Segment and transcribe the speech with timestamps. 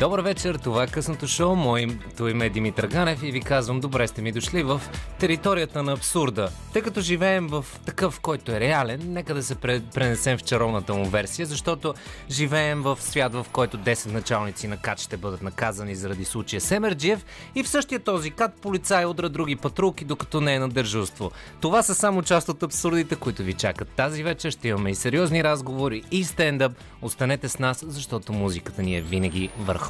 [0.00, 1.56] Добър вечер, това е късното шоу.
[1.56, 4.80] Моето име е Димитър Ганев и ви казвам добре сте ми дошли в
[5.18, 6.50] територията на абсурда.
[6.72, 9.54] Тъй като живеем в такъв, който е реален, нека да се
[9.94, 11.94] пренесем в чаровната му версия, защото
[12.30, 17.24] живеем в свят, в който 10 началници на КАТ ще бъдат наказани заради случая Семерджиев
[17.54, 21.30] и в същия този КАТ полицай удра други патрулки, докато не е на държавство.
[21.60, 24.50] Това са само част от абсурдите, които ви чакат тази вечер.
[24.50, 26.72] Ще имаме и сериозни разговори и стендъп.
[27.02, 29.89] Останете с нас, защото музиката ни е винаги върху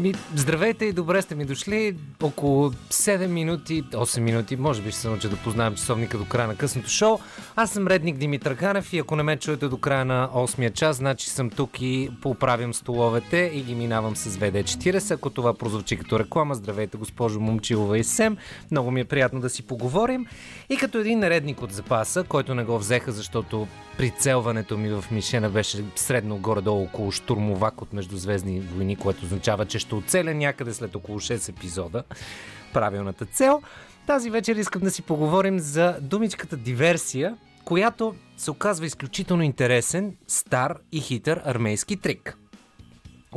[0.00, 1.96] Ми, здравейте и добре сте ми дошли.
[2.22, 6.48] Около 7 минути, 8 минути, може би ще се науча да познавам часовника до края
[6.48, 7.18] на късното шоу.
[7.56, 10.96] Аз съм редник Димитър Ганев и ако не ме чуете до края на 8 час,
[10.96, 15.14] значи съм тук и поправям столовете и ги минавам с VD40.
[15.14, 18.36] Ако това прозвучи като реклама, здравейте госпожо Момчилова и Сем.
[18.70, 20.26] Много ми е приятно да си поговорим.
[20.70, 25.50] И като един наредник от запаса, който не го взеха, защото прицелването ми в Мишена
[25.50, 30.96] беше средно горе-долу около штурмовак от Междузвездни войни, което означава, че ще оцеля някъде след
[30.96, 32.02] около 6 епизода.
[32.72, 33.62] Правилната цел.
[34.06, 40.76] Тази вечер искам да си поговорим за думичката диверсия, която се оказва изключително интересен, стар
[40.92, 42.36] и хитър армейски трик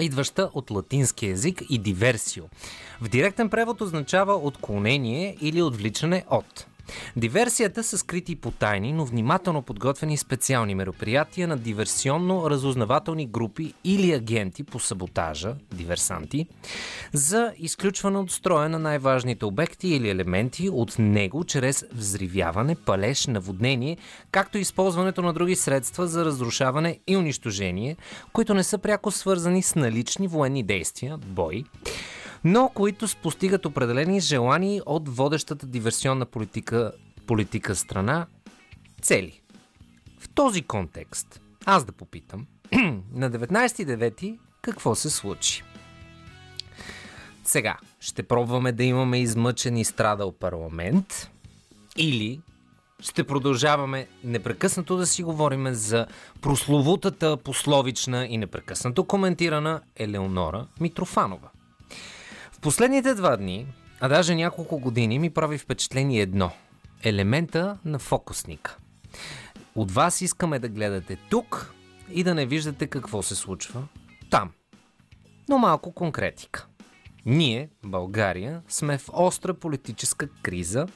[0.02, 2.44] идваща от латински язик и диверсио.
[3.02, 6.66] В директен превод означава отклонение или отвличане от.
[7.16, 14.64] Диверсията са скрити и потайни, но внимателно подготвени специални мероприятия на диверсионно-разузнавателни групи или агенти
[14.64, 16.48] по саботажа, диверсанти,
[17.14, 23.98] за изключване от строя на най-важните обекти или елементи от него чрез взривяване, палеж, наводнение,
[24.32, 27.98] както и използването на други средства за разрушаване и унищожение,
[28.34, 31.64] които не са пряко свързани с налични военни действия, бой,
[32.44, 36.92] но които постигат определени желания от водещата диверсионна политика,
[37.28, 38.28] политика страна
[39.02, 39.42] цели.
[40.20, 42.46] В този контекст аз да попитам
[43.14, 45.64] на 19.9 какво се случи.
[47.44, 51.32] Сега, ще пробваме да имаме измъчен и страдал парламент
[51.98, 52.42] или
[53.00, 56.08] ще продължаваме непрекъснато да си говорим за
[56.42, 61.50] прословутата, пословична и непрекъснато коментирана Елеонора Митрофанова–
[62.64, 63.68] последните два дни,
[64.00, 66.52] а даже няколко години, ми прави впечатление едно–
[67.04, 68.78] елемента на фокусника.
[69.76, 71.74] От вас искаме да гледате тук
[72.12, 73.84] и да не виждате какво се случва
[74.30, 74.52] там.
[75.50, 76.68] Но малко конкретика.
[77.26, 80.88] Ние, България, сме в остра политическа криза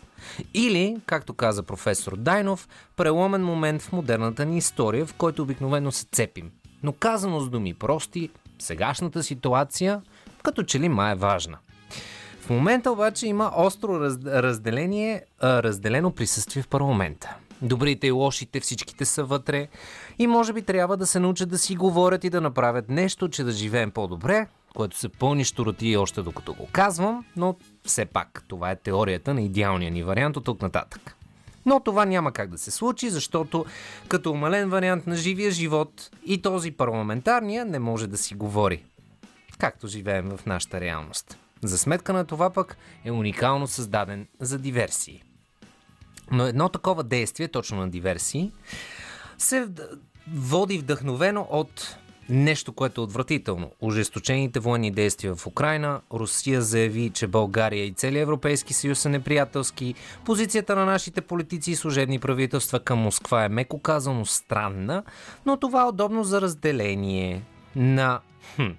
[0.54, 6.06] или, както каза професор Дайнов, преломен момент в модерната ни история, в който обикновено се
[6.12, 6.52] цепим.
[6.84, 8.30] Но казано с думи прости,
[8.60, 10.02] сегашната ситуация–
[10.48, 11.58] като че ли ма е важна.
[12.42, 17.36] В момента обаче има остро раз, разделение, а, разделено присъствие в парламента.
[17.62, 19.68] Добрите и лошите всичките са вътре
[20.20, 23.44] и може би трябва да се научат да си говорят и да направят нещо, че
[23.44, 28.72] да живеем по-добре, което се пълни штороти още докато го казвам, но все пак това
[28.72, 31.16] е теорията на идеалния ни вариант от тук нататък.
[31.66, 33.66] Но това няма как да се случи, защото
[34.08, 38.84] като умален вариант на живия живот и този парламентарния не може да си говори
[39.58, 41.38] както живеем в нашата реалност.
[41.64, 45.24] За сметка на това пък е уникално създаден за диверсии.
[46.32, 48.52] Но едно такова действие, точно на диверсии,
[49.38, 49.68] се
[50.34, 51.98] води вдъхновено от
[52.30, 53.72] нещо, което е отвратително.
[53.82, 59.96] Ожесточените военни действия в Украина, Русия заяви, че България и целият Европейски съюз са неприятелски,
[60.26, 65.04] позицията на нашите политици и служебни правителства към Москва е меко казано странна,
[65.46, 67.42] но това е удобно за разделение
[67.76, 68.20] на
[68.56, 68.72] хм,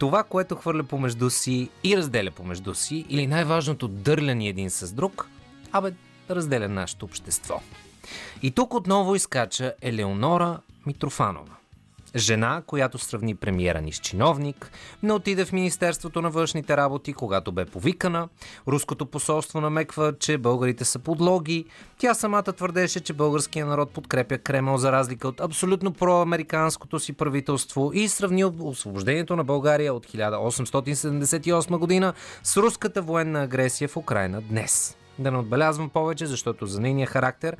[0.00, 5.28] това, което хвърля помежду си и разделя помежду си, или най-важното дърляни един с друг,
[5.72, 5.92] абе,
[6.30, 7.60] разделя нашето общество.
[8.42, 11.59] И тук отново изкача Елеонора Митрофанова.
[12.16, 14.70] Жена, която сравни премиера ни с чиновник,
[15.02, 18.28] не отиде в Министерството на външните работи, когато бе повикана.
[18.68, 21.64] Руското посолство намеква, че българите са подлоги.
[21.98, 27.90] Тя самата твърдеше, че българският народ подкрепя Кремъл за разлика от абсолютно проамериканското си правителство
[27.94, 34.96] и сравни освобождението на България от 1878 година с руската военна агресия в Украина днес.
[35.18, 37.56] Да не отбелязвам повече, защото за нейния характер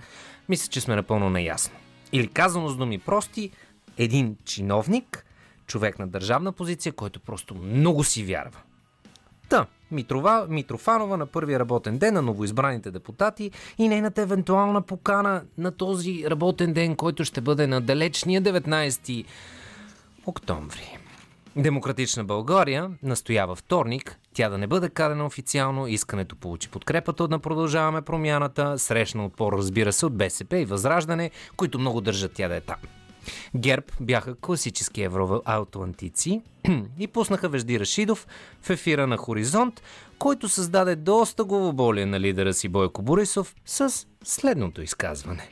[0.48, 1.76] мисля, че сме напълно наясно.
[2.12, 3.50] Или казано с думи прости,
[3.98, 5.24] един чиновник,
[5.66, 8.58] човек на държавна позиция, който просто много си вярва.
[9.48, 15.70] Та, Митрова, Митрофанова на първия работен ден на новоизбраните депутати и нейната евентуална покана на
[15.72, 19.24] този работен ден, който ще бъде на далечния 19
[20.26, 20.98] октомври.
[21.56, 25.86] Демократична България настоява вторник тя да не бъде кадена официално.
[25.86, 31.78] Искането получи подкрепата на Продължаваме промяната, срещна отпор, разбира се, от БСП и Възраждане, които
[31.78, 32.76] много държат тя да е там.
[33.56, 36.42] ГЕРБ бяха класически евроатлантици
[36.98, 38.26] и пуснаха Вежди Рашидов
[38.62, 39.82] в ефира на Хоризонт,
[40.18, 45.48] който създаде доста главоболие на лидера си Бойко Борисов с следното изказване.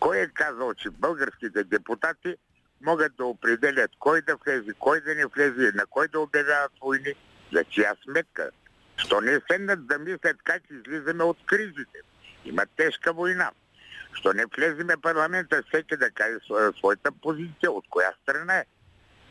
[0.00, 2.34] Кой е казал, че българските депутати
[2.80, 7.14] могат да определят кой да влезе, кой да не влезе, на кой да обявяват войни,
[7.52, 8.50] за чия сметка.
[8.96, 11.98] Що не седнат да мислят как излизаме от кризите.
[12.44, 13.50] Има тежка война.
[14.12, 16.36] Що не влеземе парламента, всеки да каже
[16.78, 18.64] своята позиция, от коя страна е.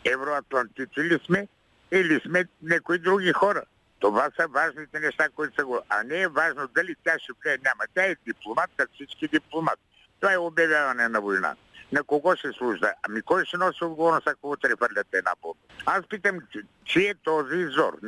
[0.05, 1.47] Евроатлантици ли сме
[1.91, 3.63] или сме някои други хора.
[3.99, 5.81] Това са важните неща, които са го...
[5.89, 7.83] А не е важно дали тя ще влезе, няма.
[7.95, 9.79] Тя е дипломат, като всички дипломат.
[10.19, 11.55] Това е обявяване на война.
[11.91, 12.93] На кого ще служда?
[13.03, 15.59] Ами кой ще носи отговорност, ако утре хвърлят една бомба?
[15.85, 16.39] Аз питам,
[16.85, 17.99] чи е този зор?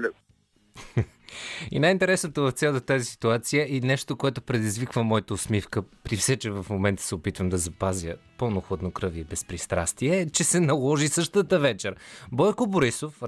[1.71, 6.51] И най-интересното в цялата тази ситуация и нещо, което предизвиква моята усмивка, при все, че
[6.51, 11.59] в момента се опитвам да запазя пълно хладнокръвие и безпристрастие, е, че се наложи същата
[11.59, 11.95] вечер.
[12.31, 13.21] Бойко Борисов,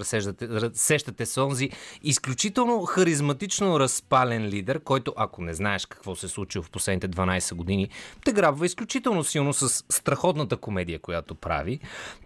[0.74, 1.70] сещате се онзи
[2.04, 7.90] изключително харизматично разпален лидер, който, ако не знаеш какво се случи в последните 12 години,
[8.26, 11.80] те грабва изключително силно с страхотната комедия, която прави.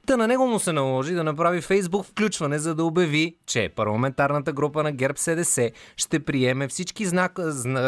[0.05, 4.53] Та на него му се наложи да направи фейсбук включване, за да обяви, че парламентарната
[4.53, 7.39] група на ГЕРБ СДС ще приеме всички знак...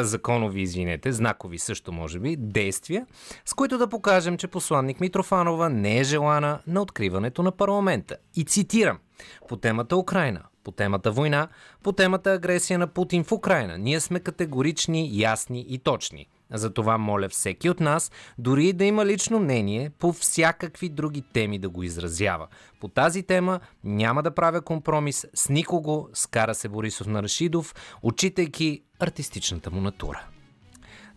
[0.01, 3.05] законови, извинете, знакови също може би, действия,
[3.45, 4.47] с които да покажем, че
[4.87, 8.17] посланник Митрофанова не е желана на откриването на парламента.
[8.35, 8.99] И цитирам
[9.47, 11.47] по темата Украина, по темата война,
[11.83, 13.77] по темата агресия на Путин в Украина.
[13.77, 16.27] Ние сме категорични, ясни и точни.
[16.53, 21.69] Затова моля всеки от нас, дори да има лично мнение, по всякакви други теми да
[21.69, 22.47] го изразява.
[22.79, 28.83] По тази тема няма да правя компромис с никого, скара се Борисов на Рашидов, отчитайки
[28.99, 30.21] артистичната му натура.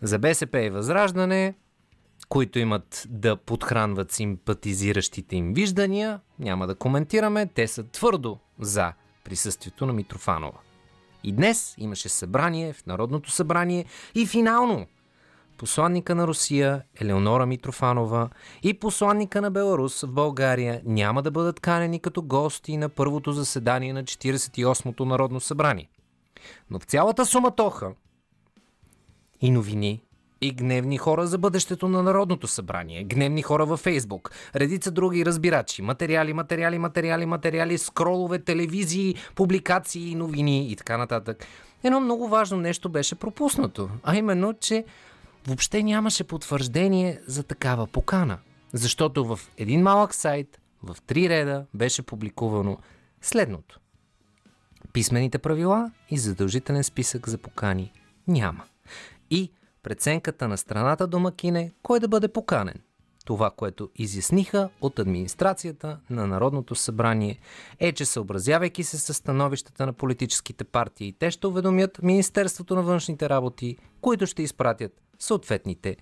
[0.01, 1.55] За БСП и Възраждане,
[2.31, 8.93] които имат да подхранват симпатизиращите им виждания, няма да коментираме, те са твърдо за
[9.23, 10.57] присъствието на Митрофанова.
[11.23, 13.85] И днес имаше събрание в Народното събрание
[14.15, 14.87] и финално
[15.57, 18.29] посланника на Русия Елеонора Митрофанова
[18.63, 23.93] и посланника на Беларус в България няма да бъдат канени като гости на първото заседание
[23.93, 25.89] на 48-то Народно събрание.
[26.69, 27.91] Но в цялата суматоха
[29.41, 30.03] и новини,
[30.41, 35.81] и гневни хора за бъдещето на Народното събрание, гневни хора във Фейсбук, редица други разбирачи,
[35.81, 41.45] материали, материали, материали, материали, скролове, телевизии, публикации, новини и така нататък.
[41.83, 44.85] Едно много важно нещо беше пропуснато, а именно, че
[45.47, 48.37] въобще нямаше потвърждение за такава покана.
[48.73, 52.77] Защото в един малък сайт, в три реда, беше публикувано
[53.21, 53.79] следното.
[54.93, 57.91] Писмените правила и задължителен списък за покани
[58.27, 58.63] няма.
[59.29, 59.51] И
[59.83, 62.81] преценката на страната домакине кой да бъде поканен.
[63.25, 67.39] Това, което изясниха от администрацията на Народното събрание
[67.79, 73.29] е, че съобразявайки се с становищата на политическите партии, те ще уведомят Министерството на външните
[73.29, 75.97] работи, които ще изпратят съответните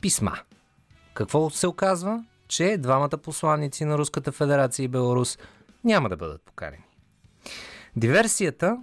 [0.00, 0.38] писма.
[1.14, 2.24] Какво се оказва?
[2.48, 5.38] Че двамата посланници на Руската федерация и Беларус
[5.84, 6.84] няма да бъдат поканени.
[7.96, 8.78] Диверсията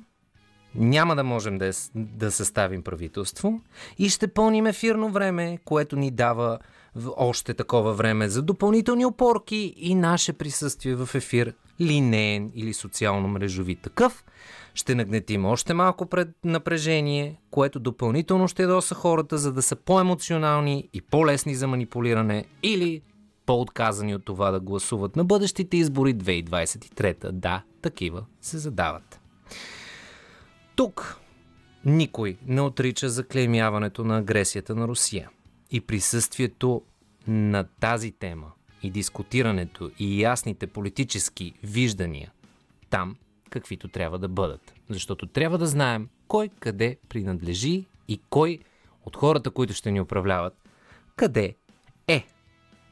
[0.75, 3.61] няма да можем да, е, да съставим правителство
[3.97, 6.59] и ще пълним ефирно време, което ни дава
[7.17, 14.23] още такова време за допълнителни опорки и наше присъствие в ефир, линеен или социално-мрежови такъв,
[14.73, 20.89] ще нагнетим още малко пред напрежение, което допълнително ще доса хората, за да са по-емоционални
[20.93, 23.01] и по-лесни за манипулиране или
[23.45, 27.31] по-отказани от това да гласуват на бъдещите избори 2023.
[27.31, 29.19] Да, такива се задават.
[30.79, 31.19] Тук
[31.85, 35.29] никой не отрича заклеймяването на агресията на Русия
[35.71, 36.81] и присъствието
[37.27, 38.51] на тази тема
[38.83, 42.31] и дискутирането и ясните политически виждания
[42.89, 43.15] там,
[43.49, 44.73] каквито трябва да бъдат.
[44.89, 48.59] Защото трябва да знаем кой къде принадлежи и кой
[49.05, 50.53] от хората, които ще ни управляват,
[51.15, 51.55] къде
[52.07, 52.25] е.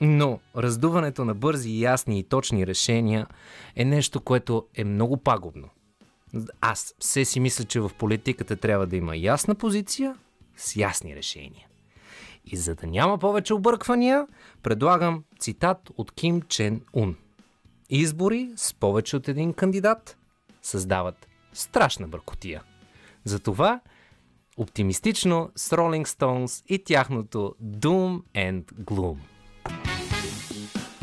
[0.02, 3.28] Но раздуването на бързи, ясни и точни решения
[3.76, 5.70] е нещо, което е много пагубно.
[6.62, 10.16] Аз все си мисля, че в политиката трябва да има ясна позиция
[10.56, 11.68] с ясни решения.
[12.46, 14.28] И за да няма повече обърквания,
[14.64, 17.16] предлагам цитат от Ким Чен Ун.
[17.90, 20.18] Избори с повече от един кандидат
[20.62, 22.64] създават страшна бъркотия.
[23.26, 23.80] Затова
[24.58, 29.18] оптимистично с Rolling Stones и тяхното Doom and Gloom.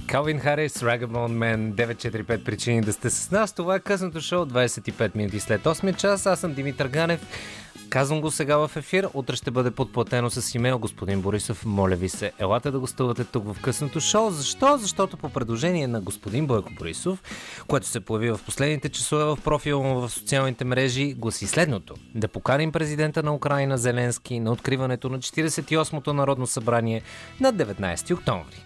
[0.06, 3.52] Калвин Харис, Ragabond Man, 945 причини да сте с нас.
[3.52, 6.26] Това е късното шоу, 25 минути след 8 час.
[6.26, 7.26] Аз съм Димитър Ганев.
[7.88, 9.08] Казвам го сега в ефир.
[9.14, 10.78] Утре ще бъде подплатено с имейл.
[10.78, 14.30] Господин Борисов, моля ви се, елате да гостувате тук в късното шоу.
[14.30, 14.78] Защо?
[14.78, 17.22] Защото по предложение на господин Бойко Борисов,
[17.66, 21.94] което се появи в последните часове в профила му в социалните мрежи, гласи следното.
[22.14, 27.02] Да поканим президента на Украина Зеленски на откриването на 48-то Народно събрание
[27.40, 28.63] на 19 октомври.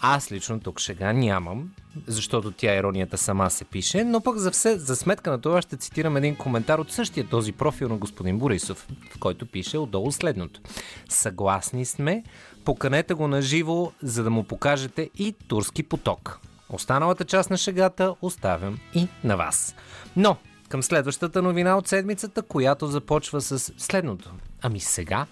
[0.00, 1.70] Аз лично тук шега нямам,
[2.06, 5.76] защото тя иронията сама се пише, но пък за, все, за сметка на това ще
[5.76, 10.60] цитирам един коментар от същия този профил на господин Борисов, в който пише отдолу следното.
[11.08, 12.24] Съгласни сме,
[12.64, 16.40] поканете го на живо, за да му покажете и турски поток.
[16.70, 19.74] Останалата част на шегата оставям и на вас.
[20.16, 20.36] Но,
[20.68, 24.30] към следващата новина от седмицата, която започва с следното.
[24.62, 25.26] Ами сега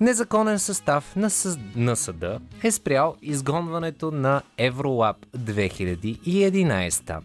[0.00, 1.58] незаконен състав на, със...
[1.76, 7.18] на съда е спрял изгонването на Евролаб 2011.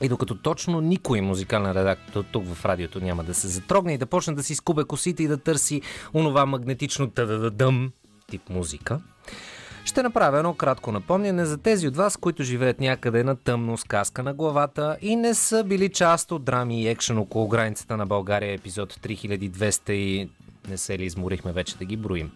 [0.00, 4.06] И докато точно никой музикален редактор тук в радиото няма да се затрогне и да
[4.06, 5.82] почне да си скубе косите и да търси
[6.14, 7.92] онова магнетично тадададъм
[8.30, 9.00] тип музика,
[9.84, 14.22] ще направя едно кратко напомняне за тези от вас, които живеят някъде на тъмно сказка
[14.22, 18.52] на главата и не са били част от драми и екшен около границата на България,
[18.52, 20.28] епизод 3200 и
[20.68, 22.30] не се ли изморихме вече да ги броим.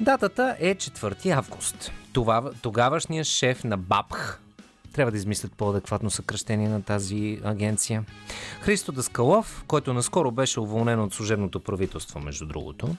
[0.00, 1.92] Датата е 4 август.
[2.12, 4.40] Това, тогавашният шеф на БАПХ,
[4.94, 8.04] трябва да измислят по-адекватно съкръщение на тази агенция.
[8.60, 12.96] Христо Даскалов, който наскоро беше уволнен от служебното правителство, между другото,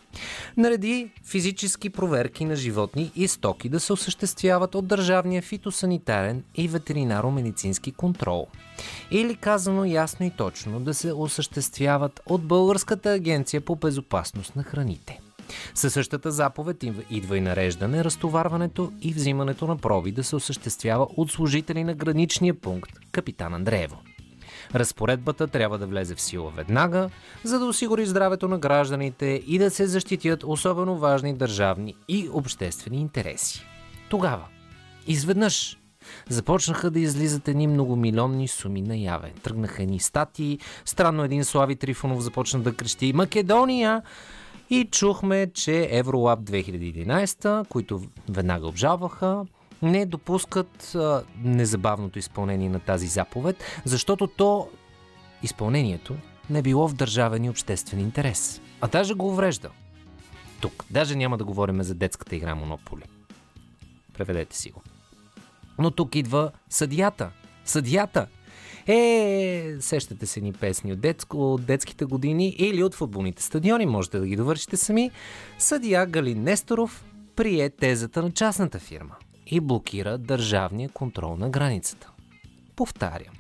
[0.58, 7.92] нареди физически проверки на животни и стоки да се осъществяват от Държавния фитосанитарен и ветеринаро-медицински
[7.92, 8.48] контрол.
[9.12, 15.20] Или казано ясно и точно да се осъществяват от Българската агенция по безопасност на храните.
[15.74, 21.32] Със същата заповед идва и нареждане разтоварването и взимането на проби да се осъществява от
[21.32, 23.98] служители на граничния пункт Капитан Андреево.
[24.76, 27.10] Разпоредбата трябва да влезе в сила веднага,
[27.44, 33.02] за да осигури здравето на гражданите и да се защитят особено важни държавни и обществени
[33.02, 33.66] интереси.
[34.10, 34.46] Тогава,
[35.08, 35.78] изведнъж,
[36.30, 39.32] започнаха да излизат едни многомилионни суми наяве.
[39.44, 44.02] Тръгнаха едни статии, странно един Слави Трифонов започна да крещи Македония!
[44.70, 49.46] И чухме, че Евролаб 2011, които веднага обжалваха,
[49.82, 54.70] не допускат а, незабавното изпълнение на тази заповед, защото то,
[55.44, 56.16] изпълнението,
[56.50, 58.62] не било в държавен и обществен интерес.
[58.82, 59.70] А даже го уврежда.
[60.62, 60.86] Тук.
[60.90, 63.04] Даже няма да говорим за детската игра Монополи.
[64.14, 64.82] Преведете си го.
[65.80, 67.32] Но тук идва съдията.
[67.66, 68.28] Съдията,
[68.88, 74.20] е, сещате се ни песни от, детско, от детските години или от футболните стадиони, можете
[74.20, 75.12] да ги довършите сами.
[75.60, 77.06] Съдия Галин Несторов
[77.36, 79.16] прие тезата на частната фирма
[79.48, 82.10] и блокира държавния контрол на границата.
[82.76, 83.34] Повтарям.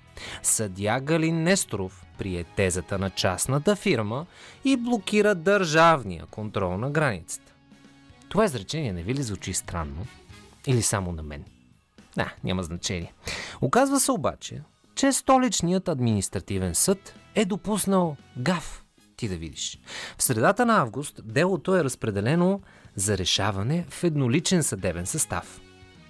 [0.44, 4.26] Съдия Галин Несторов прие тезата на частната фирма
[4.66, 7.54] и блокира държавния контрол на границата.
[8.30, 10.06] Това изречение не ви ли звучи странно?
[10.68, 11.46] Или само на мен?
[12.16, 13.14] Да, няма значение.
[13.62, 14.62] Оказва се обаче,
[14.96, 18.86] че столичният административен съд е допуснал гаф.
[19.18, 19.80] Ти да видиш.
[20.18, 22.62] В средата на август делото е разпределено
[22.96, 25.62] за решаване в едноличен съдебен състав.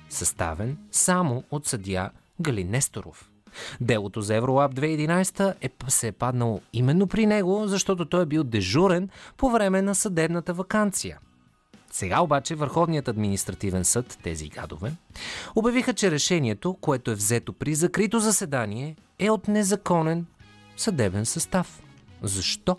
[0.09, 3.31] Съставен само от съдия Галин Несторов.
[3.81, 8.43] Делото за Евролаб 2011 е, се е паднало именно при него, защото той е бил
[8.43, 11.19] дежурен по време на съдебната вакансия.
[11.96, 14.94] Сега обаче Върховният административен съд, тези гадове,
[15.56, 20.25] обявиха, че решението, което е взето при закрито заседание, е от незаконен
[20.78, 21.84] съдебен състав.
[22.22, 22.78] Защо?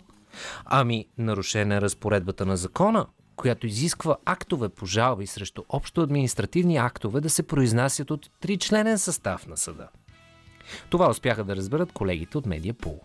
[0.65, 3.05] Ами, нарушена е разпоредбата на закона,
[3.35, 9.47] която изисква актове по жалби срещу общо административни актове да се произнасят от тричленен състав
[9.47, 9.87] на съда.
[10.89, 12.99] Това успяха да разберат колегите от Медиапул.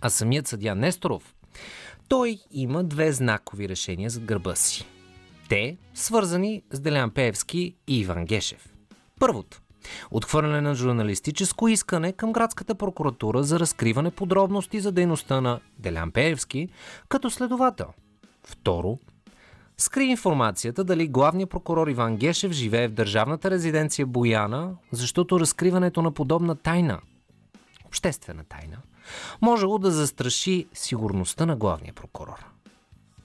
[0.00, 1.34] А самият съдя Несторов
[2.08, 4.86] той има две знакови решения зад гърба си.
[5.48, 8.68] Те свързани с Делян Пеевски и Иван Гешев.
[9.20, 9.60] Първото
[10.10, 16.68] Отхвърляне на журналистическо искане към градската прокуратура за разкриване подробности за дейността на Делян Пеевски
[17.08, 17.86] като следовател.
[18.44, 18.98] Второ,
[19.78, 26.12] скри информацията дали главният прокурор Иван Гешев живее в държавната резиденция Бояна, защото разкриването на
[26.12, 27.00] подобна тайна,
[27.84, 28.76] обществена тайна,
[29.42, 32.46] можело да застраши сигурността на главния прокурор.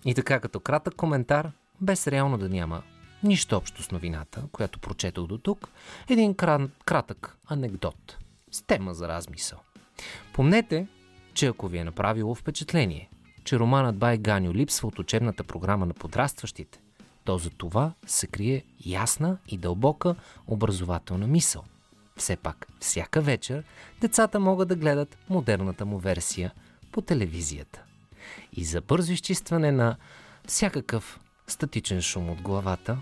[0.06, 2.82] И така като кратък коментар, без реално да няма
[3.24, 5.70] нищо общо с новината, която прочетох до тук,
[6.10, 8.18] един крат, кратък анекдот
[8.52, 9.60] с тема за размисъл.
[10.34, 10.88] Помнете,
[11.34, 13.10] че ако ви е направило впечатление,
[13.44, 16.80] че романът Бай Ганю липсва от учебната програма на подрастващите,
[17.24, 20.16] то за това се крие ясна и дълбока
[20.48, 21.64] образователна мисъл.
[22.20, 23.64] Все пак, всяка вечер
[24.02, 26.54] децата могат да гледат модерната му версия
[26.92, 27.82] по телевизията.
[28.54, 29.96] И за бързо изчистване на
[30.48, 32.98] всякакъв статичен шум от главата,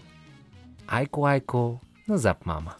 [0.88, 2.76] айко айко на зап мама.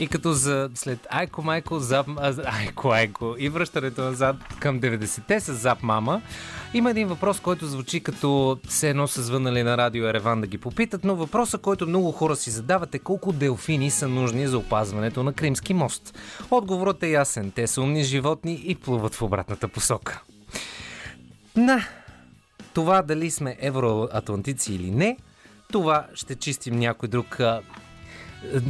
[0.00, 2.06] И като за след Айко Майко, Зап,
[2.44, 6.22] Айко Айко и връщането назад към 90-те с Зап Мама,
[6.74, 10.58] има един въпрос, който звучи като все едно са звънали на радио Ереван да ги
[10.58, 15.22] попитат, но въпросът, който много хора си задават е колко делфини са нужни за опазването
[15.22, 16.18] на Кримски мост.
[16.50, 17.50] Отговорът е ясен.
[17.50, 20.22] Те са умни животни и плуват в обратната посока.
[21.56, 21.84] На
[22.74, 25.16] това дали сме евроатлантици или не,
[25.72, 27.38] това ще чистим някой друг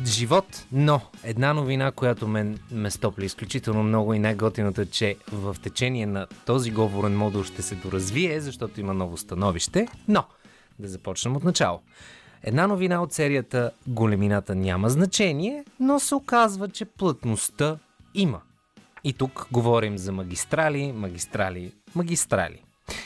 [0.07, 5.57] живот, но една новина, която ме, ме стопли изключително много и най-готиното е, че в
[5.63, 10.25] течение на този говорен модул ще се доразвие, защото има ново становище, но
[10.79, 11.81] да започнем от начало.
[12.43, 17.79] Една новина от серията Големината няма значение, но се оказва, че плътността
[18.15, 18.41] има.
[19.05, 22.63] И тук говорим за магистрали, магистрали, магистрали.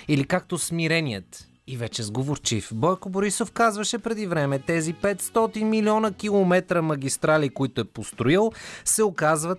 [0.09, 2.71] Или както смиреният и вече сговорчив.
[2.73, 8.53] Бойко Борисов казваше преди време, тези 500 милиона километра магистрали, които е построил,
[8.85, 9.59] се оказват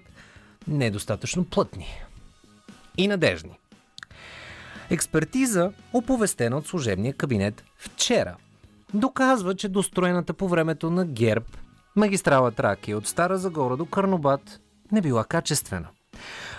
[0.67, 1.87] недостатъчно плътни
[2.97, 3.59] и надежни.
[4.89, 8.35] Експертиза, оповестена от служебния кабинет вчера,
[8.93, 11.45] доказва, че достроената по времето на ГЕРБ
[11.95, 15.87] магистрала Тракия от Стара Загора до Карнобат не била качествена.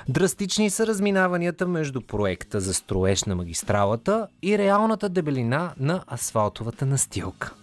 [0.09, 7.55] Драстични са разминаванията между проекта за строеж на магистралата и реалната дебелина на асфалтовата настилка.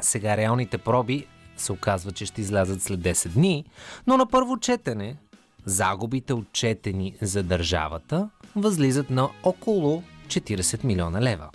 [0.00, 3.64] Сега реалните проби се оказва, че ще излязат след 10 дни,
[4.06, 5.16] но на първо четене
[5.64, 11.50] загубите отчетени за държавата възлизат на около 40 милиона лева.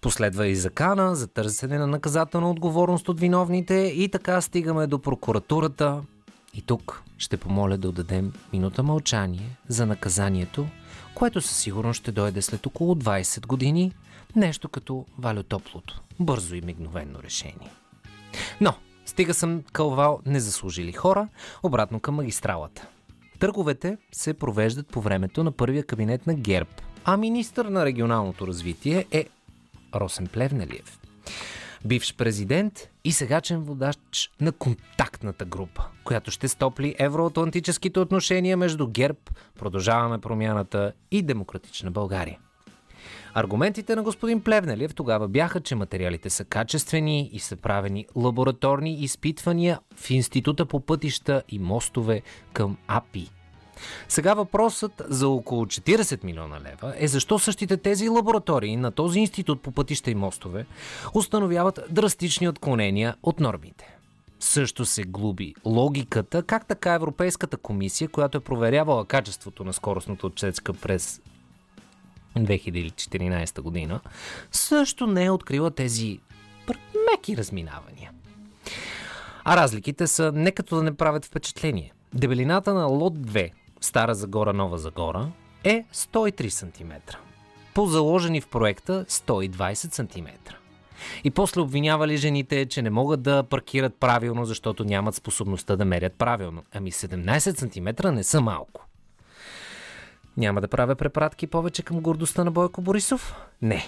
[0.00, 6.02] Последва и закана за търсене на наказателна отговорност от виновните и така стигаме до прокуратурата,
[6.54, 10.66] и тук ще помоля да отдадем минута мълчание за наказанието,
[11.14, 13.92] което със сигурност ще дойде след около 20 години,
[14.36, 17.70] нещо като валютоплото, бързо и мигновенно решение.
[18.60, 18.74] Но,
[19.06, 21.28] стига съм кълвал незаслужили хора,
[21.62, 22.86] обратно към магистралата.
[23.38, 26.70] Търговете се провеждат по времето на първия кабинет на ГЕРБ,
[27.04, 29.26] а министър на регионалното развитие е
[29.94, 31.02] Росен Плевнелиев
[31.84, 39.18] бивш президент и сегачен водач на контактната група, която ще стопли евроатлантическите отношения между ГЕРБ,
[39.58, 42.38] Продължаваме промяната и Демократична България.
[43.34, 49.80] Аргументите на господин Плевнелиев тогава бяха, че материалите са качествени и са правени лабораторни изпитвания
[49.96, 53.30] в Института по пътища и мостове към АПИ–
[54.08, 59.62] сега въпросът за около 40 милиона лева е защо същите тези лаборатории на този институт
[59.62, 60.66] по пътища и мостове
[61.14, 63.96] установяват драстични отклонения от нормите.
[64.40, 70.72] Също се глуби логиката как така Европейската комисия, която е проверявала качеството на скоростната отсечка
[70.72, 71.20] през
[72.38, 74.00] 2014 година,
[74.52, 76.20] също не е открила тези
[77.10, 78.10] меки разминавания.
[79.44, 81.92] А разликите са не като да не правят впечатление.
[82.14, 83.50] Дебелината на лот 2
[83.82, 85.30] Стара Загора, Нова Загора
[85.64, 87.16] е 103 см.
[87.74, 90.28] По заложени в проекта 120 см.
[91.24, 96.12] И после обвинявали жените, че не могат да паркират правилно, защото нямат способността да мерят
[96.12, 96.62] правилно.
[96.74, 98.86] Ами 17 см не са малко.
[100.36, 103.36] Няма да правя препратки повече към гордостта на Бойко Борисов?
[103.62, 103.84] Не.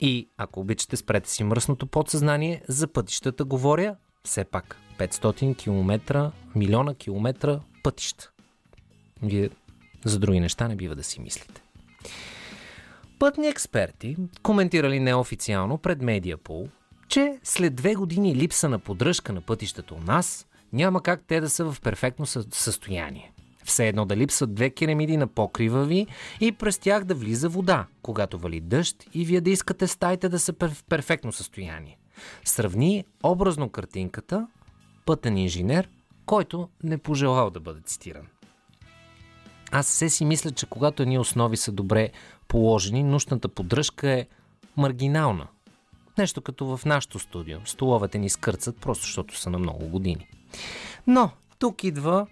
[0.00, 6.94] И ако обичате, спрете си мръсното подсъзнание, за пътищата говоря, все пак 500 км, милиона
[6.94, 8.33] километра пътища.
[9.22, 9.50] Вие
[10.04, 11.62] за други неща не бива да си мислите.
[13.18, 16.68] Пътни експерти коментирали неофициално пред Медиапол,
[17.08, 21.50] че след две години липса на поддръжка на пътищата у нас, няма как те да
[21.50, 23.32] са в перфектно състояние.
[23.64, 26.06] Все едно да липсват две керамиди на покрива ви
[26.40, 30.38] и през тях да влиза вода, когато вали дъжд и вие да искате стаите да
[30.38, 31.98] са в перфектно състояние.
[32.44, 34.46] Сравни образно картинката
[35.06, 35.88] пътен инженер,
[36.26, 38.26] който не пожелал да бъде цитиран.
[39.70, 42.10] Аз все си мисля, че когато едни основи са добре
[42.48, 44.26] положени, нужната поддръжка е
[44.76, 45.46] маргинална.
[46.18, 47.58] Нещо като в нашото студио.
[47.64, 50.28] Столовете ни скърцат, просто защото са на много години.
[51.06, 52.26] Но тук идва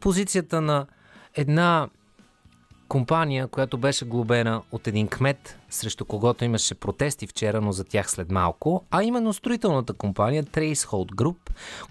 [0.00, 0.86] позицията на
[1.34, 1.88] една
[2.88, 8.10] компания, която беше глобена от един кмет, срещу когото имаше протести вчера, но за тях
[8.10, 11.36] след малко, а именно строителната компания Tracehold Group,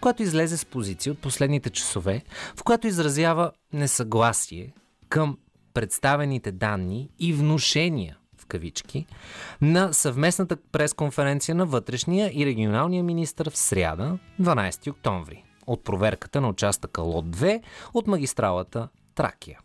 [0.01, 2.23] която излезе с позиция от последните часове,
[2.56, 4.73] в която изразява несъгласие
[5.13, 5.38] към
[5.73, 9.06] представените данни и внушения в кавички
[9.62, 16.49] на съвместната пресконференция на вътрешния и регионалния министр в сряда, 12 октомври, от проверката на
[16.49, 17.62] участъка Лот 2
[17.93, 19.60] от магистралата Тракия.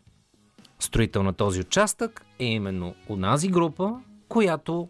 [0.79, 4.89] Строител на този участък е именно онази група, която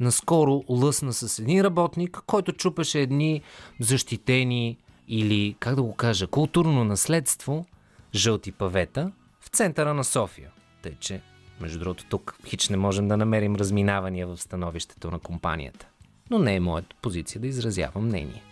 [0.00, 3.42] наскоро лъсна с един работник, който чупеше едни
[3.80, 4.78] защитени
[5.08, 7.66] или, как да го кажа, културно наследство,
[8.14, 9.12] жълти павета,
[9.56, 10.50] центъра на София.
[10.82, 11.20] Тъй, че,
[11.60, 15.86] между другото, тук хич не можем да намерим разминавания в становището на компанията.
[16.30, 18.42] Но не е моята позиция да изразявам мнение.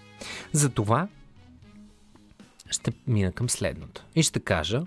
[0.53, 1.09] Затова
[2.71, 4.05] ще мина към следното.
[4.15, 4.83] И ще кажа,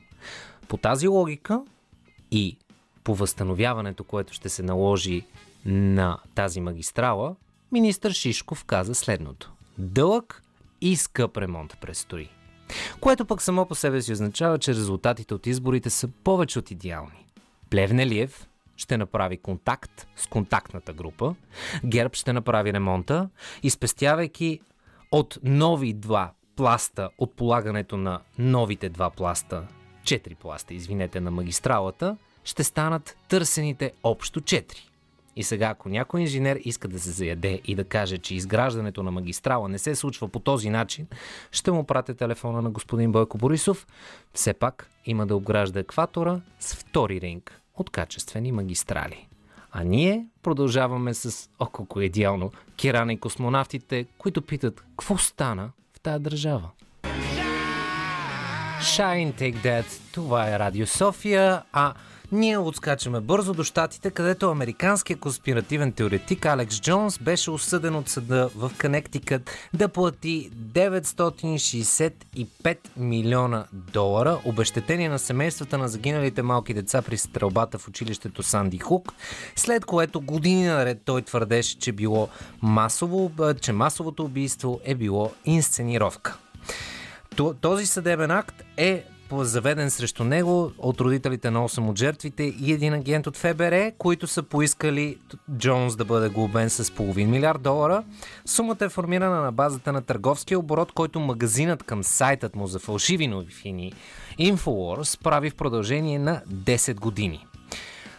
[0.67, 1.61] по тази логика
[2.31, 2.57] и
[3.03, 5.25] по възстановяването, което ще се наложи
[5.65, 7.35] на тази магистрала,
[7.71, 9.51] министър Шишков каза следното.
[9.77, 10.43] Дълъг
[10.81, 12.29] и скъп ремонт предстои.
[12.99, 17.25] Което пък само по себе си означава, че резултатите от изборите са повече от идеални.
[17.69, 21.35] Плевнелиев ще направи контакт с контактната група,
[21.85, 23.29] Герб ще направи ремонта
[23.63, 24.59] и спестявайки
[25.11, 29.67] от нови два пласта от полагането на новите два пласта,
[30.03, 34.89] четири пласта, извинете, на магистралата, ще станат търсените общо четири.
[35.37, 39.11] И сега, ако някой инженер иска да се заяде и да каже, че изграждането на
[39.11, 41.07] магистрала не се случва по този начин,
[41.51, 43.87] ще му пратя телефона на господин Бойко Борисов.
[44.33, 49.27] Все пак има да обгражда екватора с втори ринг от качествени магистрали.
[49.71, 56.19] А ние продължаваме с, о идеално, Кирана и космонавтите, които питат, какво стана в тая
[56.19, 56.69] държава?
[58.81, 61.93] Shine Take That, това е Радио София, а
[62.31, 68.49] ние отскачаме бързо до щатите, където американският конспиративен теоретик Алекс Джонс беше осъден от съда
[68.55, 77.17] в Коннектикът да плати 965 милиона долара обещетение на семействата на загиналите малки деца при
[77.17, 79.13] стрелбата в училището Санди Хук,
[79.55, 82.29] след което години наред той твърдеше, че, било
[82.61, 86.37] масово, че масовото убийство е било инсценировка.
[87.61, 92.93] Този съдебен акт е заведен срещу него от родителите на 8 от жертвите и един
[92.93, 95.17] агент от ФБР, които са поискали
[95.57, 98.03] Джонс да бъде глобен с половин милиард долара.
[98.45, 103.27] Сумата е формирана на базата на търговския оборот, който магазинът към сайтът му за фалшиви
[103.27, 103.93] новини
[104.39, 107.45] Infowars прави в продължение на 10 години.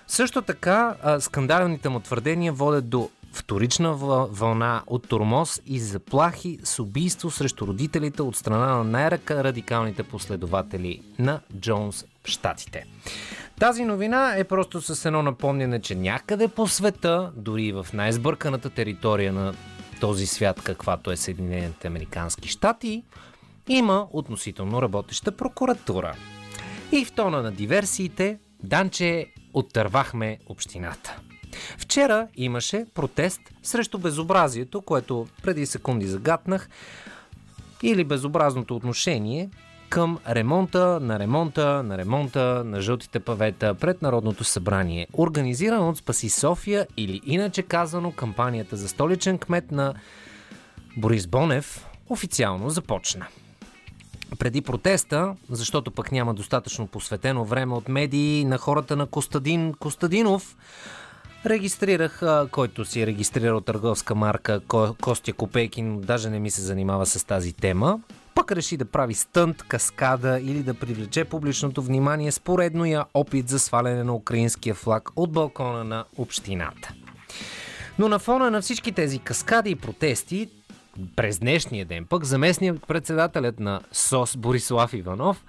[0.06, 3.94] Също така, скандалните му твърдения водят до вторична
[4.30, 11.40] вълна от тормоз и заплахи с убийство срещу родителите от страна на най-радикалните последователи на
[11.60, 12.86] Джонс в Штатите.
[13.60, 19.32] Тази новина е просто с едно напомняне, че някъде по света, дори в най-сбърканата територия
[19.32, 19.54] на
[20.00, 23.02] този свят, каквато е Съединените Американски щати,
[23.68, 26.16] има относително работеща прокуратура.
[26.92, 31.16] И в тона на диверсиите, Данче оттървахме общината.
[31.78, 36.68] Вчера имаше протест срещу безобразието, което преди секунди загатнах,
[37.82, 39.50] или безобразното отношение
[39.88, 46.30] към ремонта на ремонта на ремонта на жълтите павета пред Народното събрание, организиран от Спаси
[46.30, 49.94] София или иначе казано кампанията за столичен кмет на
[50.96, 53.26] Борис Бонев официално започна.
[54.38, 60.56] Преди протеста, защото пък няма достатъчно посветено време от медии на хората на Костадин Костадинов,
[61.46, 64.60] Регистрирах, който си е регистрирал търговска марка
[65.00, 68.00] Костя Копейкин, даже не ми се занимава с тази тема,
[68.34, 73.58] пък реши да прави стънт, каскада или да привлече публичното внимание с поредния опит за
[73.58, 76.92] сваляне на украинския флаг от балкона на общината.
[77.98, 80.48] Но на фона на всички тези каскади и протести,
[81.16, 85.44] през днешния ден пък заместният председателят на СОС Борислав Иванов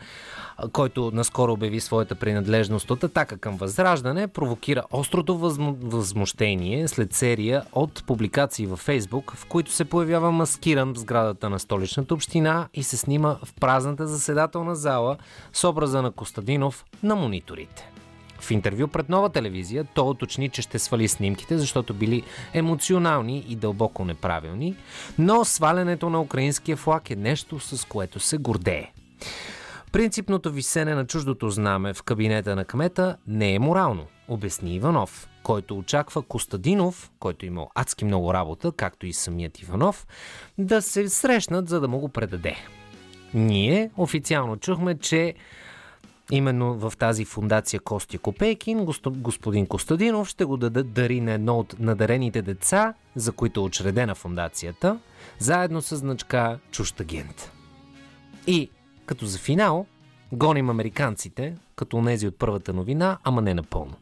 [0.71, 5.69] който наскоро обяви своята принадлежност от атака към Възраждане, провокира острото възм...
[5.81, 11.59] възмущение след серия от публикации във Фейсбук, в които се появява маскиран в сградата на
[11.59, 15.17] столичната община и се снима в празната заседателна зала
[15.53, 17.89] с образа на Костадинов на мониторите.
[18.39, 23.55] В интервю пред нова телевизия той уточни, че ще свали снимките, защото били емоционални и
[23.55, 24.75] дълбоко неправилни,
[25.17, 28.91] но свалянето на украинския флаг е нещо, с което се гордее.
[29.91, 35.77] Принципното висене на чуждото знаме в кабинета на кмета не е морално, обясни Иванов, който
[35.77, 40.07] очаква Костадинов, който имал адски много работа, както и самият Иванов,
[40.57, 42.55] да се срещнат, за да му го предаде.
[43.33, 45.35] Ние официално чухме, че
[46.31, 51.79] Именно в тази фундация Костя Копейкин господин Костадинов ще го даде дари на едно от
[51.79, 54.99] надарените деца, за които е учредена фундацията,
[55.39, 56.59] заедно с значка
[56.99, 57.51] агент.
[58.47, 58.69] И
[59.09, 59.85] като за финал,
[60.31, 63.93] Гоним американците, като нези от първата новина, ама не напълно.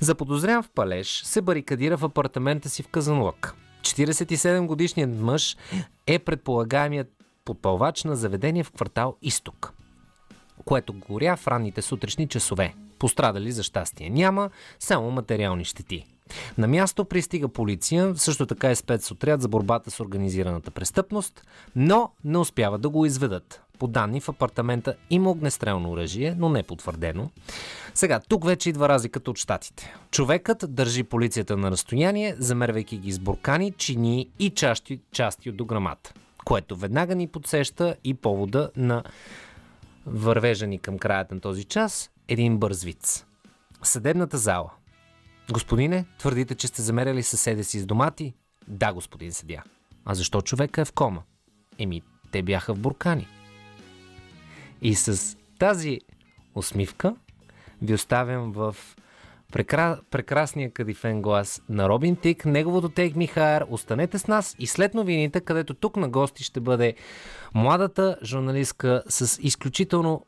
[0.00, 3.54] Заподозрян в палеж се барикадира в апартамента си в Казанлък.
[3.82, 5.56] 47 годишният мъж
[6.06, 9.72] е предполагаемият подпалвач на заведение в квартал Изток,
[10.64, 12.74] което горя в ранните сутрешни часове.
[12.98, 16.06] Пострадали за щастие няма, само материални щети.
[16.58, 21.42] На място пристига полиция, също така е спецотряд за борбата с организираната престъпност,
[21.76, 23.62] но не успяват да го изведат.
[23.78, 27.30] По данни в апартамента има огнестрелно оръжие, но не потвърдено.
[27.94, 29.94] Сега, тук вече идва разликата от щатите.
[30.10, 36.12] Човекът държи полицията на разстояние, замервайки ги с буркани, чини и части, части от дограмата,
[36.44, 39.02] което веднага ни подсеща и повода на
[40.06, 43.24] вървежани към краят на този час един бърз виц.
[43.82, 44.70] Съдебната зала.
[45.52, 48.34] Господине, твърдите, че сте замеряли съседа си с домати?
[48.68, 49.62] Да, господин съдя.
[50.04, 51.20] А защо човека е в кома?
[51.78, 53.26] Еми, те бяха в буркани.
[54.82, 56.00] И с тази
[56.54, 57.14] усмивка
[57.82, 58.76] ви оставям в
[59.52, 59.98] прекра...
[60.10, 63.64] прекрасния кадифен глас на Робин Тик, неговото тейк Михайер.
[63.70, 66.94] Останете с нас и след новините, където тук на гости ще бъде
[67.54, 70.24] младата журналистка с изключително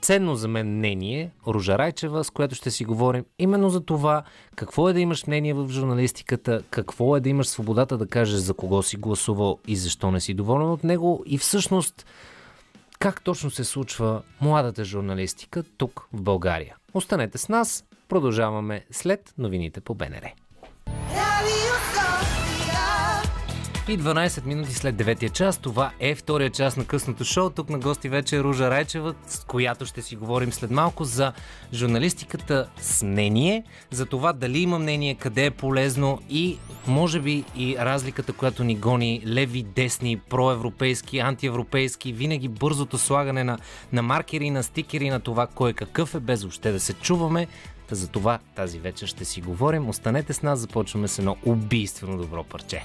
[0.00, 4.22] ценно за мен мнение, Ружа Райчева, с която ще си говорим именно за това
[4.56, 8.54] какво е да имаш мнение в журналистиката, какво е да имаш свободата да кажеш за
[8.54, 12.06] кого си гласувал и защо не си доволен от него и всъщност
[12.98, 16.76] как точно се случва младата журналистика тук в България.
[16.94, 20.32] Останете с нас, продължаваме след новините по БНР.
[23.88, 27.50] И 12 минути след 9 час, това е втория час на късното шоу.
[27.50, 31.32] Тук на гости вече е Ружа Райчева, с която ще си говорим след малко за
[31.72, 37.76] журналистиката с мнение, за това дали има мнение, къде е полезно и може би и
[37.78, 43.58] разликата, която ни гони леви, десни, проевропейски, антиевропейски, винаги бързото слагане на,
[43.92, 47.46] на маркери, на стикери, на това кой какъв е, без въобще да се чуваме.
[47.90, 49.88] За това тази вечер ще си говорим.
[49.88, 52.84] Останете с нас, започваме с едно убийствено добро парче.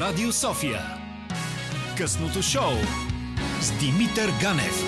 [0.00, 0.80] Радио София.
[1.98, 2.72] Късното шоу
[3.60, 4.82] с Димитър Ганев.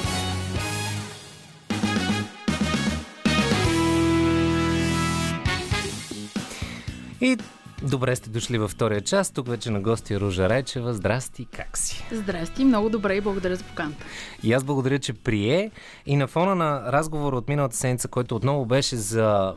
[7.20, 7.36] И
[7.82, 9.30] добре сте дошли във втория час.
[9.30, 10.94] Тук вече на гости е Ружа Райчева.
[10.94, 12.04] Здрасти, как си?
[12.12, 14.04] Здрасти, много добре и благодаря за поканата.
[14.42, 15.70] И аз благодаря, че прие.
[16.06, 19.54] И на фона на разговора от миналата седмица, който отново беше за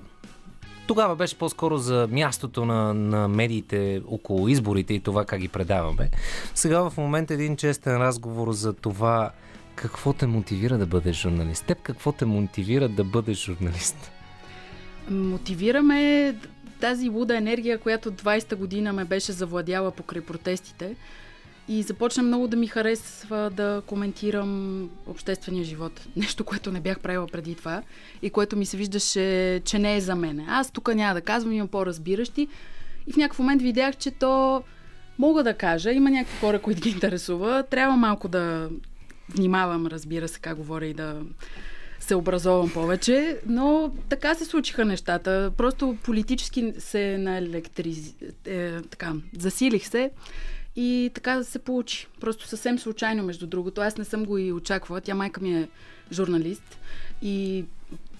[0.91, 6.10] тогава беше по-скоро за мястото на, на медиите около изборите и това как ги предаваме.
[6.56, 9.32] Сега в момента един честен разговор за това
[9.75, 11.65] какво те мотивира да бъдеш журналист.
[11.65, 14.12] Теб какво те мотивира да бъдеш журналист?
[15.10, 16.36] Мотивираме
[16.80, 20.95] тази луда енергия, която 20-та година ме беше завладяла покрай протестите
[21.71, 26.01] и започна много да ми харесва да коментирам обществения живот.
[26.15, 27.81] Нещо, което не бях правила преди това
[28.21, 30.45] и което ми се виждаше, че не е за мен.
[30.49, 32.47] Аз тук няма да казвам, имам по-разбиращи
[33.07, 34.63] и в някакъв момент видях, че то
[35.19, 37.63] мога да кажа, има някакви хора, които ги интересува.
[37.69, 38.69] Трябва малко да
[39.29, 41.21] внимавам, разбира се, как говоря и да
[41.99, 45.51] се образовам повече, но така се случиха нещата.
[45.57, 48.15] Просто политически се наелектриз...
[48.45, 50.12] Е, така, засилих се
[50.75, 52.07] и така се получи.
[52.19, 53.81] Просто съвсем случайно, между другото.
[53.81, 55.01] Аз не съм го и очаквала.
[55.01, 55.69] Тя майка ми е
[56.12, 56.77] журналист
[57.21, 57.65] и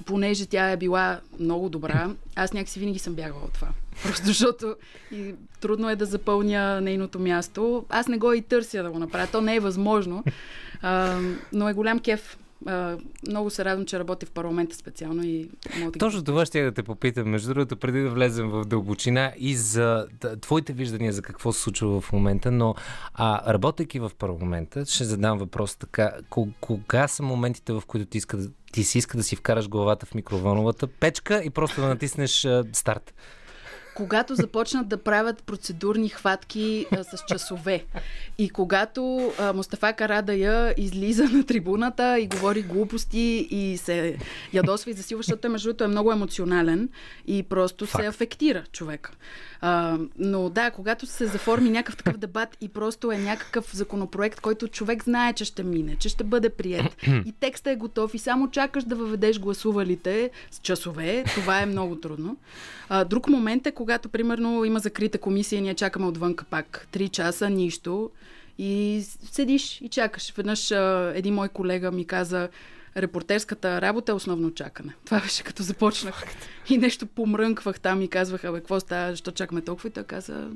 [0.06, 3.68] понеже тя е била много добра, аз някакси винаги съм бягала от това.
[4.04, 4.76] Просто защото
[5.12, 7.86] и трудно е да запълня нейното място.
[7.90, 9.28] Аз не го и търся да го направя.
[9.32, 10.24] То не е възможно,
[10.82, 11.20] а,
[11.54, 12.38] но е голям кеф
[13.28, 16.66] много се радвам, че работи в парламента специално и мога да Точно това ще я
[16.66, 17.30] да те попитам.
[17.30, 20.08] Между другото, преди да влезем в дълбочина и за
[20.42, 22.76] твоите виждания за какво се случва в момента, но
[23.14, 26.12] а, работейки в парламента, ще задам въпрос така.
[26.30, 28.38] Ко- Кога са моментите, в които ти, иска,
[28.72, 32.64] ти си иска да си вкараш главата в микроволновата печка и просто да натиснеш а,
[32.74, 33.14] старт?
[34.02, 37.86] Когато започнат да правят процедурни хватки а, с часове
[38.38, 44.18] и когато а, Мустафа Карадая излиза на трибуната и говори глупости и се
[44.54, 46.90] ядосва и засилва, защото между другото е много емоционален
[47.28, 48.04] и просто Факт.
[48.04, 49.12] се афектира човек.
[49.64, 54.68] А, но да, когато се заформи някакъв такъв дебат и просто е някакъв законопроект, който
[54.68, 58.52] човек знае, че ще мине, че ще бъде прият и текста е готов и само
[58.52, 62.38] чакаш да въведеш гласувалите с часове, това е много трудно.
[62.90, 67.50] А, друг момент е, когато примерно има закрита комисия ние чакаме отвънка пак 3 часа,
[67.50, 68.10] нищо
[68.58, 70.34] И седиш и чакаш.
[70.38, 72.50] Веднъж а, един мой колега ми каза,
[72.98, 74.94] репортерската работа е основно чакане.
[75.06, 76.24] Това беше като започнах.
[76.70, 79.90] И нещо помрънквах там и казвах, абе, какво става, защо чакаме толкова?
[79.90, 80.50] И той каза,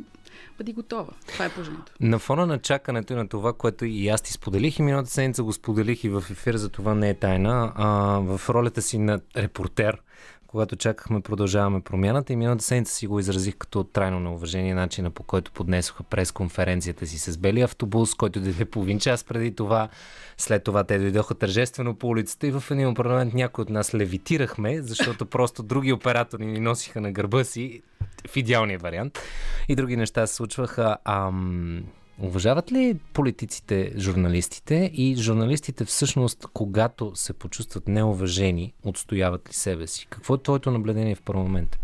[0.58, 1.14] бъди готова.
[1.28, 1.92] Това е положението.
[2.00, 5.44] На фона на чакането и на това, което и аз ти споделих и миналата седмица
[5.44, 7.88] го споделих и в ефир, за това не е тайна, а,
[8.20, 10.02] в ролята си на репортер,
[10.48, 15.24] когато чакахме продължаваме промяната и миналата седмица си го изразих като трайно неуважение начина по
[15.24, 19.90] който поднесоха през конференцията си с бели автобус, който дойде половин час преди това.
[20.38, 24.82] След това те дойдоха тържествено по улицата и в един парламент някой от нас левитирахме,
[24.82, 27.82] защото просто други оператори ни носиха на гърба си
[28.28, 29.20] в идеалния вариант.
[29.68, 30.98] И други неща се случваха.
[31.06, 31.84] Ам...
[32.20, 40.08] Уважават ли политиците журналистите и журналистите всъщност, когато се почувстват неуважени, отстояват ли себе си?
[40.10, 41.80] Какво е твоето наблюдение в парламент?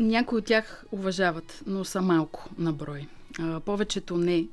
[0.00, 3.06] Някои от тях уважават, но са малко на брой.
[3.40, 4.44] А, повечето не.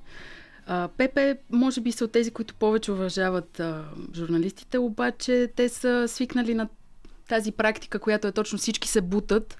[0.65, 3.85] А, Пепе, може би са от тези, които повече уважават а,
[4.15, 6.69] журналистите, обаче те са свикнали на
[7.31, 9.57] тази практика, която е точно всички се бутат,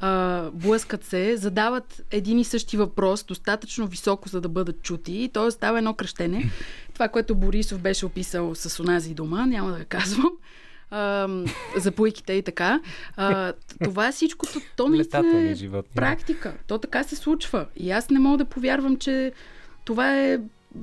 [0.00, 5.28] а, блъскат се, задават един и същи въпрос, достатъчно високо, за да бъдат чути, и
[5.28, 6.50] то става едно кръщене.
[6.94, 10.30] Това, което Борисов беше описал с онази дума, няма да казвам,
[10.90, 11.28] а,
[11.76, 12.80] за пуйките и така.
[13.84, 16.54] Това е всичкото, то наистина е практика.
[16.66, 17.66] То така се случва.
[17.76, 19.32] И аз не мога да повярвам, че
[19.84, 20.38] това е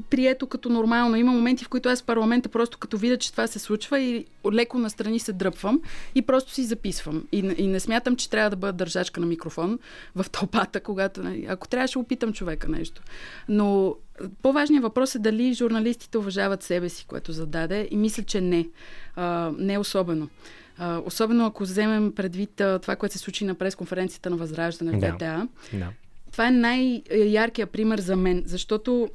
[0.09, 1.15] прието като нормално.
[1.15, 4.25] Има моменти, в които аз в парламента просто като видя, че това се случва и
[4.53, 5.81] леко настрани се дръпвам
[6.15, 7.23] и просто си записвам.
[7.31, 9.79] И, и не смятам, че трябва да бъда държачка на микрофон
[10.15, 11.23] в тълпата, когато...
[11.23, 13.01] нали, Ако трябва, ще опитам човека нещо.
[13.49, 13.95] Но
[14.41, 18.67] по-важният въпрос е дали журналистите уважават себе си, което зададе и мисля, че не.
[19.15, 20.29] А, не особено.
[20.77, 24.99] А, особено ако вземем предвид а, това, което се случи на пресконференцията на Възраждане в
[24.99, 25.11] Да.
[25.11, 25.47] БТА.
[25.73, 25.89] Да.
[26.31, 29.09] Това е най-яркият пример за мен, защото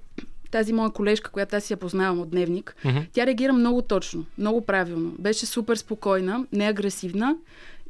[0.53, 2.99] тази моя колежка, която аз си я познавам от дневник, Мгм.
[3.13, 5.13] тя реагира много точно, много правилно.
[5.19, 7.37] Беше супер спокойна, не агресивна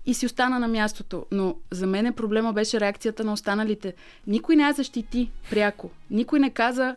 [0.07, 1.27] и си остана на мястото.
[1.33, 3.95] Но за мен проблема беше реакцията на останалите.
[4.27, 5.91] Никой не я защити пряко.
[6.11, 6.97] Никой не каза,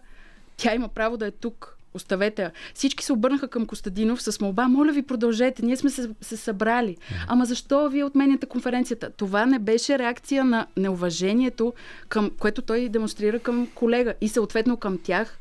[0.58, 1.72] тя има право да е тук.
[1.94, 2.52] Оставете я.
[2.74, 6.98] Всички се обърнаха към Костадинов с молба, моля ви продължете, ние сме се, се събрали.
[7.28, 9.10] Ама защо вие отменяте конференцията?
[9.10, 11.74] Това не беше реакция на неуважението,
[12.10, 15.40] към, което той демонстрира към колега и съответно към тях.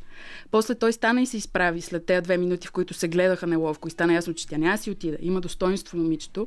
[0.54, 3.88] После той стана и се изправи след тези две минути, в които се гледаха неловко
[3.88, 5.16] и стана ясно, че тя няма си отида.
[5.20, 6.46] Има достоинство момичето.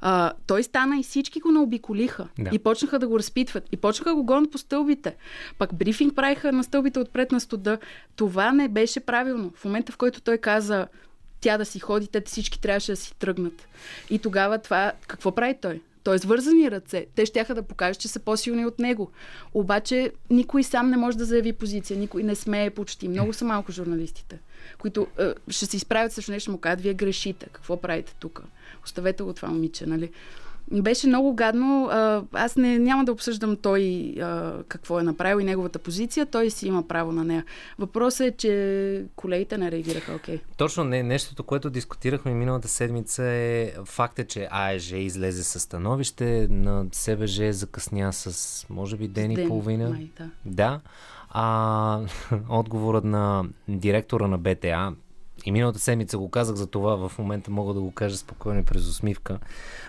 [0.00, 2.28] А, той стана и всички го наобиколиха.
[2.38, 2.50] Да.
[2.52, 3.64] И почнаха да го разпитват.
[3.72, 5.16] И почнаха да го гонят по стълбите.
[5.58, 7.78] Пак брифинг правиха на стълбите отпред на студа.
[8.16, 9.52] Това не беше правилно.
[9.56, 10.86] В момента, в който той каза
[11.40, 13.68] тя да си ходи, те всички трябваше да си тръгнат.
[14.10, 15.80] И тогава това, какво прави той?
[16.06, 17.06] Той с вързани ръце.
[17.14, 19.10] Те ще да покажат, че са по-силни от него.
[19.54, 21.98] Обаче никой сам не може да заяви позиция.
[21.98, 23.08] Никой не смее почти.
[23.08, 24.38] Много са малко журналистите,
[24.78, 27.46] които е, ще се изправят срещу нещо му кажат, вие грешите.
[27.52, 28.42] Какво правите тук?
[28.84, 30.10] Оставете го това момиче, нали?
[30.72, 31.88] Беше много гадно.
[32.32, 36.26] Аз не, няма да обсъждам той а, какво е направил и неговата позиция.
[36.26, 37.44] Той си има право на нея.
[37.78, 40.40] Въпросът е, че колегите не реагираха окей.
[40.56, 46.86] Точно не, нещото, което дискутирахме миналата седмица е факта, че АЕЖ излезе със становище, на
[46.92, 49.90] СБЖ закъсня с може би ден и Ден, половина.
[49.90, 50.30] май, да.
[50.44, 50.80] Да.
[51.30, 52.00] А
[52.48, 54.92] отговорът на директора на БТА,
[55.44, 58.64] и миналата седмица го казах за това, в момента мога да го кажа спокойно и
[58.64, 59.38] през усмивка,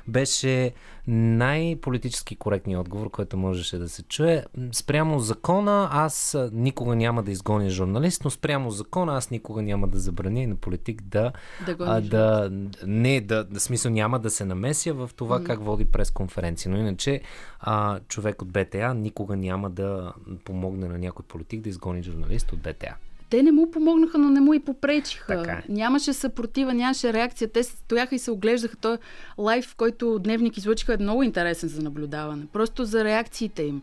[0.08, 0.74] беше
[1.08, 4.46] най-политически коректният отговор, който можеше да се чуе.
[4.72, 10.00] Спрямо закона аз никога няма да изгоня журналист, но спрямо закона аз никога няма да
[10.00, 11.32] забраня на политик да,
[11.66, 12.50] Да а, да
[12.86, 16.72] не, да, да, смисъл няма да се намеся в това как води пресконференция.
[16.72, 17.22] Но иначе
[17.60, 20.14] а, човек от БТА никога няма да
[20.46, 22.96] помогне на някой политик да изгони журналист от БТА.
[23.30, 25.28] Те не му помогнаха, но не му и попречиха.
[25.28, 25.64] Така е.
[25.70, 27.48] Нямаше съпротива, нямаше реакция.
[27.48, 28.78] Те стояха и се оглеждаха.
[28.78, 28.98] Той
[29.38, 32.46] лайф, в който Дневник излъчиха, е много интересен за наблюдаване.
[32.54, 33.82] Просто за реакциите им.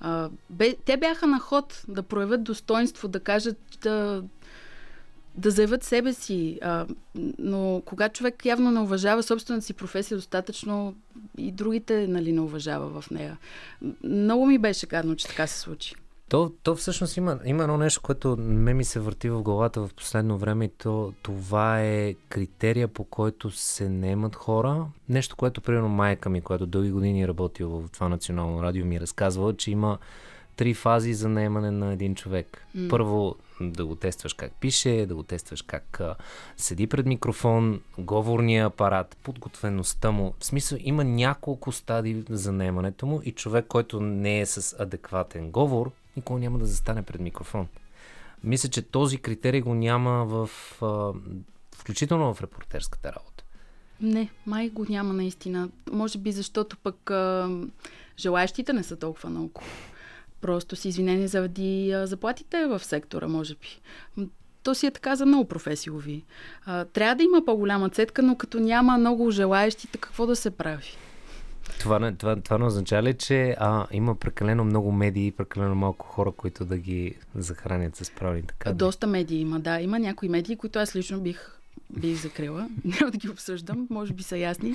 [0.00, 4.22] А, бе, те бяха на ход да проявят достоинство, да кажат, да,
[5.34, 6.58] да заявят себе си.
[6.62, 6.86] А,
[7.38, 10.94] но когато човек явно не уважава собствената си професия достатъчно,
[11.38, 13.38] и другите нали, не уважава в нея.
[14.04, 15.94] Много ми беше гадно, че така се случи.
[16.32, 19.94] То, то всъщност има, има едно нещо, което ме ми се върти в главата в
[19.94, 24.86] последно време и то, това е критерия, по който се наемат хора.
[25.08, 28.96] Нещо, което, примерно, майка ми, която дълги години е работила в това национално радио, ми
[28.96, 29.98] е разказвала, че има
[30.56, 32.66] три фази за наемане на един човек.
[32.76, 32.90] Mm.
[32.90, 36.14] Първо да го тестваш как пише, да го тестваш как а,
[36.56, 40.34] седи пред микрофон, говорния апарат, подготвеността му.
[40.38, 45.50] В смисъл има няколко стадии за наемането му и човек, който не е с адекватен
[45.50, 47.66] говор, никога няма да застане пред микрофон.
[48.44, 50.50] Мисля, че този критерий го няма в,
[51.74, 53.44] включително в репортерската работа.
[54.00, 55.68] Не, май го няма наистина.
[55.92, 57.10] Може би защото пък
[58.18, 59.62] желаящите не са толкова много.
[60.40, 63.80] Просто си извинени заради заплатите в сектора, може би.
[64.62, 65.48] То си е така за много.
[66.66, 70.96] А, трябва да има по-голяма цетка, но като няма много желаящите, какво да се прави?
[71.80, 75.74] Това, не- това, това не означава ли, че а, има прекалено много медии и прекалено
[75.74, 78.76] малко хора, които да ги захранят с правилните кадри?
[78.78, 79.80] Доста медии има, да.
[79.80, 81.58] Има някои медии, които аз лично бих
[81.98, 82.68] бих закрила.
[82.84, 84.74] Няма да ги обсъждам, може би са ясни.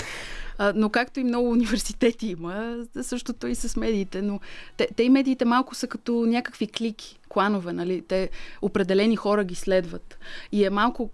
[0.57, 4.21] А, но както и много университети има, същото и с медиите.
[4.21, 4.39] Но
[4.77, 8.03] те, те и медиите малко са като някакви клики, кланове, нали?
[8.07, 8.29] Те
[8.61, 10.19] определени хора ги следват.
[10.51, 11.09] И е малко,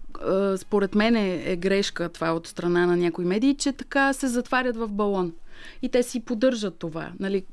[0.56, 4.88] според мен е грешка това от страна на някои медии, че така се затварят в
[4.88, 5.32] балон.
[5.82, 7.12] И те си поддържат това.
[7.20, 7.44] Нали?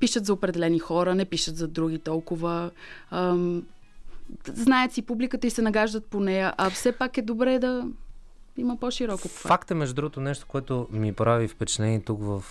[0.00, 2.70] Пишат за определени хора, не пишат за други толкова.
[3.10, 3.62] Ам,
[4.46, 7.88] знаят си публиката и се нагаждат по нея, а все пак е добре да
[8.56, 9.28] има по-широко.
[9.28, 12.44] Факт е, между другото, нещо, което ми прави впечатление тук в,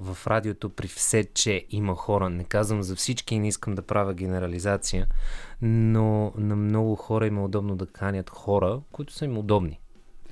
[0.00, 2.30] в радиото, при все, че има хора.
[2.30, 5.06] Не казвам за всички и не искам да правя генерализация,
[5.62, 9.80] но на много хора им е удобно да канят хора, които са им удобни.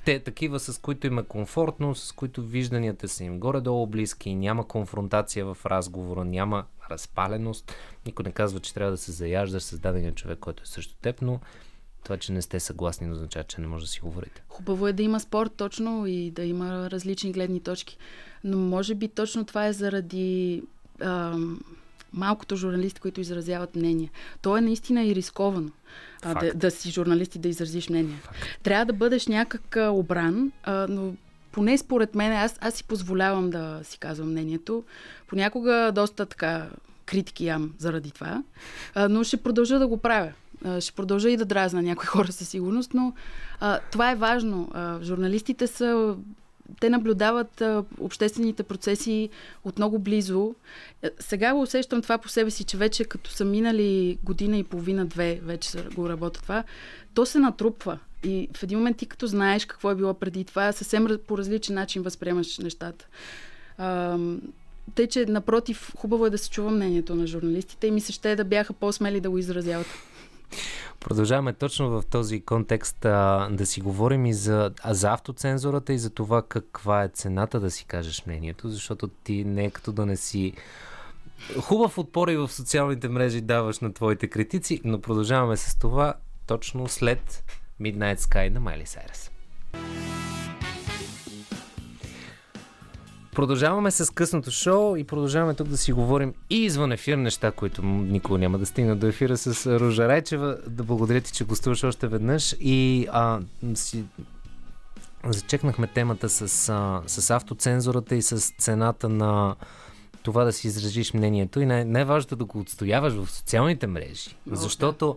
[0.07, 4.67] Те такива, с които им е комфортно, с които вижданията са им горе-долу близки, няма
[4.67, 7.73] конфронтация в разговора, няма разпаленост.
[8.05, 11.21] Никой не казва, че трябва да се заяждаш с дадения човек, който е също теб,
[11.21, 11.39] но
[12.03, 14.43] това, че не сте съгласни, означава, че не може да си говорите.
[14.49, 17.97] Хубаво е да има спорт точно и да има различни гледни точки.
[18.43, 20.63] Но може би точно това е заради
[21.01, 21.59] ам,
[22.13, 24.11] малкото журналисти, които изразяват мнение.
[24.41, 25.69] То е наистина и рисковано.
[26.23, 26.59] А, да, Факт.
[26.59, 28.15] да си журналист и да изразиш мнение.
[28.63, 31.13] Трябва да бъдеш някак а, обран, а, но
[31.51, 34.83] поне според мен, аз, аз си позволявам да си казвам мнението.
[35.27, 36.69] Понякога доста така
[37.05, 38.43] критики ям заради това,
[38.95, 40.33] а, но ще продължа да го правя.
[40.65, 43.13] А, ще продължа и да дразна някои хора със сигурност, но
[43.59, 44.69] а, това е важно.
[44.73, 46.15] А, журналистите са
[46.79, 49.29] те наблюдават а, обществените процеси
[49.63, 50.55] от много близо.
[51.03, 54.63] Е, Сега го усещам това по себе си, че вече като са минали година и
[54.63, 56.63] половина-две, вече го работя това,
[57.13, 57.99] то се натрупва.
[58.23, 61.75] И в един момент ти като знаеш какво е било преди това, съвсем по различен
[61.75, 63.07] начин възприемаш нещата.
[63.77, 64.17] А,
[64.95, 68.31] тъй, че напротив, хубаво е да се чува мнението на журналистите и ми се ще
[68.31, 69.87] е да бяха по-смели да го изразяват.
[70.99, 75.99] Продължаваме точно в този контекст а, да си говорим и за, а, за автоцензурата и
[75.99, 80.05] за това каква е цената да си кажеш мнението, защото ти не е като да
[80.05, 80.53] не си
[81.61, 86.13] хубав отпор и в социалните мрежи даваш на твоите критици, но продължаваме с това
[86.47, 87.43] точно след
[87.81, 89.31] Midnight Sky на Майли Сайрес.
[93.37, 97.83] Продължаваме с късното шоу и продължаваме тук да си говорим и извън ефир неща, които
[97.85, 100.57] никога няма да стигнат до ефира с Ружа Райчева.
[100.67, 103.39] Да благодаря ти, че гостуваш още веднъж и а,
[103.75, 104.03] си
[105.25, 109.55] зачекнахме темата с, а, с автоцензурата и с цената на
[110.23, 114.35] това да си изразиш мнението и най- най-важното е да го отстояваш в социалните мрежи.
[114.45, 115.15] Много, Защото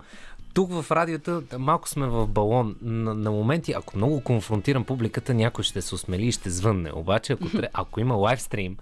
[0.55, 2.76] тук в радиото малко сме в балон.
[2.82, 6.90] На, на моменти, ако много конфронтирам публиката, някой ще се осмели и ще звънне.
[6.94, 8.76] Обаче, ако, ако има лайвстрим,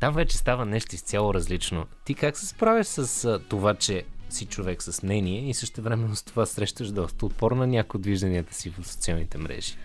[0.00, 1.86] там вече става нещо изцяло различно.
[2.04, 6.22] Ти как се справяш с това, че си човек с мнение и също времено с
[6.22, 9.76] това срещаш доста отпор на някои от си в социалните мрежи?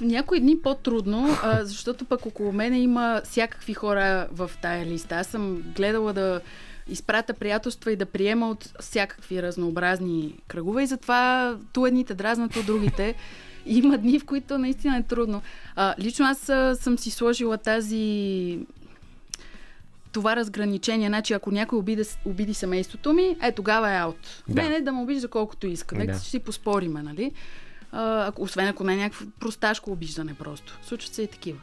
[0.00, 5.14] Някои дни по-трудно, защото пък около мене има всякакви хора в тая листа.
[5.14, 6.40] Аз съм гледала да
[6.88, 12.62] изпрата приятелства и да приема от всякакви разнообразни кръгове и затова ту едните дразнат, ту
[12.62, 13.14] другите.
[13.66, 15.42] Има дни, в които наистина е трудно.
[15.76, 16.38] А, лично аз
[16.80, 18.58] съм си сложила тази
[20.12, 21.08] това разграничение.
[21.08, 24.42] Значи, ако някой обиди, обиди семейството ми, е тогава е аут.
[24.48, 24.54] Да.
[24.54, 24.62] Да.
[24.62, 25.94] Мене да ме обижда колкото иска.
[25.94, 26.18] Нека Да.
[26.18, 26.24] да.
[26.24, 27.32] си поспориме, нали?
[27.92, 30.78] А, освен ако не е някакво просташко обиждане просто.
[30.86, 31.58] Случват се и такива.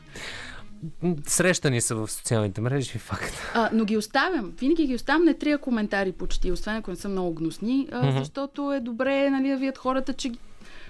[1.28, 3.34] Срещани са в социалните мрежи, факт.
[3.54, 4.54] А, но ги оставям.
[4.60, 8.20] Винаги ги оставям не трия коментари почти, освен ако не са много гнусни, а, Мгм.
[8.20, 10.32] защото е добре нали, да видят хората, че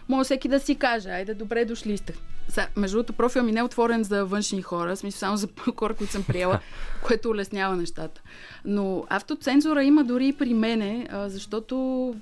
[0.10, 2.14] може всеки да си каже, айде, добре дошли сте.
[2.50, 5.94] Са, между другото, профил ми не е отворен за външни хора, смисъл само за хора,
[5.94, 6.60] които съм приела,
[7.04, 8.22] което улеснява нещата.
[8.66, 12.16] Но автоцензура има дори и при мене, а, защото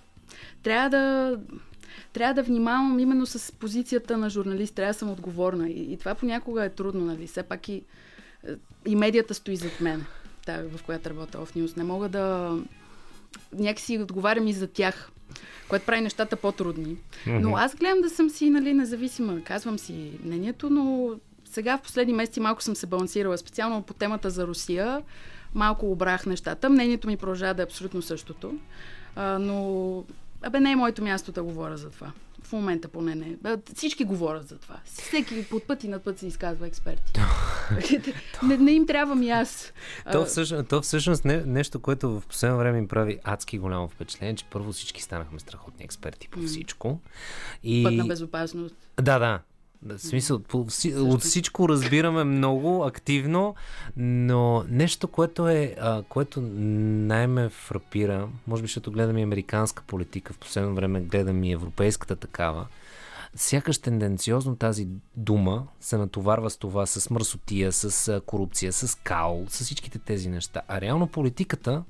[0.63, 1.35] трябва да
[2.13, 5.69] трябва да внимавам именно с позицията на журналист, трябва да съм отговорна.
[5.69, 7.27] И, и това понякога е трудно, нали?
[7.27, 7.83] Все пак и,
[8.85, 10.05] и медията стои зад мен,
[10.45, 11.77] тая, в която работя в News.
[11.77, 12.57] Не мога да
[13.53, 15.11] някакси отговарям и за тях,
[15.69, 16.97] което прави нещата по-трудни.
[17.27, 21.11] Но аз гледам да съм си нали, независима, казвам си мнението, но
[21.45, 25.01] сега в последни месеци малко съм се балансирала, специално по темата за Русия.
[25.55, 26.69] Малко обрах нещата.
[26.69, 28.57] Мнението ми продължава да е абсолютно същото.
[29.15, 30.03] А, но
[30.41, 32.11] Абе, не е моето място да говоря за това.
[32.43, 33.37] В момента поне не.
[33.75, 34.79] Всички говорят за това.
[34.85, 37.13] Всеки под път и над път се изказва експерти.
[38.43, 39.73] не, не им трябва ми аз.
[40.11, 44.35] То всъщност, то всъщност не, нещо, което в последно време ми прави адски голямо впечатление,
[44.35, 47.01] че първо всички станахме страхотни експерти по всичко.
[47.63, 47.83] И...
[47.83, 48.75] Път на безопасност.
[49.01, 49.39] Да, да.
[49.83, 50.41] В смисъл,
[50.95, 53.55] от всичко разбираме много активно,
[53.97, 60.33] но нещо, което е, а, което най-ме фрапира, може би, защото гледам и американска политика,
[60.33, 62.67] в последно време гледам и европейската такава,
[63.35, 69.63] сякаш тенденциозно тази дума се натоварва с това, с мърсотия, с корупция, с као, с
[69.63, 70.61] всичките тези неща.
[70.67, 71.83] А реално политиката,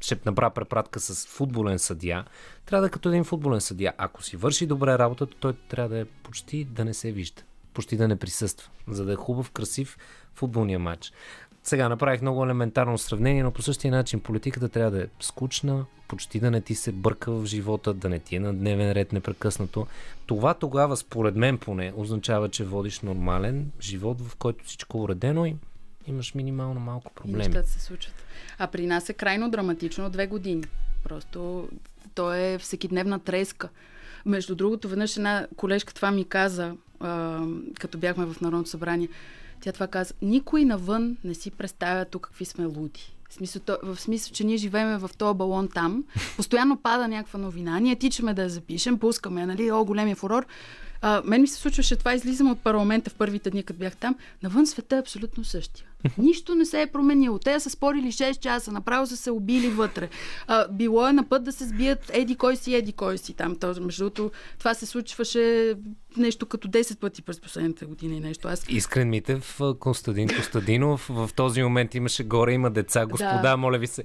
[0.00, 2.24] ще направя препратка с футболен съдия,
[2.66, 3.92] трябва да е като един футболен съдия.
[3.98, 7.42] Ако си върши добре работата, той трябва да е почти да не се вижда,
[7.74, 9.98] почти да не присъства, за да е хубав, красив
[10.34, 11.12] футболния матч.
[11.62, 16.40] Сега направих много елементарно сравнение, но по същия начин политиката трябва да е скучна, почти
[16.40, 19.86] да не ти се бърка в живота, да не ти е на дневен ред непрекъснато.
[20.26, 25.46] Това тогава, според мен поне, означава, че водиш нормален живот, в който всичко е уредено
[25.46, 25.56] и
[26.08, 27.38] имаш минимално малко И проблеми.
[27.38, 28.14] нещата се случват.
[28.58, 30.64] А при нас е крайно драматично две години.
[31.04, 31.68] Просто
[32.14, 33.68] то е всекидневна треска.
[34.26, 37.40] Между другото, веднъж една колежка това ми каза, а,
[37.80, 39.08] като бяхме в Народното събрание.
[39.60, 40.14] Тя това каза.
[40.22, 43.14] Никой навън не си представя тук какви сме луди.
[43.30, 46.04] В смисъл, то, в смисъл, че ние живеем в този балон там.
[46.36, 47.80] Постоянно пада някаква новина.
[47.80, 50.46] Ние тичаме да я запишем, пускаме, нали, о, големия фурор.
[51.02, 54.16] А, мен ми се случваше това, излизам от парламента в първите дни, като бях там.
[54.42, 55.86] Навън света е абсолютно същия.
[56.18, 57.38] Нищо не се е променило.
[57.38, 60.08] Те са спорили 6 часа, направо са се убили вътре.
[60.46, 63.56] А, било е на път да се сбият еди кой си, еди кой си там.
[63.56, 65.74] То, между другото, това се случваше
[66.16, 68.20] нещо като 10 пъти през последните години.
[68.20, 68.48] Нещо.
[68.48, 73.56] Аз Искрен Митев, Константин Костадинов, в този момент имаше горе, има деца, господа, Да.
[73.56, 74.04] моля ви се.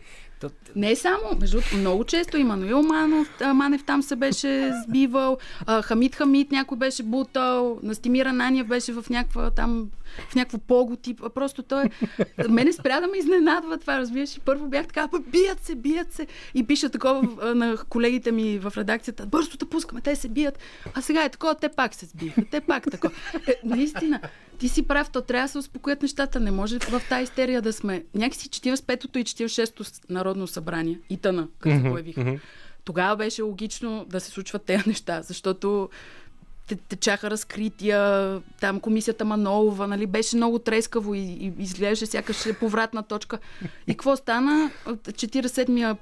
[0.75, 5.37] Не само, между много често Имануил Манов, Манев там се беше сбивал,
[5.83, 9.89] Хамид Хамид някой беше бутал, Настимир Ананиев беше в някаква там
[10.30, 11.22] в някакво пого тип.
[11.24, 11.84] А Просто той...
[12.49, 14.38] Мене спря да ме изненадва това, разбираш.
[14.38, 16.28] И първо бях така, «Бе, бият се, бият се.
[16.53, 20.59] И пиша такова на колегите ми в редакцията, бързо да пускаме, те се бият.
[20.93, 23.14] А сега е такова, те пак се сбиха, те пак такова.
[23.47, 24.20] Е, наистина,
[24.57, 26.39] ти си прав, то трябва да се успокоят нещата.
[26.39, 28.03] Не може в тази истерия да сме.
[28.16, 32.39] Някакси 45-то и 46-то народно събрание и тъна, като се появиха.
[32.86, 35.89] Тогава беше логично да се случват тези неща, защото
[36.89, 43.03] течаха разкрития, там комисията Манолова, нали, беше много трескаво и, и изглеждаше сякаш е повратна
[43.03, 43.39] точка.
[43.88, 44.72] И какво стана?
[44.86, 45.97] От 47-я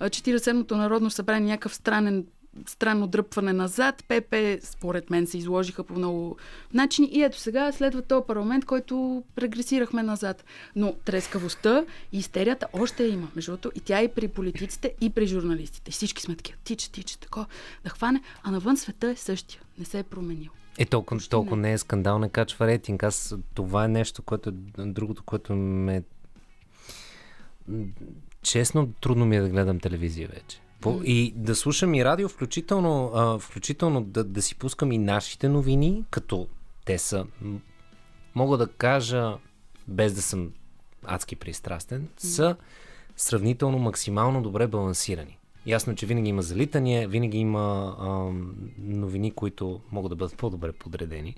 [0.00, 2.24] 47-то народно събрание някакъв странен
[2.66, 4.04] странно дръпване назад.
[4.08, 6.36] ПП, според мен, се изложиха по много
[6.74, 7.08] начини.
[7.12, 10.44] И ето сега следва този парламент, който регресирахме назад.
[10.76, 13.28] Но трескавостта и истерията още я има.
[13.36, 15.88] Между другото, и тя и при политиците, и при журналистите.
[15.88, 16.58] И всички сме такива.
[16.64, 17.46] Тича, тича, тако,
[17.84, 18.22] да хване.
[18.42, 19.60] А навън света е същия.
[19.78, 20.50] Не се е променил.
[20.78, 23.02] Е, толкова, толкова не е скандал, не качва рейтинг.
[23.02, 24.52] Аз това е нещо, което е
[24.84, 26.02] другото, което ме...
[28.42, 30.60] Честно, трудно ми е да гледам телевизия вече.
[30.80, 35.48] По, и да слушам и радио, включително, а, включително да, да си пускам и нашите
[35.48, 36.48] новини, като
[36.84, 37.26] те са,
[38.34, 39.36] мога да кажа,
[39.88, 40.50] без да съм
[41.04, 42.56] адски пристрастен, са
[43.16, 45.38] сравнително максимално добре балансирани.
[45.66, 51.36] Ясно, че винаги има залитания, винаги има ам, новини, които могат да бъдат по-добре подредени.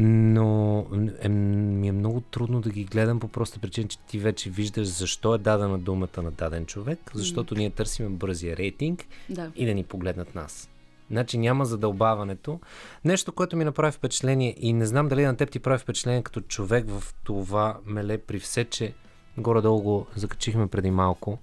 [0.00, 0.86] Но
[1.20, 4.88] е, ми е много трудно да ги гледам по проста причина, че ти вече виждаш
[4.88, 9.50] защо е дадена думата на даден човек, защото ние търсим бързия рейтинг Да.
[9.56, 10.68] и да ни погледнат нас.
[11.10, 12.60] Значи няма задълбаването.
[13.04, 16.40] Нещо, което ми направи впечатление и не знам дали на теб ти прави впечатление като
[16.40, 18.94] човек в това меле при все, че
[19.38, 21.38] горе-долу го закачихме преди малко.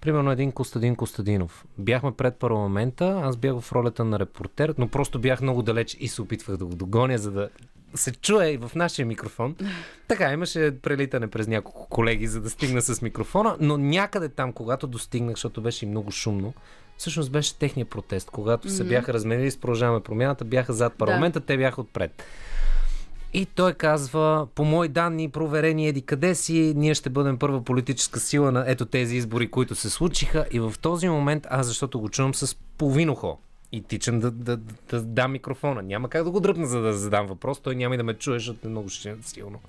[0.00, 1.66] Примерно един Костадин Костадинов.
[1.78, 6.08] Бяхме пред парламента, аз бях в ролята на репортер, но просто бях много далеч и
[6.08, 7.48] се опитвах да го догоня, за да
[7.94, 9.56] се чуе и в нашия микрофон.
[10.08, 14.86] Така, имаше прелитане през няколко колеги, за да стигна с микрофона, но някъде там, когато
[14.86, 16.54] достигнах, защото беше и много шумно,
[16.98, 18.30] всъщност беше техния протест.
[18.30, 22.22] Когато се бяха разменили с продължаваме промяната, бяха зад парламента, те бяха отпред.
[23.34, 28.20] И той казва, по мои данни, проверени еди къде си, ние ще бъдем първа политическа
[28.20, 30.46] сила на ето тези избори, които се случиха.
[30.50, 33.38] И в този момент, аз защото го чувам с половин ухо
[33.72, 35.82] и тичам да, да, да, да дам микрофона.
[35.82, 37.60] Няма как да го дръпна, за да задам въпрос.
[37.60, 39.60] Той няма и да ме чуе, защото е много силно.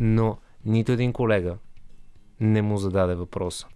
[0.00, 1.56] Но нито един колега
[2.40, 3.66] не му зададе въпроса.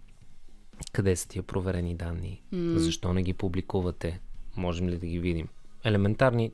[0.91, 2.41] Къде са тия проверени данни?
[2.53, 2.77] Mm.
[2.77, 4.19] Защо не ги публикувате?
[4.57, 5.47] Можем ли да ги видим?
[5.83, 6.51] Елементарни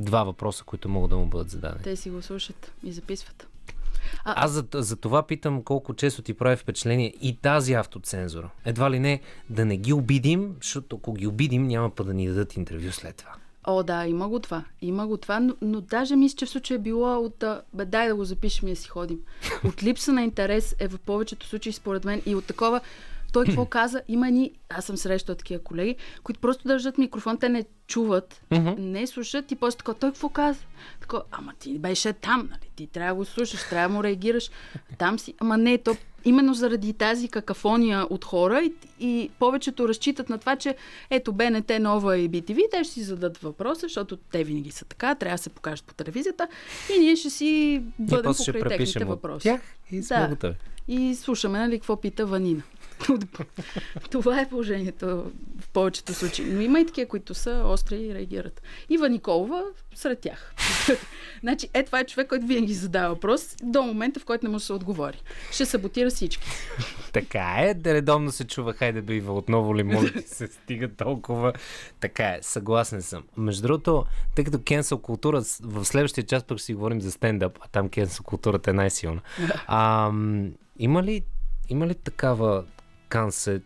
[0.00, 1.84] два въпроса, които могат да му бъдат зададени.
[1.84, 3.48] Те си го слушат и записват.
[4.24, 8.50] А, Аз за, за това питам колко често ти прави впечатление и тази автоцензура.
[8.64, 12.28] Едва ли не да не ги обидим, защото ако ги обидим, няма па да ни
[12.28, 13.32] дадат интервю след това.
[13.66, 14.64] О, да, има го това.
[14.82, 17.44] Има го това, но, но даже мисля, че в случая е било от...
[17.74, 19.18] Бе, дай да го запишем и да си ходим.
[19.64, 22.80] От липса на интерес е в повечето случаи, според мен, и от такова...
[23.34, 24.02] Той какво каза?
[24.08, 24.52] Има ни...
[24.68, 28.42] Аз съм срещала такива колеги, които просто държат микрофон, те не чуват,
[28.78, 30.60] не слушат и после така, той какво каза?
[31.00, 32.70] Така, ама ти беше там, нали?
[32.76, 34.50] Ти трябва да го слушаш, трябва да му реагираш.
[34.98, 35.34] Там си.
[35.38, 40.56] Ама не, то именно заради тази какафония от хора и, и повечето разчитат на това,
[40.56, 40.76] че
[41.10, 45.14] ето БНТ нова и BTV, те ще си зададат въпроса, защото те винаги са така,
[45.14, 46.48] трябва да се покажат по телевизията
[46.96, 49.42] и ние ще си бъдем покрай техните въпроси.
[49.42, 49.60] тях
[49.92, 50.02] и
[50.40, 50.54] Да.
[50.88, 52.62] И слушаме, нали, какво пита Ванина.
[54.10, 55.06] Това е положението
[55.60, 56.44] в повечето случаи.
[56.44, 58.62] Но има и такива, които са остри и реагират.
[58.88, 59.62] Ива Николова
[59.94, 60.54] сред тях.
[61.40, 64.60] значи, е, това е човек, който винаги задава въпрос до момента, в който не му
[64.60, 65.22] се отговори.
[65.52, 66.48] Ще саботира всички.
[67.12, 71.52] Така е, да редовно се чува, хайде бива, отново ли може да се стига толкова.
[72.00, 73.22] Така е, съгласен съм.
[73.36, 77.58] Между другото, тъй като кенсел култура, в следващия час пък ще си говорим за стендъп,
[77.60, 79.20] а там кенсел културата е най-силна.
[79.66, 80.10] А,
[80.78, 81.22] има ли,
[81.68, 82.64] има ли такава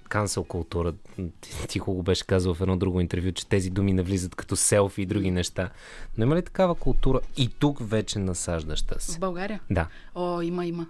[0.08, 0.92] канцел култура?
[1.40, 5.02] Ти, ти го беше казал в едно друго интервю, че тези думи навлизат като селфи
[5.02, 5.70] и други неща.
[6.18, 9.18] Но има ли такава култура и тук вече насаждаща В се?
[9.18, 9.60] България?
[9.70, 9.88] Да.
[10.14, 10.86] О, има, има.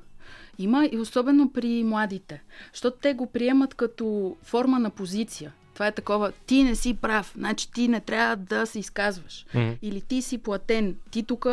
[0.58, 2.42] Има и особено при младите,
[2.72, 5.52] защото те го приемат като форма на позиция.
[5.74, 9.46] Това е такова, ти не си прав, значи ти не трябва да се изказваш.
[9.54, 9.70] Мгм.
[9.82, 11.46] Или ти си платен, ти тук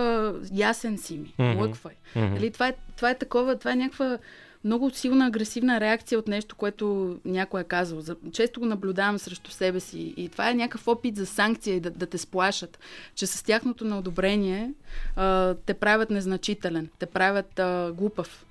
[0.53, 1.60] ясен си ми, Мгм.
[1.62, 1.95] лъквай.
[2.16, 2.34] Мгм.
[2.34, 4.18] Нали, това, е, това е такова, това е някаква
[4.66, 6.86] много силна агресивна реакция от нещо, което
[7.26, 8.01] някой е казал.
[8.01, 11.80] За- Често го наблюдавам срещу себе си и това е някакъв опит за санкция и
[11.80, 12.80] да, да те сплашат,
[13.16, 14.72] че с тяхното неодобрение
[15.16, 18.45] а, те правят незначителен, те правят а, глупав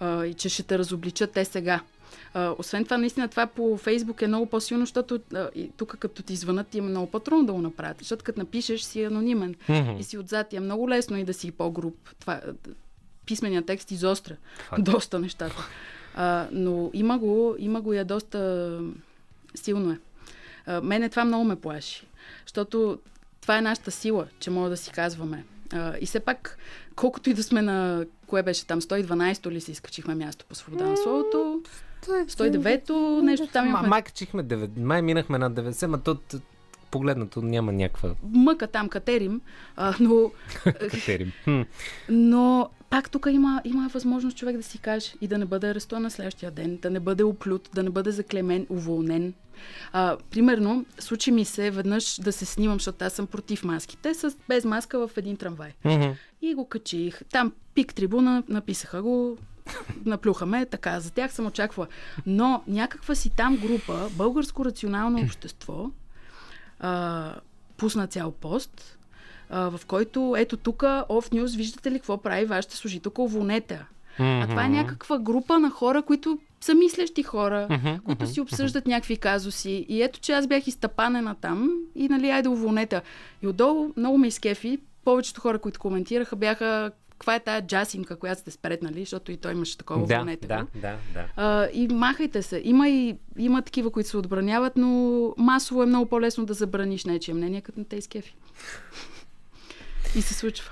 [0.00, 1.80] а, и че ще те разобличат те сега.
[2.34, 6.22] А, освен това, наистина това по Фейсбук е много по-силно, защото а, и тук като
[6.22, 9.90] ти звънат ти е много по-трудно да го направят, защото като напишеш си анонимен Мгм.
[9.90, 11.96] и си отзад и е много лесно и да си по-груп.
[12.20, 12.40] Това,
[13.26, 14.36] писменият текст изостря
[14.68, 14.84] Факт.
[14.84, 15.68] доста нещата.
[16.14, 18.80] А, но има го, има го и е доста
[19.54, 19.98] силно е.
[20.66, 22.06] А, мене това много ме плаши,
[22.46, 22.98] защото
[23.40, 25.44] това е нашата сила, че може да си казваме.
[25.72, 26.58] А, и все пак,
[26.96, 30.84] колкото и да сме на, кое беше там, 112-то ли си изкачихме място по свобода
[30.84, 31.62] на словото,
[32.06, 36.18] 109-то, нещо там Ма, имахме май качихме 9, май минахме на 90, ма то
[36.90, 39.40] погледнато няма някаква мъка там катерим,
[39.76, 40.30] а, но
[40.64, 41.32] критерий.
[41.44, 41.62] Хм.
[42.08, 46.02] Но пак тук има, има възможност човек да си каже и да не бъде арестуван
[46.02, 49.34] на следващия ден, да не бъде оплют, да не бъде заклемен, уволнен.
[49.92, 54.36] А, примерно, случи ми се веднъж да се снимам, защото аз съм против маските, с,
[54.48, 55.72] без маска в един трамвай.
[55.84, 56.10] Мгм.
[56.42, 57.20] И го качих.
[57.30, 59.38] Там пик трибуна, написаха го,
[60.04, 61.88] наплюхаме, така, за тях съм очаквала.
[62.26, 65.90] Но някаква си там група, българско рационално общество,
[66.80, 67.34] а,
[67.76, 68.98] пусна цял пост,
[69.52, 73.74] а, в който ето тук, Off News, виждате ли какво прави вашата служителка, уволнете.
[73.74, 73.86] я.
[74.18, 77.68] А това е някаква група на хора, които са мислещи хора,
[78.04, 79.86] които си обсъждат някакви казуси.
[79.88, 83.00] И ето, че аз бях изтъпанена там и нали, айде уволнете.
[83.42, 84.78] И отдолу много ме изкефи.
[85.04, 89.52] Повечето хора, които коментираха, бяха каква е тая джасинка, която сте спретнали, защото и той
[89.52, 91.24] имаше такова Да, уволнете да, да, да.
[91.36, 92.62] А, и махайте се.
[92.64, 97.34] Има и има такива, които се отбраняват, но масово е много по-лесно да забраниш нечие
[97.34, 98.36] мнение, като не те изкефи.
[100.16, 100.70] И се случва.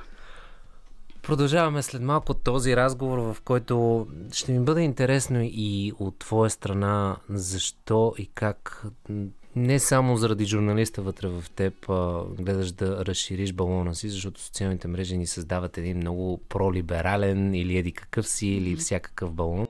[1.22, 7.16] Продължаваме след малко този разговор, в който ще ми бъде интересно и от твоя страна
[7.28, 8.86] защо и как
[9.56, 14.88] не само заради журналиста вътре в теб а, гледаш да разшириш балона си, защото социалните
[14.88, 19.66] мрежи ни създават един много пролиберален или еди какъв си, или всякакъв балон.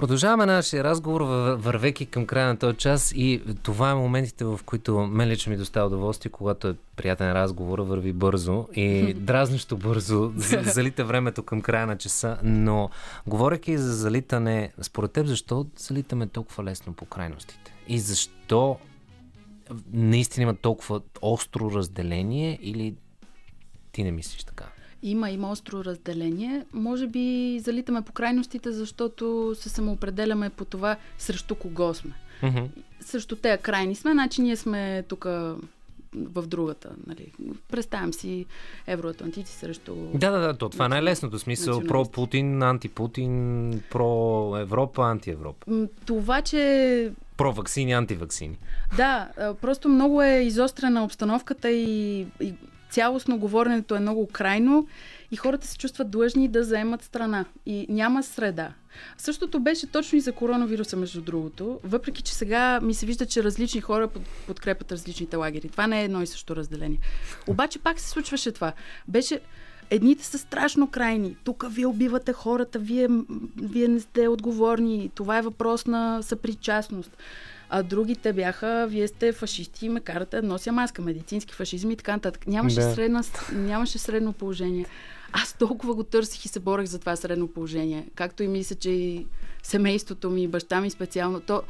[0.00, 4.60] Продължаваме нашия разговор, вър- вървейки към края на този час и това е моментите, в
[4.66, 10.32] които мен лично ми доставя удоволствие, когато е приятен разговор, върви бързо и дразнещо бързо
[10.36, 12.90] за- залита времето към края на часа, но
[13.26, 17.74] говоряки за залитане, според теб защо залитаме толкова лесно по крайностите?
[17.88, 18.78] И защо
[19.92, 22.94] наистина има толкова остро разделение или
[23.92, 24.64] ти не мислиш така?
[25.02, 26.64] Има, има остро разделение.
[26.72, 32.12] Може би залитаме по крайностите, защото се самоопределяме по това срещу кого сме.
[32.42, 32.64] Мгм.
[33.00, 35.24] Срещу тея крайни сме, значи ние сме тук
[36.14, 36.90] в другата.
[37.06, 37.32] Нали.
[37.68, 38.46] Представям си
[38.86, 39.94] евроатлантици срещу...
[40.14, 41.80] Да, да, да, то това е най-лесното смисъл.
[41.80, 45.86] Про-Путин, анти-Путин, про-Европа, анти-Европа.
[46.06, 48.58] Това, че Про-ваксини, антиваксини.
[48.96, 49.28] Да,
[49.60, 52.54] просто много е изострена обстановката и, и
[52.90, 54.86] цялостно говоренето е много крайно
[55.30, 57.44] и хората се чувстват длъжни да заемат страна.
[57.66, 58.72] И няма среда.
[59.18, 61.80] Същото беше точно и за коронавируса, между другото.
[61.84, 65.68] Въпреки, че сега ми се вижда, че различни хора под- подкрепят различните лагери.
[65.68, 66.98] Това не е едно и също разделение.
[67.46, 68.72] Обаче пак се случваше това.
[69.08, 69.40] Беше
[69.92, 71.36] Едните са страшно крайни.
[71.44, 73.08] Тук вие убивате хората, вие,
[73.62, 75.10] вие не сте отговорни.
[75.14, 77.16] Това е въпрос на съпричастност.
[77.70, 81.96] А другите бяха, вие сте фашисти и ме карате да нося маска, медицински фашизми и
[81.96, 82.46] така нататък.
[82.46, 82.94] Нямаше, Да.
[82.94, 84.86] средна, нямаше средно положение.
[85.32, 88.06] Аз толкова го търсих и се борех за това средно положение.
[88.14, 89.26] Както и мисля, че и
[89.62, 91.40] семейството ми, баща ми специално.
[91.40, 91.62] То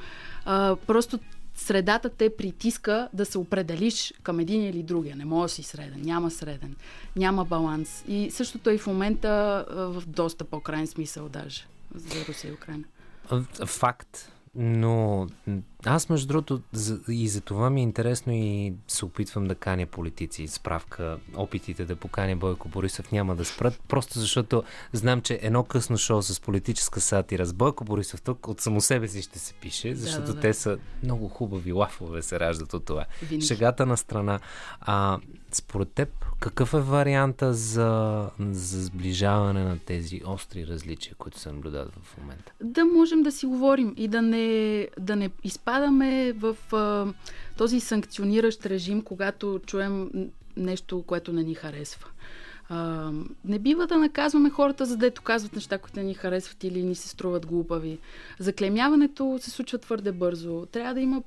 [0.44, 1.18] а, просто
[1.55, 5.16] средата те притиска да се определиш към един или другия.
[5.16, 6.01] Не може да си среден.
[6.03, 6.76] Няма среден.
[7.16, 8.05] Няма баланс.
[8.09, 12.84] И същото е и в момента в доста по-крайен смисъл даже за Русия и Украина.
[13.66, 14.32] Факт.
[14.55, 15.26] Но
[15.84, 16.62] аз, между другото,
[17.09, 20.48] и за това ми е интересно и се опитвам да каня политици.
[20.48, 25.98] Справка, опитите да поканя Бойко Борисов няма да спрат, просто защото знам, че едно късно
[25.98, 29.94] шоу с политическа сатира с Бойко Борисов тук от само себе си ще се пише,
[29.94, 30.40] защото да, да.
[30.40, 33.05] те са много хубави лафове се раждат от това.
[33.22, 33.46] Винаги.
[33.46, 34.40] Шегата на страна.
[34.80, 35.18] А,
[35.53, 41.93] според теб, какъв е варианта за, за сближаване на тези остри различия, които се наблюдават
[42.03, 42.53] в момента?
[42.62, 47.07] да можем да си говорим и да не, да не изпадаме в а,
[47.57, 50.11] този санкциониращ режим, когато чуем
[50.57, 52.07] нещо, което не ни харесва.
[52.68, 53.11] А,
[53.45, 56.95] не бива да наказваме хората, за дето казват неща, които не ни харесват или ни
[56.95, 57.99] се струват глупави.
[58.38, 60.66] Заклемяването се случва твърде бързо.
[60.66, 61.22] Трябва да има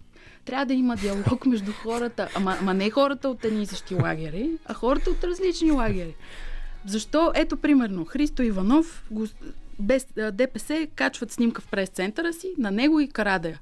[0.46, 2.30] трябва да има диалог между хората.
[2.36, 6.16] Ама, ама не хората от едни и същи лагери, а хората от различни лагери.
[6.86, 7.32] Защо?
[7.36, 9.10] Ето, примерно, Христо Иванов,
[9.80, 13.60] без, ДПС качват снимка в прес-центъра си, на него и Карадея.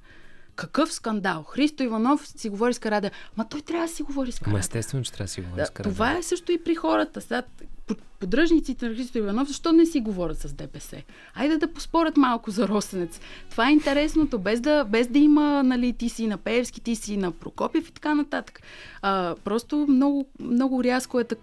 [0.62, 1.44] Какъв скандал!
[1.44, 3.12] Христо Иванов си говори с Карадея.
[3.38, 4.60] Ма той трябва да си говори с Ма Карадея.
[4.60, 5.94] естествено, че трябва да си говори с Карадея.
[5.94, 7.22] това е също и при хората.
[7.22, 7.44] Сега,
[7.88, 11.02] под- поддръжниците на Христо Иванов, защо не си говорят с ДПС?
[11.36, 13.20] Айде да поспорят малко за Росенец.
[13.50, 17.18] Това е интересното, без да, без да има, нали, ти си на Пеевски, ти си
[17.18, 18.62] на Прокопев и така нататък.
[19.02, 21.40] А, просто много, много рязко е так...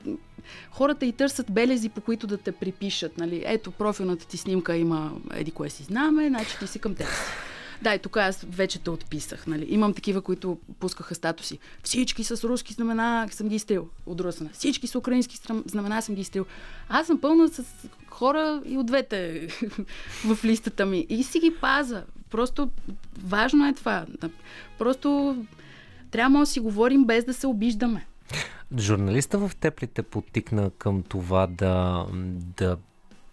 [0.71, 3.19] Хората и търсят белези, по които да те припишат.
[3.19, 3.43] Нали?
[3.47, 7.07] Ето, профилната ти снимка има еди кое си знаме, значи ти си към теб.
[7.83, 9.47] Да, и тук аз вече те отписах.
[9.47, 9.67] Нали?
[9.69, 11.59] Имам такива, които пускаха статуси.
[11.83, 14.51] Всички с руски знамена съм ги изтрил от друга страна.
[14.53, 16.47] Всички с украински знамена съм ги изтрил.
[16.89, 17.65] Аз съм пълна с
[18.09, 19.49] хора и от двете
[20.25, 21.07] в листата ми.
[21.09, 22.05] И си ги паза.
[22.31, 22.71] Просто
[23.23, 24.07] важно е това.
[24.79, 25.37] Просто
[26.11, 28.07] трябва да си говорим без да се обиждаме.
[28.79, 32.07] Журналиста в теб ли те подтикна към това да,
[32.57, 32.77] да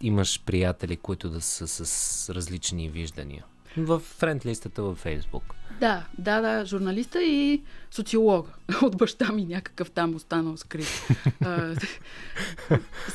[0.02, 3.46] имаш приятели, които да са с различни виждания?
[3.78, 5.56] В френд-листата във Фейсбук.
[5.80, 8.50] Да, да, да, журналиста и социолога.
[8.82, 11.08] От баща ми някакъв там останал скрит.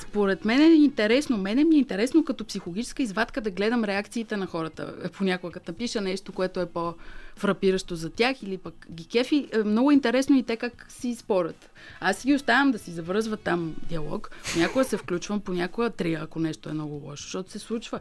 [0.00, 1.38] Според мен е интересно.
[1.38, 4.94] Мене ми е интересно като психологическа извадка да гледам реакциите на хората.
[5.12, 9.48] Понякога като напиша нещо, което е по-фрапиращо за тях или пък ги кефи.
[9.52, 11.70] е Много интересно и те как си спорят.
[12.00, 14.30] Аз ги оставям да си завръзват там диалог.
[14.52, 18.00] Понякога се включвам, понякога трия, ако нещо е много лошо, защото се случва.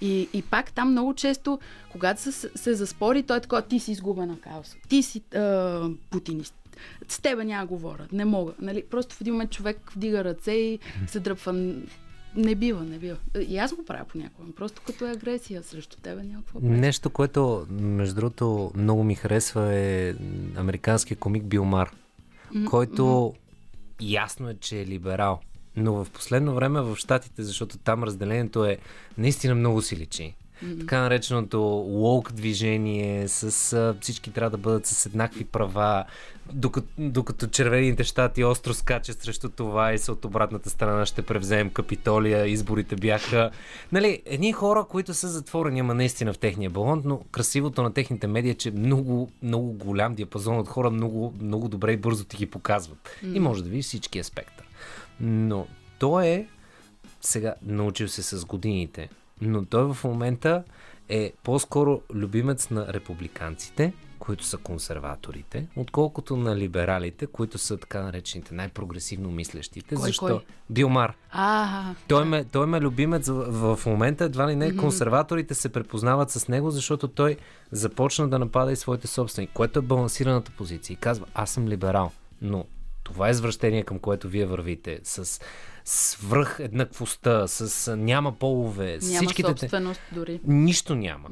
[0.00, 1.58] И, и пак там много често,
[1.92, 4.76] когато се, се заспори, той е такова, ти си изгубена кауса.
[4.88, 6.54] Ти си а, путинист.
[7.08, 8.06] С тебе няма говоря.
[8.12, 8.52] Не мога.
[8.60, 8.84] Нали?
[8.90, 11.74] Просто в един момент човек вдига ръце и се дръпва.
[12.36, 13.16] Не бива, не бива.
[13.48, 14.52] И аз го правя понякога.
[14.56, 16.22] Просто като е агресия срещу тебе,
[16.52, 16.66] правя.
[16.66, 20.14] Нещо, което, между другото, много ми харесва е
[20.56, 21.90] американския комик Билмар,
[22.70, 23.34] който
[24.00, 25.40] ясно е, че е либерал.
[25.76, 28.78] Но в последно време в Штатите, защото там разделението е
[29.18, 30.34] наистина много си личи.
[30.80, 36.04] Така нареченото лоук движение, с а, всички трябва да бъдат с еднакви права,
[36.52, 41.70] докато, докато червените щати остро скачат срещу това и са от обратната страна ще превземем
[41.70, 43.50] Капитолия, изборите бяха...
[43.92, 48.26] Нали, едни хора, които са затворени, ама наистина в техния балон, но красивото на техните
[48.26, 52.36] медии е, че много, много голям диапазон от хора много, много добре и бързо ти
[52.36, 53.10] ги показват.
[53.34, 54.63] И може да видиш всичкия спектър.
[55.20, 55.66] Но
[55.98, 56.46] той е
[57.20, 59.08] сега научил се с годините,
[59.40, 60.64] но той в момента
[61.08, 68.54] е по-скоро любимец на републиканците, които са консерваторите, отколкото на либералите, които са така наречените
[68.54, 69.94] най-прогресивно мислещите.
[69.94, 70.26] Кой, защо?
[70.26, 70.40] кой?
[70.70, 71.14] Билмар.
[72.08, 76.48] Той ме, той ме любимец в, в момента, едва ли не, консерваторите се препознават с
[76.48, 77.36] него, защото той
[77.70, 80.94] започна да напада и своите собствени, което е балансираната позиция.
[80.94, 82.10] И казва, аз съм либерал,
[82.42, 82.64] но
[83.04, 85.40] това извращение, към което вие вървите, с
[85.84, 89.54] свръх еднаквостта, с няма полове, няма всичките...
[89.54, 90.40] те- собственост дори.
[90.44, 91.28] Нищо няма.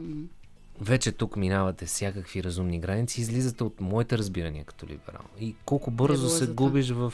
[0.80, 5.24] Вече тук минавате всякакви разумни граници, излизате от моите разбирания като либерал.
[5.40, 7.12] И колко бързо се губиш в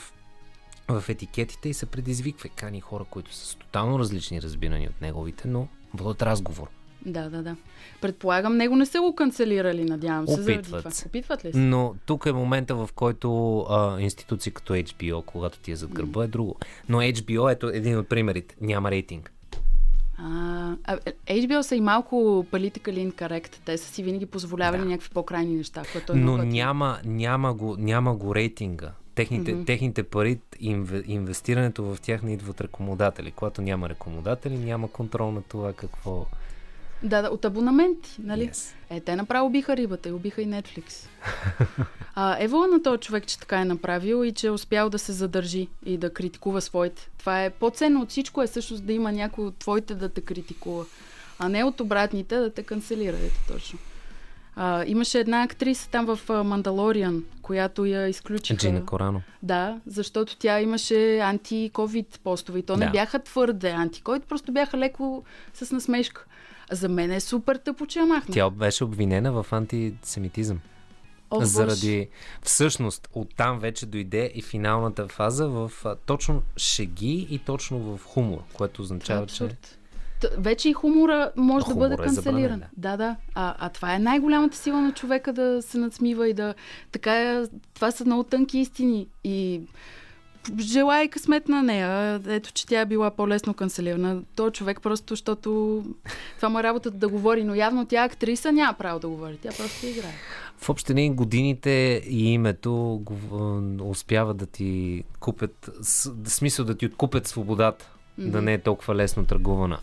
[0.88, 2.46] в етикетите и се предизвиква.
[2.46, 6.68] И Кани хора, които са с тотално различни разбирания от неговите, но водят разговор.
[7.06, 7.56] Да, да, да.
[8.00, 10.40] Предполагам, него не са го канцелирали, надявам се.
[10.40, 10.90] Опитват това.
[11.06, 11.58] Опитват ли се?
[11.58, 16.24] Но тук е момента, в който а, институции като HBO, когато ти е зад гърба,
[16.24, 16.56] е друго.
[16.88, 19.32] Но HBO, ето един от примерите, няма рейтинг.
[20.18, 20.76] А,
[21.26, 23.56] HBO са и малко politically incorrect.
[23.64, 24.88] Те са си винаги позволявали Да.
[24.88, 28.92] някакви по-крайни неща, което е Но много няма, няма, го, няма го рейтинга.
[29.14, 29.66] Техните, mm-hmm.
[29.66, 33.30] техните пари, инве, инвестирането в тях не идва от рекомодатели.
[33.30, 36.26] Когато няма рекомодатели, няма контрол на това какво...
[37.02, 38.48] Да, да, от абонаменти, нали?
[38.48, 38.74] Yes.
[38.90, 41.08] Е, те направо убиха рибата и убиха и Netflix.
[42.14, 45.12] а, евола на този човек, че така е направил и че е успял да се
[45.12, 47.08] задържи и да критикува своите.
[47.18, 50.84] Това е по-ценно от всичко е всъщност да има някой от твоите да те критикува,
[51.38, 53.16] а не от обратните да те канцелира.
[53.16, 53.78] Ето точно.
[54.56, 58.58] А, имаше една актриса там в Мандалориан, която я изключиха.
[58.58, 59.22] Джина Корано.
[59.42, 62.92] Да, защото тя имаше анти-ковид постове и то не Да.
[62.92, 65.24] бяха твърде анти-ковид, просто бяха леко
[65.54, 66.24] с насмешка.
[66.72, 68.34] За мен е супер тъпо, че я махна.
[68.34, 70.60] Тя беше обвинена в антисемитизъм.
[71.30, 72.08] О, заради...
[72.42, 78.38] Всъщност, оттам вече дойде и финалната фаза в а, точно шеги и точно в хумор,
[78.52, 79.44] което е означава, че...
[79.44, 79.78] абсурд.
[80.20, 82.42] Т- вече и хумора може да Хумора бъде е канцелиран.
[82.42, 83.16] забранен, да, да.
[83.34, 86.54] А, а това е най-голямата сила на човека да се надсмива и да...
[86.92, 87.44] Така е,
[87.74, 89.08] това са много тънки истини.
[89.24, 89.60] И
[90.60, 92.20] желая и късмет на нея.
[92.28, 94.22] Ето, че тя е била по-лесно канцелирана.
[94.36, 95.84] Той човек просто, защото
[96.36, 99.38] това му е работата да говори, но явно тя актриса няма право да говори.
[99.42, 100.14] Тя просто играе.
[100.58, 103.36] В общини годините и името а,
[103.84, 105.70] успява да ти купят,
[106.26, 107.90] смисъл да ти откупят свободата,
[108.20, 108.30] mm-hmm.
[108.30, 109.78] да не е толкова лесно търгувана.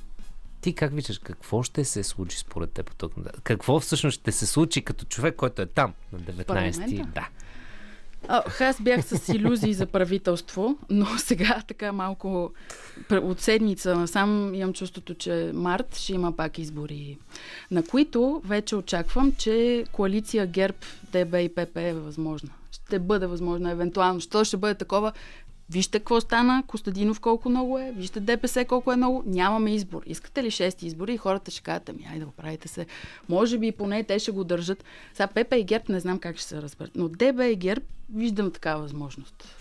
[0.61, 3.03] Ти как виждаш, какво ще се случи според теб?
[3.43, 6.45] Какво всъщност ще се случи като човек, който е там на 19-ти?
[6.45, 7.11] парламента?
[7.16, 7.28] Да.
[8.28, 12.51] А, аз бях с иллюзии за правителство, но сега така малко
[13.11, 17.17] от седмица насам имам чувството, че март ще има пак избори,
[17.71, 20.78] на които вече очаквам, че коалиция ГЕРБ,
[21.11, 22.49] ДБ и ПП е възможна.
[22.71, 24.19] Ще бъде възможна евентуално.
[24.19, 25.11] Що ще бъде такова?
[25.70, 30.01] Вижте какво стана, Костадинов колко много е, вижте ДПС колко е много, нямаме избор.
[30.05, 31.13] Искате ли шести избори?
[31.13, 32.86] И хората ще кажат, ами айде да го правите се.
[33.30, 34.84] Може би поне те ще го държат.
[35.13, 38.51] Сега ПП и ГЕРБ не знам как ще се разберат, но ДБ и ГЕРБ виждам
[38.51, 39.55] такава възможност.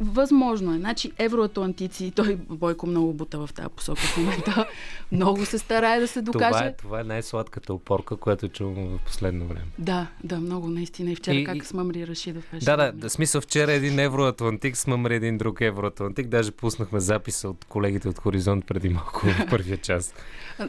[0.00, 0.78] Възможно е.
[0.78, 4.66] Значи евроатлантици, той Бойко много бута в тази посока в момента,
[5.12, 6.50] много се старае да се докаже.
[6.50, 9.66] Това е, това е най-сладката опорка, която чувам в последно време.
[9.78, 11.10] Да, да, много наистина.
[11.10, 12.64] И вчера И- и, и- как смъмри Рашидов беше.
[12.64, 16.28] Да, да, да, смисъл вчера един евроатлантик смъмри един друг евроатлантик.
[16.28, 20.14] Даже пуснахме записа от колегите от Хоризонт преди малко в първия час.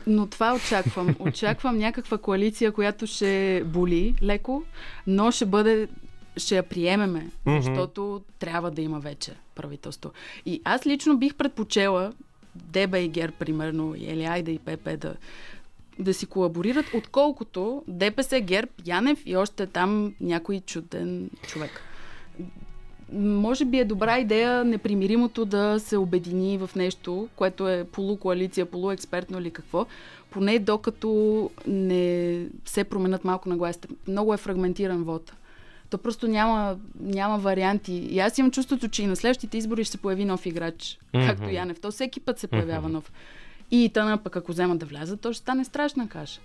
[0.08, 1.16] Но това очаквам.
[1.20, 4.64] Очаквам някаква коалиция, която ще боли леко,
[5.08, 5.88] но ще бъде
[6.38, 7.62] ще я приемеме, Мгм.
[7.62, 10.12] защото трябва да има вече правителство.
[10.46, 12.14] И аз лично бих предпочела
[12.56, 15.16] Деба и Гер, примерно, или Айда и ПП да,
[16.00, 21.82] да си колаборират, отколкото ДПС, ГЕРБ, Янев и още там някой чуден човек.
[23.14, 29.40] Може би е добра идея непримиримото да се обедини в нещо, което е полукоалиция, полуекспертно
[29.40, 29.86] или какво,
[30.30, 31.10] поне докато
[31.68, 33.88] не се променят малко нагласите.
[34.08, 35.34] Много е фрагментиран вод.
[35.90, 37.94] То просто няма, няма варианти.
[37.94, 41.28] И аз имам чувството, че и на следващите избори ще се появи нов играч, Мгм.
[41.28, 41.80] както Янев.
[41.82, 43.12] То всеки път се появява нов.
[43.72, 46.42] И тъна пък ако вземат да влязат, то ще стане страшна каша.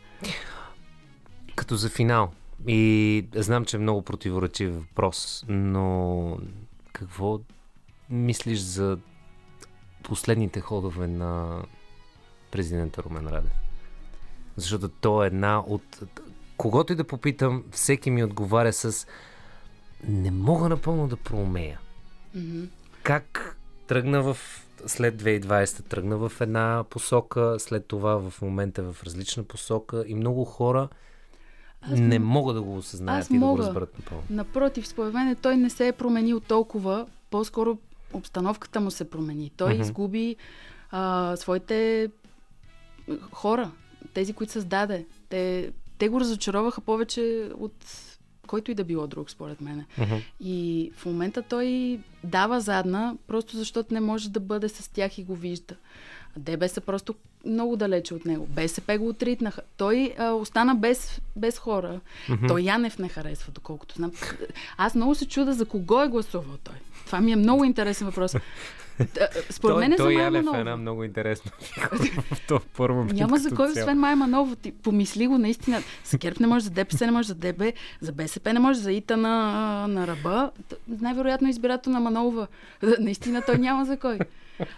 [1.54, 2.30] Като за финал.
[2.66, 6.38] И знам, че е много противоречив въпрос, но
[6.92, 7.40] какво
[8.10, 8.98] мислиш за
[10.02, 11.62] последните ходове на
[12.50, 13.52] президента Румен Радев?
[14.56, 16.02] Защото то е една от...
[16.56, 19.06] Когато и да попитам, всеки ми отговаря с
[20.08, 21.80] не мога напълно да проумея.
[22.34, 22.64] Мгм.
[23.02, 24.38] Как тръгна в
[24.86, 30.44] след 2020 тръгна в една посока, след това в момента в различна посока и много
[30.44, 30.88] хора
[31.83, 33.62] Аз не м- могат да го осъзнаят аз и да го мога.
[33.62, 34.24] разберат напълно.
[34.31, 37.79] Напротив, според мен той не се е променил толкова, по-скоро
[38.12, 39.51] обстановката му се промени.
[39.57, 39.83] Той Мгм.
[39.83, 40.37] изгуби
[40.91, 42.09] а, своите
[43.33, 43.70] хора,
[44.14, 45.07] тези, които създаде.
[45.29, 47.72] Те, те го разочароваха повече от
[48.47, 49.85] който и да било друг, според мен.
[49.99, 50.14] Мгм.
[50.41, 55.24] И в момента той дава задна, просто защото не може да бъде с тях и
[55.24, 55.74] го вижда.
[56.37, 57.14] ДБ са просто
[57.47, 58.47] много далече от него.
[58.47, 59.62] БСП го отритнаха.
[59.76, 62.01] Той а, остана без, без хора.
[62.28, 62.47] Мгм.
[62.47, 64.12] Той Янев не харесва, доколкото знам.
[64.76, 66.74] Аз много се чуда за кого е гласувал той.
[67.07, 68.34] Това ми е много интересен въпрос.
[69.51, 71.88] Според той, мен е за той Майя Янев е една много интересна фигура.
[73.14, 74.57] Няма за кой, освен Майя Манова.
[74.57, 75.82] Ти помисли го наистина.
[76.05, 77.62] За ГЕРБ не може, за ДПС не може, за ДБ,
[78.01, 80.51] за БСП не може, за ИТА на, на ръба.
[80.88, 82.47] Най-вероятно избирател на Манолова.
[83.01, 84.18] Наистина той няма за кой.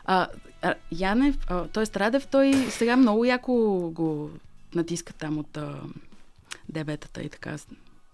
[0.05, 0.29] А,
[0.62, 1.39] а, Янев,
[1.72, 1.99] т.е.
[1.99, 3.53] Радев, той сега много яко
[3.95, 4.31] го
[4.74, 5.81] натиска там от а,
[6.68, 7.57] дебетата и така.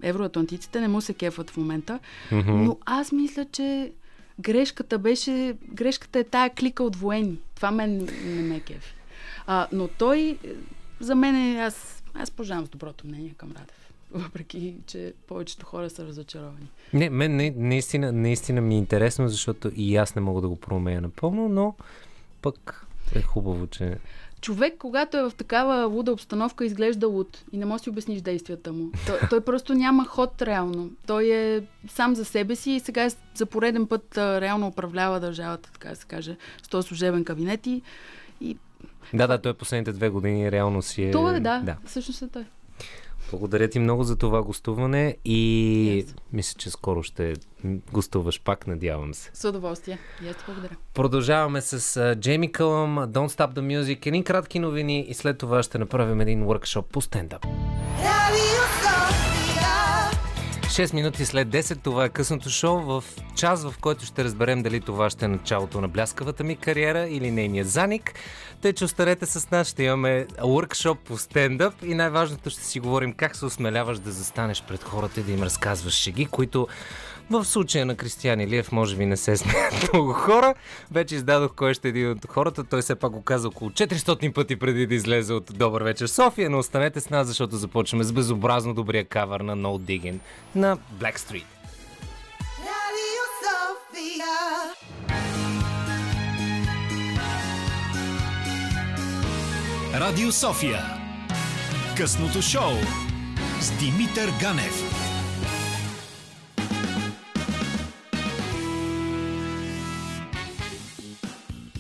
[0.02, 1.98] Евроатлантиците не му се кефат в момента.
[2.32, 3.92] Но аз мисля, че
[4.40, 5.56] грешката беше...
[5.72, 7.38] Грешката е тая клика от военни.
[7.54, 8.94] Това мен не ме кефи.
[9.46, 10.38] А, но той,
[11.00, 11.60] за мен е...
[11.60, 13.92] Аз, аз пожавам с доброто мнение към Радев.
[14.14, 16.68] Въпреки, че повечето хора са разочаровани.
[16.92, 20.56] Не, мен не, наистина, наистина ми е интересно, защото и аз не мога да го
[20.56, 21.74] проумея напълно, но
[22.42, 23.98] пък е хубаво, че...
[24.40, 28.20] Човек, когато е в такава луда обстановка, изглежда луд и не можеш да си обясниш
[28.20, 28.90] действията му.
[29.06, 30.90] Той, той просто няма ход реално.
[31.06, 35.70] Той е сам за себе си и сега за пореден път а, реално управлява държавата,
[35.72, 37.82] така да се каже, с този служебен кабинет и,
[38.40, 38.56] и
[39.14, 41.10] Да, да, той последните две години реално си е...
[41.10, 41.76] това е, да, да.
[41.86, 42.44] всъщност е той.
[43.30, 46.16] Благодаря ти много за това гостуване и Yes.
[46.32, 47.34] мисля, че скоро ще
[47.92, 49.30] гостуваш пак, надявам се.
[49.34, 49.98] С удоволствие.
[50.24, 50.76] И аз благодаря.
[50.94, 55.78] Продължаваме с Джейми Кълъм, Don't Stop the Music, едни кратки новини и след това ще
[55.78, 57.00] направим един workshop по.
[57.00, 58.83] Radio Sofia.
[60.74, 63.04] 6 минути след 10 това е късното шоу в
[63.36, 67.30] час, в който ще разберем дали това ще е началото на бляскавата ми кариера или
[67.30, 68.14] нейния заник.
[68.60, 73.12] Тъй, че останете с нас, ще имаме workshop по стендъп и най-важното ще си говорим
[73.12, 76.68] как се осмеляваш да застанеш пред хората и да им разказваш шеги, които
[77.30, 80.54] в случая на Кристиан Илиев може би не се смеят много хора.
[80.90, 82.64] Вече издадох кой ще е един от хората.
[82.64, 86.50] Той все пак го каза около 400 пъти преди да излезе от Добър вечер София,
[86.50, 90.18] но останете с нас, защото започваме с безобразно добрия кавър на No Digging
[90.54, 91.44] на Blackstreet.
[92.64, 94.34] Radio Sofia.
[100.00, 100.82] Радио София.
[101.96, 102.72] Късното шоу
[103.60, 105.03] с Димитър Ганев.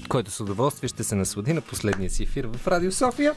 [0.08, 3.34] Който с удоволствие ще се наслади на последния си ефир в Радио София.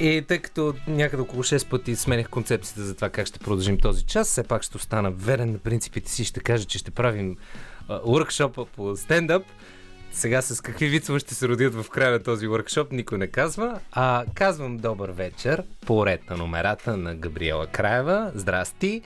[0.00, 4.04] И тъй като някъде около 6 пъти сменях концепцията за това как ще продължим този
[4.04, 7.36] час, все пак ще остана верен на принципите си ще кажа, че ще правим
[8.04, 9.42] уркшопа по стендъп.
[10.12, 13.80] Сега с какви вицове ще се родят в края на този workshop, никой не казва.
[13.92, 18.32] А казвам добър вечер по ред на номерата на Габриела Краева.
[18.34, 19.02] Здрасти!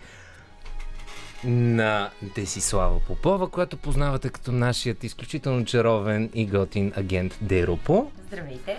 [1.44, 8.10] На Десислава Попова, която познавате като нашият изключително чаровен и готин агент Деропо.
[8.26, 8.76] Здравейте.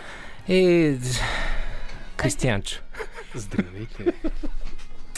[0.47, 0.97] И...
[2.17, 2.81] Кристиянчо.
[3.35, 4.13] Здравейте.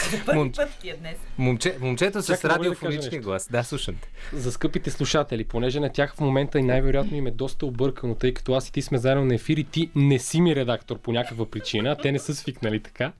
[0.82, 1.18] Ти е днес.
[1.38, 3.48] Момче, момчето с ли да глас.
[3.52, 4.38] Да, слушам те.
[4.38, 8.34] За скъпите слушатели, понеже на тях в момента и най-вероятно им е доста объркано, тъй
[8.34, 11.12] като аз и ти сме заедно на ефир и ти не си ми редактор по
[11.12, 13.12] някаква причина, те не са свикнали така.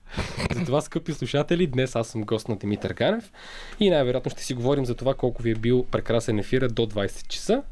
[0.54, 3.32] Затова, скъпи слушатели, днес аз съм гост на Димитър Ганев
[3.80, 7.26] и най-вероятно ще си говорим за това колко ви е бил прекрасен ефира до 20
[7.26, 7.62] часа.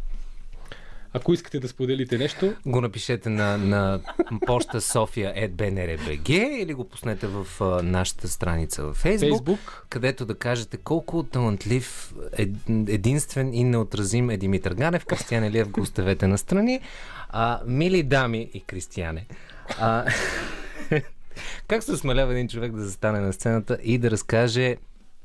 [1.12, 4.00] Ако искате да споделите нещо, Го напишете на, на
[4.46, 10.76] почта sofia.bnr.bg или го пуснете в а, нашата страница в Facebook, Фейсбук, където да кажете
[10.76, 12.50] колко талантлив, ед,
[12.88, 15.06] единствен и неотразим е Димитър Ганев.
[15.06, 16.80] Кристиан Елиев го оставете на страни.
[17.28, 19.26] А, мили дами и Кристияне,
[19.80, 20.06] а,
[21.68, 24.76] как се осмелява един човек да застане на сцената и да разкаже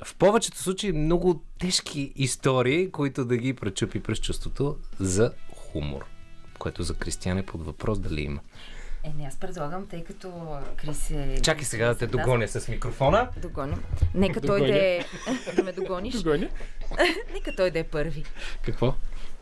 [0.06, 5.32] в повечето случаи много тежки истории, които да ги пречупи през чувството за
[5.76, 6.06] хумор,
[6.60, 8.40] което за Кристиян е под въпрос дали има.
[9.04, 11.40] Е, не, аз предлагам, тъй като Крис е...
[11.42, 13.30] Чакай сега да те Да, догоня с микрофона.
[13.38, 13.84] Догоним.
[14.14, 14.74] Нека той Догоня.
[14.74, 15.06] да е...
[15.56, 16.16] да ме догониш.
[16.16, 16.50] Догоня.
[17.34, 18.24] Нека той да е първи.
[18.66, 18.94] какво?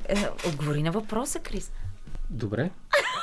[0.06, 0.16] Е,
[0.48, 1.72] отговори на въпроса, Крис.
[2.30, 2.70] Добре.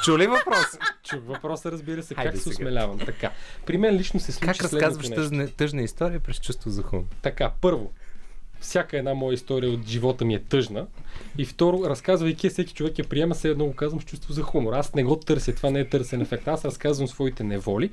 [0.04, 0.66] Чули въпрос?
[1.02, 2.52] Чух въпроса, разбира се, Хайде как се сега.
[2.54, 2.98] осмелявам.
[2.98, 3.30] Така.
[3.66, 7.04] При мен лично се случи как разказваш тъжна, тъжна история през чувство за хумор?
[7.22, 7.92] Така, първо,
[8.60, 10.86] всяка една моя история от живота ми е тъжна.
[11.38, 14.72] И второ, разказвайки, всеки човек я приема, все едно го казвам с чувство за хумор.
[14.72, 16.48] Аз не го търся, това не е търсен ефект.
[16.48, 17.90] Аз разказвам своите неволи.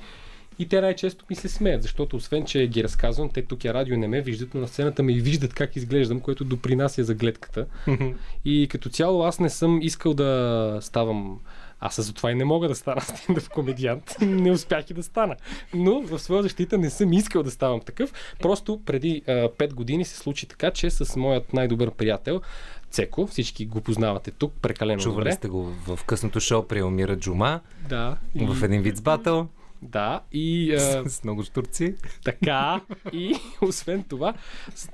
[0.58, 3.96] И те най-често ми се смеят, защото освен, че ги разказвам, те тук е радио
[3.96, 7.66] не ме виждат, но на сцената ме и виждат как изглеждам, което допринася за гледката.
[8.44, 11.40] И като цяло аз не съм искал да ставам
[11.80, 14.16] аз затова и не мога да стана стендъп комедиант.
[14.20, 15.36] не успях и да стана.
[15.74, 18.12] Но в своя защита не съм искал да ставам такъв.
[18.40, 22.40] Просто преди а, 5 години се случи така, че с моят най-добър приятел
[22.90, 25.32] Цеко, всички го познавате тук, прекалено Чували добре.
[25.32, 28.16] сте го в късното шоу при Елмира Джума, Да.
[28.34, 29.48] И, в един вид с батъл.
[29.82, 31.94] Да, и а, С много штурци.
[32.24, 32.80] така,
[33.12, 34.34] и освен това,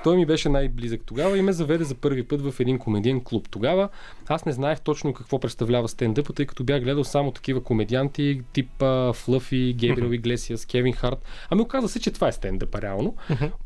[0.04, 3.48] той ми беше най-близък тогава и ме заведе за първи път в един комедиен клуб.
[3.50, 3.88] Тогава
[4.28, 9.12] аз не знаех точно какво представлява стендъпа, тъй като бях гледал само такива комедианти, типа
[9.12, 11.24] Флъфи, Гейбриел Иглесиас, Кевин Харт.
[11.50, 13.16] Ами оказа се, че това е стендъпа реално.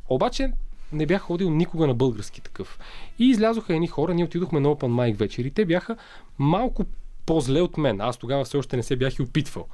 [0.08, 0.52] Обаче
[0.92, 2.78] не бях ходил никога на български такъв.
[3.18, 5.96] И излязоха едни хора, ние отидохме на Open Mic вечер и те бяха
[6.38, 6.84] малко
[7.28, 8.00] по-зле от мен.
[8.00, 9.66] Аз тогава все още не се бях и опитвал.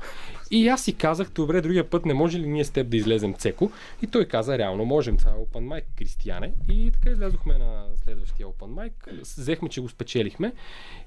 [0.50, 3.34] И аз си казах, добре, другия път не може ли ние с теб да излезем
[3.34, 3.70] цеко?
[4.02, 6.52] И той каза, реално можем, това е Open Mic, Кристияне.
[6.68, 8.92] И така излязохме на следващия Open Mic.
[9.38, 10.52] Взехме, че го спечелихме.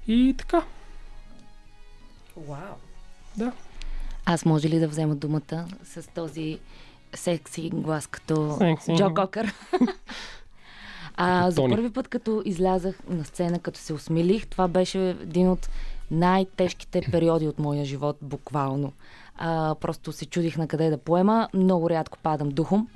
[0.06, 0.64] И така,
[2.36, 2.74] Вау.
[3.36, 3.52] да.
[4.24, 6.58] Аз може ли да взема думата с този
[7.14, 8.96] секси глас като Секси.
[8.96, 9.52] Джо Кокър?
[11.16, 15.48] а, Като за първи път, като излязах на сцена, като се усмилих, това беше един
[15.50, 15.68] от
[16.10, 18.92] най-тежките периоди от моя живот, буквално.
[19.36, 21.48] А, просто се чудих на къде да поема.
[21.54, 22.88] Много рядко падам духом,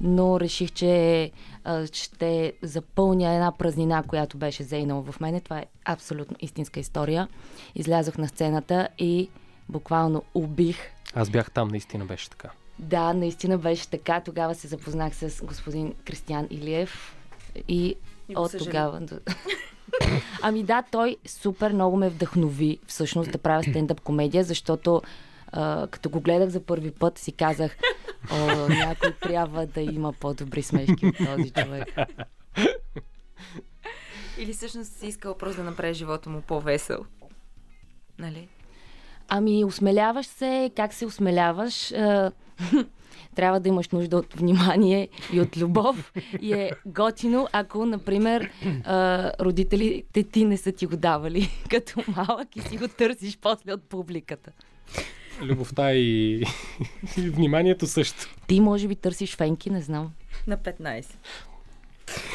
[0.00, 1.30] но реших, че
[1.64, 5.40] а, ще запълня една празнина, която беше зейнала в мене.
[5.40, 7.28] Това е абсолютно истинска история.
[7.74, 9.28] Излязох на сцената и
[9.68, 10.76] буквално убих
[11.14, 12.50] Аз бях там, наистина беше така.
[12.78, 14.20] да, наистина беше така.
[14.20, 17.16] Тогава се запознах с господин Кристиян Илиев
[17.68, 17.96] и,
[18.28, 18.64] И от съжаля.
[18.66, 19.00] тогава...
[20.42, 25.02] ами да, той супер много ме вдъхнови всъщност да правя стендъп комедия, защото
[25.52, 27.76] а, като го гледах за първи път си казах,
[28.32, 31.88] О, някой трябва да има по-добри смешки от този човек.
[34.38, 36.98] Или всъщност си искал просто да направи живота му по-весел.
[38.18, 38.48] Нали?
[39.28, 41.92] Ами, осмеляваш се, как се осмеляваш?
[43.34, 46.12] Трябва да имаш нужда от внимание и от любов.
[46.40, 48.50] И е готино, ако, например,
[49.40, 53.82] родителите ти не са ти го давали като малък и си го търсиш после от
[53.82, 54.50] публиката.
[55.42, 56.34] Любовта и,
[57.16, 58.34] и вниманието също.
[58.46, 60.12] Ти може би търсиш фенки, не знам.
[60.46, 61.06] На 15.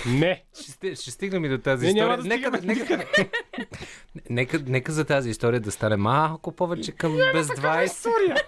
[0.08, 0.44] Не!
[0.62, 2.08] Ще, ще стигнем и до тази Не, история.
[2.08, 2.76] няма да нека, стигаме.
[2.76, 3.06] нека,
[4.30, 8.42] нека, нека за тази история да стане малко повече към без 20.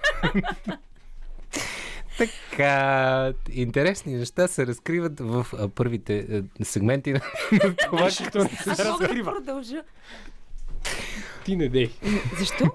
[2.20, 6.18] Така, интересни неща се разкриват в а, първите
[6.60, 7.22] а, сегменти на
[7.64, 8.04] на това.
[8.04, 9.32] Не се Аз мога да разкрива.
[9.36, 9.84] продължа.
[11.46, 11.90] Ти не дей.
[12.40, 12.72] Защо?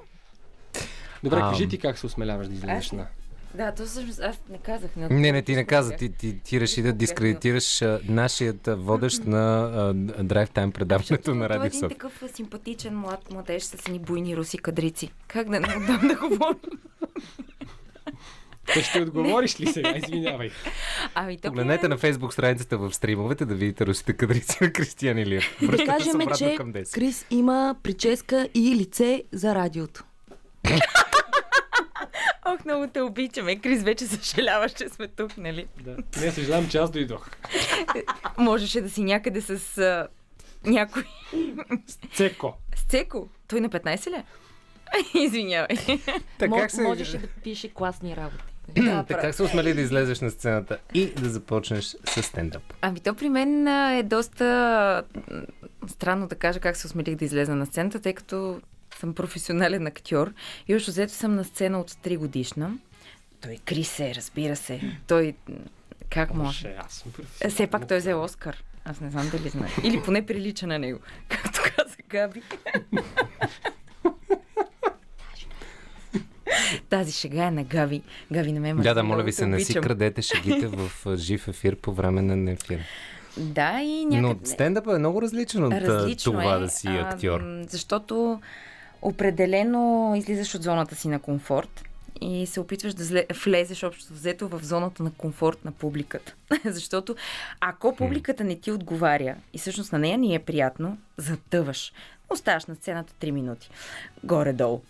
[1.23, 1.51] Добре, Ам.
[1.51, 3.07] кажи ти как се осмеляваш да излезеш на...
[3.55, 4.91] Да, то всъщност аз не казах.
[4.97, 5.97] Не, не, ти не каза.
[5.97, 11.35] Ти, ти, ти реши да дискредитираш а, нашият а, водещ на а, Drive Time предаването
[11.35, 11.89] на Той е Радио един София.
[11.99, 15.11] такъв симпатичен млад младеж с едни буйни руси кадрици.
[15.29, 16.79] Как да не отдам да говорим?
[18.67, 19.95] Те ще отговориш ли сега?
[19.97, 20.51] Извинявай.
[21.15, 25.57] Ами, то Погледнете на фейсбук страницата в стримовете да видите русите кадрици на Кристиан Илиев.
[25.63, 26.95] Да кажем, обратно че към 10.
[26.95, 30.05] Крис има прическа и лице за радиото.
[32.47, 33.57] Ох, много те обичаме.
[33.57, 35.67] Крис, вече съжаляваш, че сме тук, нали?
[35.85, 35.97] Да.
[36.21, 37.31] Не, съжалявам, че аз дойдох.
[38.39, 40.09] Можеше да си някъде с а,
[40.67, 41.05] някой...
[42.13, 42.55] Цеко.
[42.77, 43.29] С Цеко.
[43.49, 44.15] Той на 15 ли?
[44.15, 44.25] е?
[45.19, 45.77] Извинявай.
[46.39, 46.83] Така Мо- как се...
[46.83, 48.54] Можеше да пише класни работи.
[48.69, 52.63] Да, Така как се осмели да излезеш на сцената и да започнеш с стендъп?
[52.81, 55.03] Ами то при мен е доста
[55.87, 58.61] странно да кажа как се осмелих да излеза на сцената, тъй като
[58.99, 60.33] съм професионален актьор
[60.69, 62.79] и още взето съм на сцена от 3 годишна.
[63.41, 64.81] Той Крис е, разбира се.
[65.07, 65.35] Той
[66.11, 66.59] как може?
[66.59, 68.63] Ще, аз съм Е, Все пак той взе Оскар.
[68.85, 69.71] Аз не знам дали знае.
[69.85, 70.99] Или поне прилича на него,
[71.29, 72.43] както каза Габи.
[76.89, 78.03] Тази шега е на Гави.
[78.33, 78.89] Гави не ме мързи.
[78.89, 82.23] Да, да, моля ви се, не си крадете шегите в а, жив ефир по време
[82.23, 82.81] на ефир.
[83.37, 84.47] Да, и Но някъде...
[84.47, 87.41] стендъпът е много различен от а, Различно това е, да си а, актьор.
[87.41, 88.41] м, защото
[89.03, 91.85] определено излизаш от зоната си на комфорт
[92.21, 96.35] и се опитваш да влезеш общо взето в зоната на комфорт на публиката.
[96.65, 97.17] защото
[97.61, 101.93] ако публиката не ти отговаря и всъщност на нея ни е приятно, затъваш.
[102.31, 103.71] Оставаш на сцената 3 минути.
[104.25, 104.83] Горе-долу.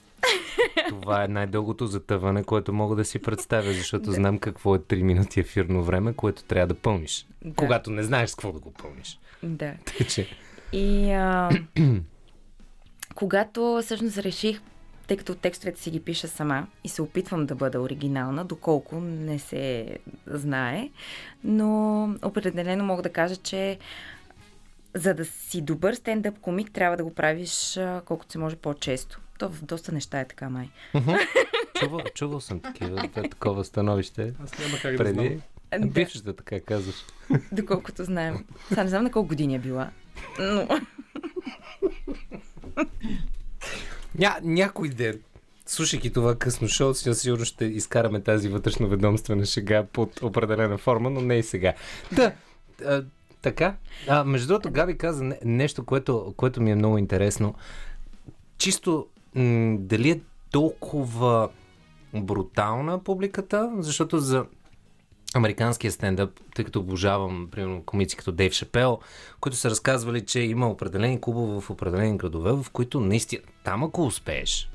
[0.89, 5.41] Това е най-дългото затъване, което мога да си представя, защото знам какво е 3 минути
[5.41, 7.27] ефирно време, което трябва да пълниш.
[7.45, 7.55] Да.
[7.55, 9.21] Когато не знаеш с какво да го пълниш.
[9.43, 9.75] Да.
[9.85, 10.29] Тъй, че...
[10.73, 11.51] И а,
[13.15, 14.61] когато всъщност реших,
[15.07, 19.39] тъй като текстовете си ги пиша сама и се опитвам да бъда оригинална, доколко не
[19.39, 20.91] се знае,
[21.45, 23.79] но определено мога да кажа, че
[24.95, 29.21] за да си добър стендъп комик, трябва да го правиш колкото се може по-често.
[29.39, 30.71] То в доста неща е така, май.
[31.81, 34.33] Чувал, чувал съм такива, такова становище.
[34.45, 35.13] Аз няма как да Преди.
[35.29, 35.41] знам.
[35.81, 35.87] Да.
[35.87, 36.95] Бившата така казваш.
[37.53, 38.45] Доколкото знаем.
[38.69, 39.91] Сега не знам на колко години е била.
[40.39, 40.69] Но...
[44.19, 45.21] Ня, някой ден
[45.67, 51.21] слушайки това късно шоу, сега сигурно ще изкараме тази вътрешно-ведомствена шега под определена форма, но
[51.21, 51.75] не и сега.
[52.13, 52.33] Да,
[52.87, 53.05] а,
[53.43, 53.77] така.
[54.09, 57.55] А, между другото, Габи каза не- нещо, което, което ми е много интересно.
[58.59, 60.21] Чисто м- дали е
[60.51, 61.49] толкова
[62.15, 64.47] брутална публиката, защото за
[65.35, 68.99] американския стендъп, тъй като обожавам, примерно, комици като Дейв Шапел,
[69.41, 74.07] които са разказвали, че има определени клубове в определени градове, в които наистина, там ако
[74.07, 74.71] успееш,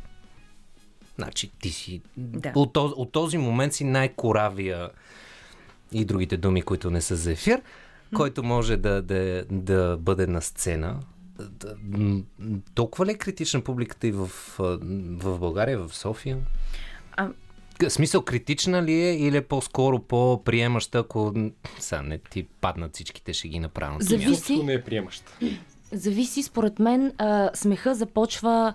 [1.16, 2.52] значи ти си, Да.
[2.56, 4.90] от, този, от този момент си най-коравия
[5.92, 7.62] и другите думи, които не са за ефир,
[8.16, 11.00] който може да, да, да бъде на сцена.
[12.76, 16.38] Толкова ли е критична публиката и в, в България, в София?
[17.18, 17.30] А-
[17.88, 21.34] смисъл, критична ли е или е по-скоро по-приемаща, ако
[21.80, 24.64] сега не ти паднат всичките, ще ги направя на Зависи.
[24.64, 25.32] не е приемаща.
[25.92, 28.74] Зависи, според мен, а, смеха започва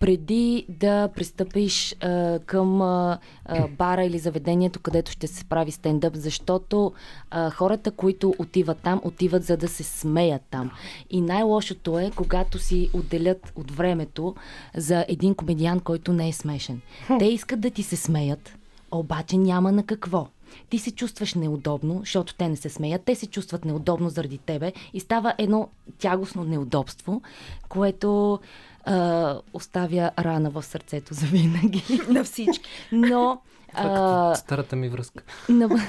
[0.00, 3.18] преди да пристъпиш а, към а,
[3.78, 6.92] бара или заведението, където ще се прави стендъп, защото
[7.30, 10.70] а, хората, които отиват там, отиват за да се смеят там.
[11.10, 14.34] И най-лошото е, когато си отделят от времето
[14.76, 16.80] за един комедиан, който не е смешен.
[17.18, 18.58] Те искат да ти се смеят,
[18.90, 20.28] обаче няма на какво.
[20.70, 24.72] Ти се чувстваш неудобно, защото те не се смеят, те се чувстват неудобно заради тебе
[24.92, 25.68] и става едно
[25.98, 27.22] тягостно неудобство,
[27.68, 28.38] което
[28.86, 31.82] а, оставя рана в сърцето за винаги.
[32.08, 32.68] На всички.
[32.92, 33.40] Но
[33.74, 35.22] а, Старата ми връзка.
[35.48, 35.68] на-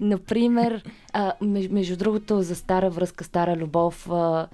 [0.00, 0.82] Например,
[1.12, 4.46] а, меж, между другото, за стара връзка, стара любов, а,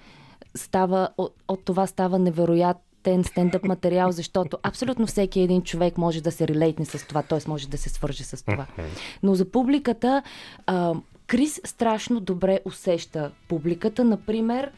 [0.55, 2.85] става, от, от това става невероятен
[3.25, 7.49] стендъп материал, защото абсолютно всеки един човек може да се релейтне с това, т.е.
[7.49, 8.67] може да се свърже с това.
[9.23, 10.23] Но за публиката,
[10.67, 10.95] а,
[11.27, 14.05] Крис страшно добре усеща публиката.
[14.05, 14.73] Например,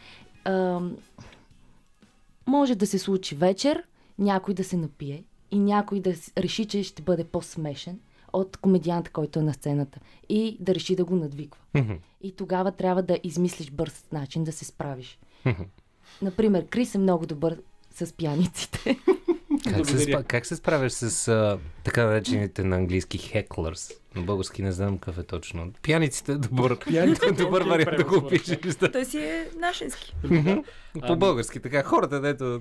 [0.44, 0.80] а,
[2.46, 3.82] може да се случи вечер,
[4.18, 8.00] някой да се напие и някой да реши, че ще бъде по-смешен
[8.32, 11.60] от комедианта, който е на сцената и да реши да го надвиква.
[12.22, 15.18] И тогава трябва да измислиш бърз начин да се справиш.
[16.22, 17.58] Например, Крис е много добър
[17.94, 18.98] с пяниците.
[19.64, 20.24] Как се, Благодаря.
[20.24, 23.92] как се справяш с а, така наречените на английски хеклърс?
[24.16, 25.72] На български не знам какъв е точно.
[25.82, 28.58] Пияниците е добър, Пияниците, добър окей, вариант да го опишеш.
[28.92, 30.14] Той си е нашенски.
[31.06, 31.82] По-български така.
[31.82, 32.60] Хората, дето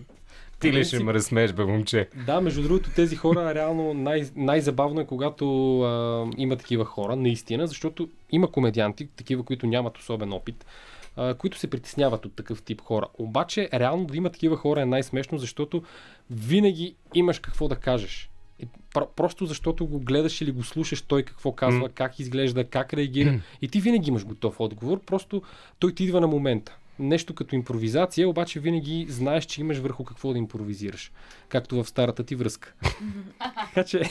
[0.59, 2.09] ти ли ще ме разсмееш, бе, момче?
[2.25, 7.67] Да, между другото, тези хора реално най- най-забавно е, когато а, има такива хора, наистина,
[7.67, 10.65] защото има комедианти, такива, които нямат особен опит,
[11.15, 13.07] а, които се притесняват от такъв тип хора.
[13.17, 15.83] Обаче, реално да има такива хора е най-смешно, защото
[16.29, 18.29] винаги имаш какво да кажеш.
[19.15, 23.29] Просто защото го гледаш или го слушаш той какво казва, как изглежда, как реагира.
[23.61, 25.41] И ти винаги имаш готов отговор, просто
[25.79, 26.77] той ти идва на момента.
[26.99, 31.11] Нещо като импровизация, обаче винаги знаеш, че имаш върху какво да импровизираш.
[31.49, 32.73] Както в старата ти връзка.
[33.65, 34.01] така че,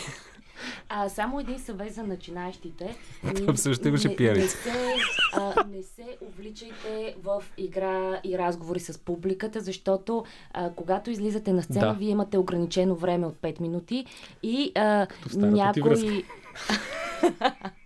[0.89, 2.97] А, само един съвет за начинаещите.
[3.47, 4.56] Там също имаше не, не, пияница.
[4.56, 4.94] се,
[5.32, 11.62] а, не се увличайте в игра и разговори с публиката, защото а, когато излизате на
[11.62, 11.93] сцена, Да.
[11.93, 14.06] вие имате ограничено време от 5 минути
[14.43, 16.12] и а, връзка.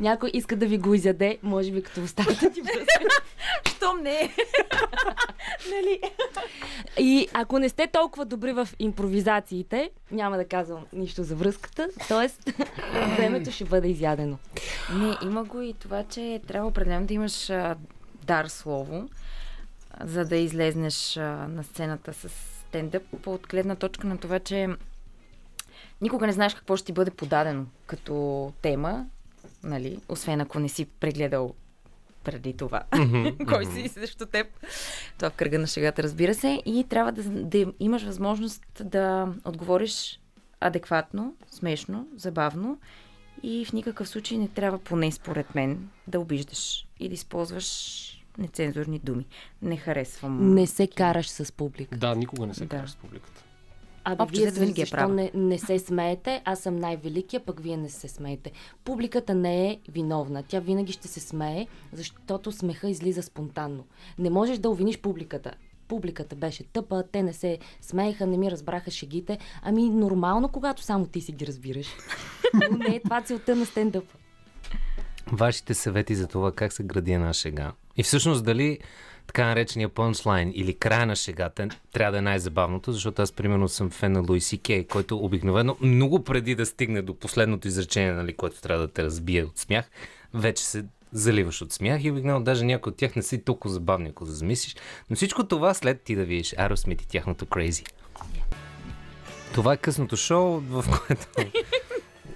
[0.00, 0.30] някой...
[0.34, 2.62] иска да ви го изяде, може би като в старата ти.
[3.64, 4.34] Щом не
[5.70, 6.00] нали?
[6.98, 12.52] И ако не сте толкова добри в импровизациите, няма да казвам нищо за връзката, т.е.
[13.16, 14.38] времето ще бъде изядено.
[14.92, 17.76] Не, има го и това, че трябва определено да имаш а,
[18.24, 19.08] дар слово,
[20.04, 22.28] за да излезнеш а, на сцената с
[22.68, 24.68] стендъп, от гледна точка на това, че
[26.00, 29.06] никога не знаеш какво ще ти бъде подадено като тема,
[29.62, 29.98] нали?
[30.08, 31.54] Освен ако не си прегледал
[32.24, 32.82] преди това.
[33.48, 34.46] Кой си срещу теб?
[35.18, 36.62] Това в кръга на шегата, разбира се.
[36.66, 40.20] И трябва да, да имаш възможност да отговориш
[40.60, 42.78] адекватно, смешно, забавно
[43.42, 48.04] и в никакъв случай не трябва, поне според мен, да обиждаш и да използваш
[48.38, 49.26] нецензурни думи.
[49.62, 50.54] Не харесвам.
[50.54, 51.98] Не се караш с публика.
[51.98, 52.68] да, никога не се Да.
[52.68, 53.44] караш с публиката.
[54.04, 55.14] Абе, Общо вие винаги е защо права.
[55.14, 56.42] не, не се смеете?
[56.44, 58.52] Аз съм най-великия, пък вие не се смеете.
[58.84, 60.42] Публиката не е виновна.
[60.42, 63.84] Тя винаги ще се смее, защото смеха излиза спонтанно.
[64.18, 65.52] Не можеш да обвиниш публиката.
[65.88, 69.38] Публиката беше тъпа, те не се смееха, не ми разбраха шегите.
[69.62, 71.86] Ами нормално, когато само ти си ги разбираш.
[72.54, 74.14] Но не е това целта на стендъпа.
[75.32, 77.72] Вашите съвети за това как се гради една шега.
[77.96, 78.78] И всъщност дали
[79.28, 83.90] така наречения пънчлайн или края на шегата трябва да е най-забавното, защото аз примерно съм
[83.90, 88.32] фен на Луи Си Кей, който обикновено много преди да стигне до последното изречение, нали,
[88.32, 89.90] което трябва да те разбие от смях,
[90.34, 93.74] вече се заливаш от смях и обикновено даже някои от тях не са и толкова
[93.74, 94.76] забавни, ако замислиш.
[95.10, 97.92] Но всичко това след ти да видиш Aerosmith и тяхното Crazy.
[99.54, 101.26] Това е късното шоу, в което...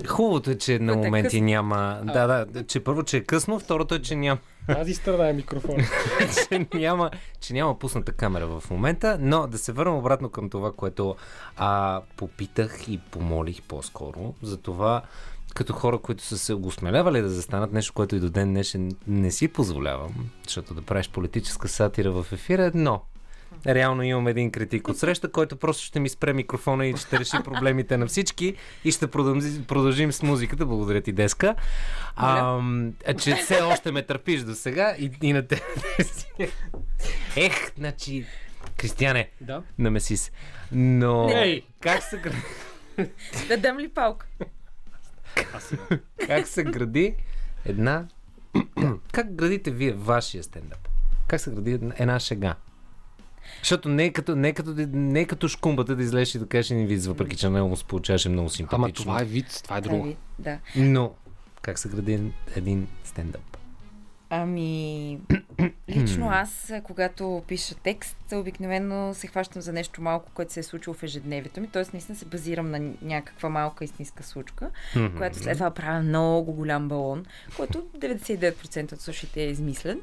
[0.09, 2.01] Хубавото е, че на е моменти няма...
[2.05, 5.77] Да, да, че първо, че е късно, второто е, че няма, Тази страна е микрофон.
[6.51, 7.11] че няма,
[7.41, 11.17] че няма пусната камера в момента, но да се върнем обратно към това, което
[11.57, 15.03] а, попитах и помолих по-скоро, за това
[15.55, 19.31] като хора, които са се осмелявали да застанат нещо, което и до ден днешен не
[19.31, 23.03] си позволявам, защото да правиш политическа сатира в ефира е едно.
[23.67, 27.37] Реално имам един критик от среща, който просто ще ми спре микрофона и ще реши
[27.45, 30.67] проблемите на всички и ще продължим, продължим с музиката.
[30.67, 31.55] Благодаря ти, Деска.
[32.17, 32.61] А,
[33.07, 35.63] а, че все още ме търпиш до сега и, и на те.
[37.37, 38.27] Ех, значи...
[38.77, 39.63] Кристияне, да.
[39.79, 40.31] намеси се.
[40.73, 41.31] Но...
[41.31, 41.63] Ей!
[41.81, 42.43] Как се, гради,
[43.49, 44.27] Да дам ли палка?
[46.27, 47.15] как се гради
[47.65, 48.07] една...
[49.13, 50.89] как градите вие вашия стендъп?
[51.29, 52.55] Как се гради една шега?
[53.59, 56.47] Защото не е като, не е като, не е като шкумбата да излезеш и да
[56.47, 58.85] кажеш един вид, въпреки че него му се получаваше много симпатично.
[58.85, 60.03] Ама това е вид, това е друго.
[60.03, 60.59] Прави, Да.
[60.77, 61.13] Но,
[61.63, 63.43] как се гради един- стендъп?
[64.35, 65.19] Ами,
[65.89, 70.95] лично аз, когато пиша текст, обикновено се хващам за нещо малко, което се е случило
[70.95, 71.69] в ежедневието ми.
[71.69, 74.71] Тоест, наистина се базирам на някаква малка истинска случка,
[75.17, 77.25] която след това правя много голям балон,
[77.57, 80.01] който 99% от случаите е измислен.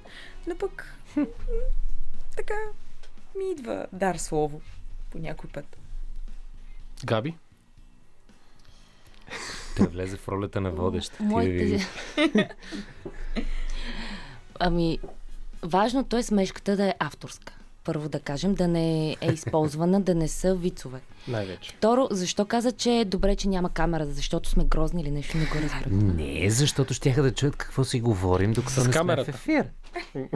[0.47, 0.93] Но пък,
[2.37, 2.53] така,
[3.37, 4.61] ми идва дар слово
[5.11, 5.77] по някой път.
[7.05, 7.35] Габи?
[9.77, 11.19] Да влезе в ролята на водещ.
[11.19, 11.87] Моите...
[14.59, 14.99] ами,
[15.63, 17.53] важното е смешката да е авторска.
[17.83, 20.99] Първо да кажем, да не е използвана, да не са вицове.
[21.27, 21.71] Най-вече.
[21.77, 24.05] Второ, защо каза, че е добре, че няма камера?
[24.05, 25.85] Защото сме грозни или нещо не го разбрах.
[25.91, 29.65] Не, защото щяха да чуят какво си говорим, докато С не сме в ефир.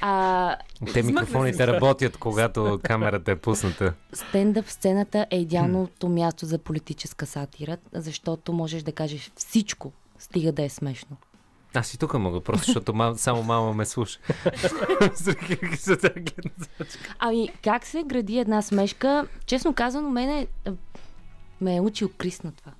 [0.00, 0.56] А
[0.92, 3.94] Те микрофоните работят, когато камерата е пусната.
[4.12, 10.62] стендъп сцената е идеалното място за политическа сатира, защото можеш да кажеш всичко, стига да
[10.62, 11.16] е смешно.
[11.74, 14.18] Аз и тук мога, просто защото мам, само мама ме слуша.
[17.18, 19.26] Ами, как се гради една смешка?
[19.46, 20.46] Честно казано, мене
[21.60, 22.72] ме е учил Крис на това.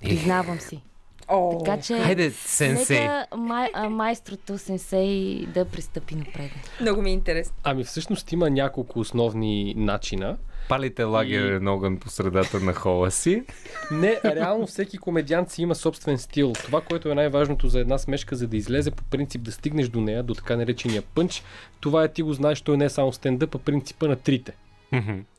[0.00, 0.80] Признавам си.
[1.28, 3.00] О, Така че, Хайде, сенсей.
[3.00, 6.50] нека май, а, майстрото сенсей да пристъпи напред.
[6.80, 7.54] много ми е интересно.
[7.64, 10.36] Ами всъщност има няколко основни начина.
[10.68, 13.42] Палите лагерен огън по средата на хола си.
[13.90, 16.52] Не, реално всеки комедиант си има собствен стил.
[16.52, 20.00] Това, което е най-важното за една смешка, за да излезе по принцип да стигнеш до
[20.00, 21.42] нея, до така наречения пънч,
[21.80, 24.52] това е ти го знаеш, той не е само стендъп, а принципа на трите.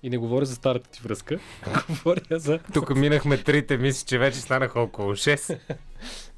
[0.04, 1.40] И не говоря за старата ти връзка,
[1.90, 5.58] говоря за, Тук минахме трите, мисля, че вече станаха около 6.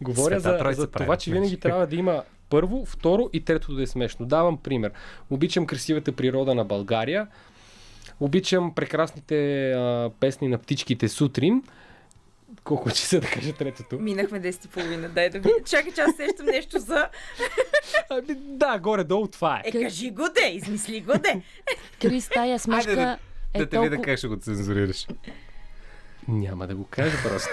[0.01, 3.83] говоря Света за, за това, че винаги трябва да има първо, второ и трето да
[3.83, 4.25] е смешно.
[4.25, 4.91] Давам пример.
[5.29, 7.27] Обичам красивата природа на България,
[8.19, 11.63] обичам прекрасните а, песни на птичките сутрин.
[12.63, 13.99] Колко часа да кажа третото?
[13.99, 15.55] Минахме 10.30, дай да видя.
[15.65, 17.09] Чакай, че аз сещам нещо за...
[18.09, 19.69] Ами, да, горе-долу това е.
[19.69, 21.41] Е, кажи го де, измисли го де.
[22.01, 23.17] Крис, тая смешка да-
[23.53, 24.01] е да те видя толкова...
[24.05, 25.07] как ще го цензурираш.
[26.27, 27.49] Няма да го кажа просто.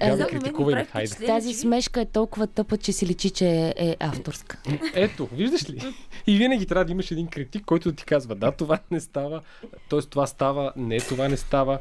[0.00, 1.26] Е, Няма за- да критикувай, прави хайде.
[1.26, 4.58] Тази че смешка е толкова тъпа, че си личи, че е, е авторска.
[4.94, 5.94] Ето, виждаш ли?
[6.26, 9.42] И винаги трябва да имаш един критик, който да ти казва, да, това не става,
[9.90, 10.00] т.е.
[10.00, 11.78] това става, не, това не става.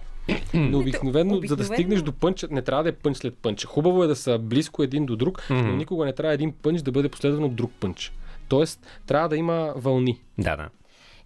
[0.53, 3.65] Но обикновено, за да стигнеш до пънча, не трябва да е пънч след пънч.
[3.65, 6.91] Хубаво е да са близко един до друг, но никога не трябва един пънч да
[6.91, 8.11] бъде последван от друг пънч.
[8.47, 10.21] Тоест, трябва да има вълни.
[10.37, 10.69] Да, да.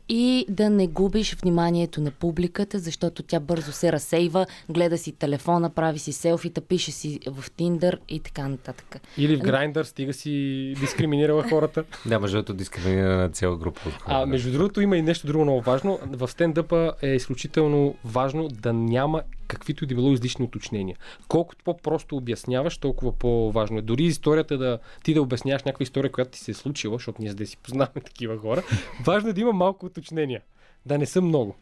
[0.10, 5.70] И да не губиш вниманието на публиката, защото тя бързо се разсейва, гледа си телефона,
[5.70, 9.02] прави си селфита, пише си в Тиндър и така нататък.
[9.18, 11.84] Или в грайндър стига си дискриминирала хората.
[12.06, 14.16] Да, между другото дискриминира на цяла група от хора.
[14.16, 16.00] А между другото има и нещо друго много важно.
[16.06, 19.22] В стендъпа е изключително важно да няма
[19.54, 20.98] каквито и да било излишни уточнения.
[21.28, 23.82] Колкото по-просто обясняваш, толкова по-важно е.
[23.82, 27.34] Дори историята да ти да обясняваш някаква история, която ти се е случила, защото ние
[27.34, 28.64] да си познаваме такива хора,
[29.06, 30.42] важно е да има малко уточнения.
[30.86, 31.56] Да не са много.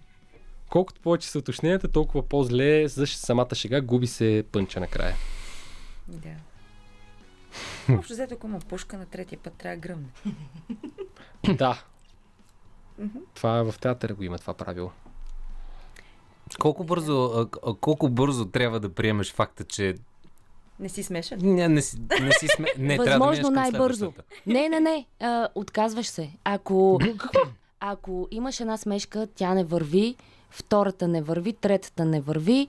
[0.70, 5.16] Колкото повече са уточненията, толкова по-зле е за самата шега, губи се пънча накрая.
[6.08, 6.36] Да.
[7.90, 10.08] Общо взето, ако има пушка, на третия път трябва да гръмне.
[11.58, 11.84] да.
[13.36, 14.92] Това в театъра го има това правило.
[16.60, 19.96] Колко бързо, а, а, колко бързо трябва да приемеш факта, че
[20.80, 21.40] Не си смешен.
[21.44, 22.68] не, не, си, не си сме...
[22.78, 24.14] Не, да Възможно към най-бързо.
[24.46, 25.06] Не, не, не.
[25.20, 26.30] А, отказваш се.
[26.44, 27.00] Ако,
[27.80, 30.16] ако имаш една смешка, тя не върви,
[30.50, 32.68] втората не върви, третата не върви,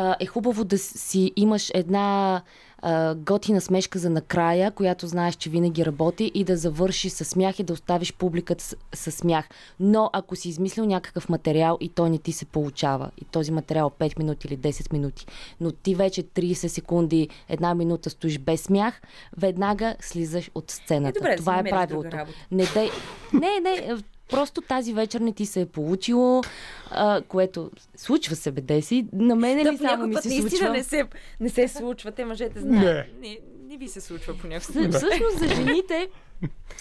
[0.00, 2.42] а, е хубаво да си имаш една
[2.82, 7.58] а, готина смешка за накрая, която знаеш, че винаги работи и да завърши с смях
[7.58, 9.48] и да оставиш публиката с, с смях.
[9.80, 13.90] Но ако си измислил някакъв материал и той не ти се получава, и този материал
[13.98, 15.26] 5 минути или 10 минути,
[15.60, 19.00] но ти вече 30 секунди, една минута стоиш без смях,
[19.36, 21.18] веднага слизаш от сцената.
[21.18, 22.16] Е, добре, Това е правилото.
[22.50, 22.90] Не, дай...
[23.32, 23.96] не, не,
[24.28, 26.42] просто тази вечер не ти се е получило,
[26.90, 29.06] а, което случва се, бе, Деси.
[29.12, 30.70] На мене Да, ли само ми път се наистина случва?
[30.70, 31.04] не се,
[31.40, 32.12] не се случва.
[32.12, 33.06] Те мъжете знаят.
[33.20, 33.38] Не.
[33.62, 34.78] не, ви се случва понякога.
[34.78, 36.08] Вс- Всъщност за жените,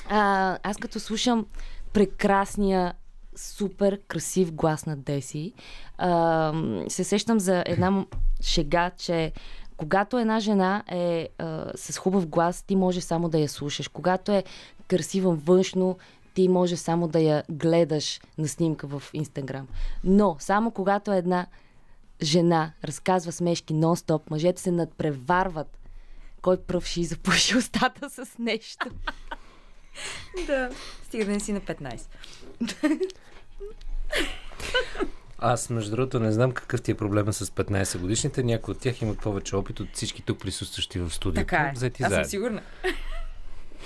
[0.10, 1.46] а, аз като слушам
[1.94, 2.94] прекрасния
[3.36, 5.54] супер красив глас на Деси,
[5.98, 6.54] а,
[6.88, 8.06] се сещам за една м-
[8.42, 9.32] шега, че
[9.78, 13.88] когато една жена е а, с хубав глас, ти може само да я слушаш.
[13.88, 14.44] Когато е
[14.88, 15.98] красива външно,
[16.38, 19.68] ти може само да я гледаш на снимка в Инстаграм.
[20.04, 21.48] Но само когато една
[22.22, 25.78] жена разказва смешки нон-стоп, мъжете се надпреварват
[26.42, 28.88] кой пръв ще запуши устата с нещо.
[30.48, 30.70] Да.
[31.04, 32.02] Стига да не си на 15.
[35.40, 38.44] Аз, между другото, не знам какъв ти е проблема с 15 годишните.
[38.44, 41.48] Някои от тях имат повече опит от всички тук присъстващи в студиото.
[41.48, 42.04] Така е.
[42.04, 42.62] Аз съм сигурна.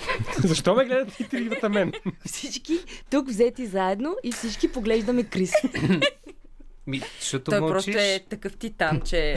[0.44, 1.92] Защо ме гледат и тригвата мен?
[2.26, 2.78] Всички
[3.10, 5.52] тук взети заедно и всички поглеждаме Крис.
[6.86, 7.72] Ми, защото Той мълчиш.
[7.72, 9.34] просто е такъв титан, че...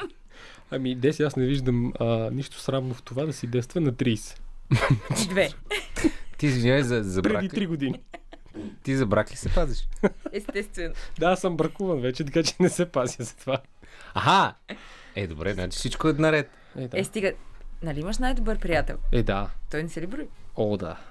[0.70, 4.38] Ами, Деси, аз не виждам а, нищо срамно в това да си действа на 30.
[5.28, 5.50] Две.
[6.38, 7.40] Ти извинявай за, за брак.
[7.40, 7.64] Преди ли?
[7.64, 8.00] 3 години.
[8.82, 9.88] Ти за брак ли се пазиш?
[10.32, 10.94] Естествено.
[11.18, 13.58] Да, аз съм бракуван вече, така че не се пазя за това.
[14.14, 14.54] Аха!
[15.16, 16.50] Е, добре, значи всичко е наред.
[16.76, 17.00] Е, да.
[17.00, 17.32] Е, стига.
[17.82, 18.96] Нали имаш най-добър приятел?
[19.12, 19.50] Е, да.
[19.70, 20.28] Той не се ли брои?
[20.56, 20.96] О, да.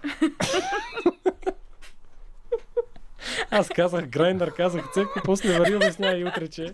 [3.52, 6.74] Аз казах Грайндър, казах Цеко, после Мари обясня и утре, че...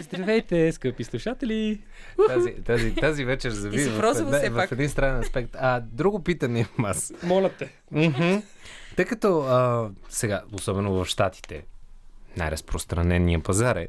[0.00, 1.82] Здравейте, скъпи слушатели!
[2.28, 4.72] Тази, тази, тази вечер зави в, в пак.
[4.72, 5.56] един странен аспект.
[5.58, 7.12] А, друго питане имам аз.
[7.22, 7.72] Моля те.
[7.90, 8.36] Мгм.
[8.96, 11.64] Тъй като а, сега, особено в Штатите,
[12.36, 13.88] най-разпространения пазар е,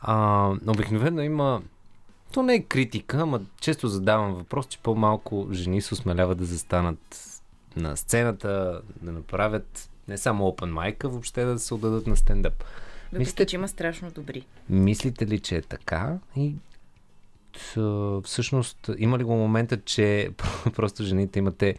[0.00, 1.62] а, обикновено има
[2.32, 7.24] то не е критика, ама често задавам въпрос, че по-малко жени се осмеляват да застанат
[7.76, 8.48] на сцената,
[9.02, 12.64] да направят не само open mic, а въобще да се отдадат на стендъп.
[13.04, 14.46] Въпреки, Мислите- че има страшно добри.
[14.70, 16.18] Мислите ли, че е така?
[16.36, 16.54] И
[17.74, 20.30] т- всъщност има ли го момента, че
[20.76, 21.76] просто жените имате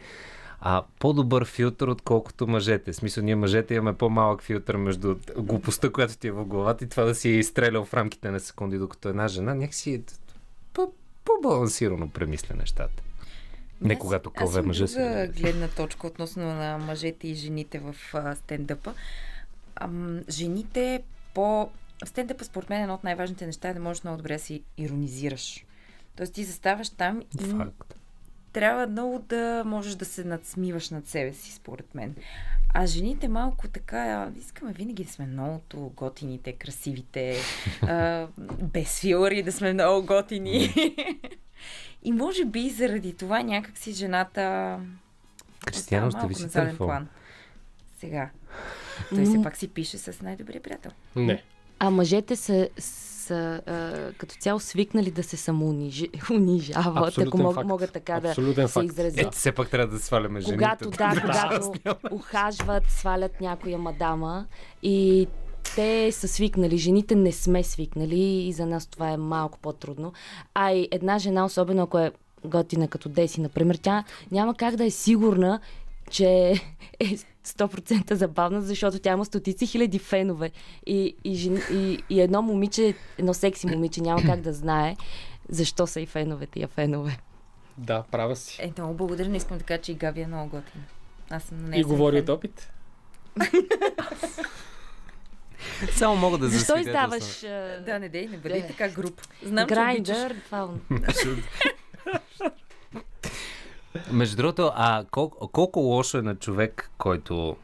[0.60, 2.92] а, по-добър филтър, отколкото мъжете?
[2.92, 6.88] В смисъл, ние мъжете имаме по-малък филтър между глупостта, която ти е в главата и
[6.88, 10.02] това да си е изстрелял в рамките на секунди, докато една жена някакси е
[10.72, 13.02] по-балансирано премисля нещата.
[13.80, 14.96] Не Аз- когато кълве мъжа си.
[15.40, 18.94] гледна точка относно на мъжете и жените в а, стендъпа.
[19.76, 21.02] Ам, жените
[21.34, 21.70] по...
[22.04, 24.62] Стендъпа според мен е едно от най-важните неща е да можеш много добре да си
[24.78, 25.64] иронизираш.
[26.16, 27.94] Тоест ти заставаш там и Факт.
[28.52, 32.14] трябва много да можеш да се надсмиваш над себе си, според мен.
[32.74, 37.36] А жените малко така, искаме винаги да сме многото готините, красивите,
[37.82, 38.26] а,
[38.62, 40.74] без филъри да сме много готини.
[42.02, 44.76] И може би заради това някакси жената
[45.66, 46.86] Кристиано, остава остави малко си телефон.
[46.86, 47.08] план.
[47.98, 48.30] Сега.
[49.08, 50.90] Той все пак си пише с най-добрия приятел.
[51.16, 51.42] Не.
[51.78, 52.68] А мъжете са,
[53.30, 57.68] са а, като цяло свикнали да се самоунижават, ако мог, факт.
[57.68, 58.84] могат така да Абсолютен се факт.
[58.84, 59.18] изразят.
[59.18, 60.58] Ето, все пак трябва да сваляме жените.
[60.64, 61.72] Когато, да, когато
[62.10, 64.46] ухажват, свалят някоя мадама
[64.82, 65.26] и
[65.74, 70.12] те са свикнали, жените не сме свикнали и за нас това е малко по-трудно.
[70.54, 72.12] А и една жена, особено ако е
[72.44, 75.60] готина като Деси, например, тя няма как да е сигурна,
[76.10, 76.54] че
[77.00, 77.16] е
[77.46, 80.50] 100% забавна, защото тя има стотици хиляди фенове.
[80.86, 84.96] И, и, жен, и, и едно момиче, едно секси момиче няма как да знае
[85.50, 87.18] защо са и феновете я фенове.
[87.78, 88.58] Да, права си.
[88.62, 90.84] Е, много благодаря, не искам да кажа, че и Гави е много готина.
[91.30, 91.80] Аз съм нея.
[91.80, 92.22] И говори фен.
[92.22, 92.72] от опит.
[95.90, 97.18] Само мога да Защо засвидетелствам.
[97.18, 99.20] издаваш а, Да, не дей, не бъди така груп.
[99.42, 100.18] Знам, че обичаш.
[104.12, 107.56] Между другото, а колко, колко лошо е на човек, който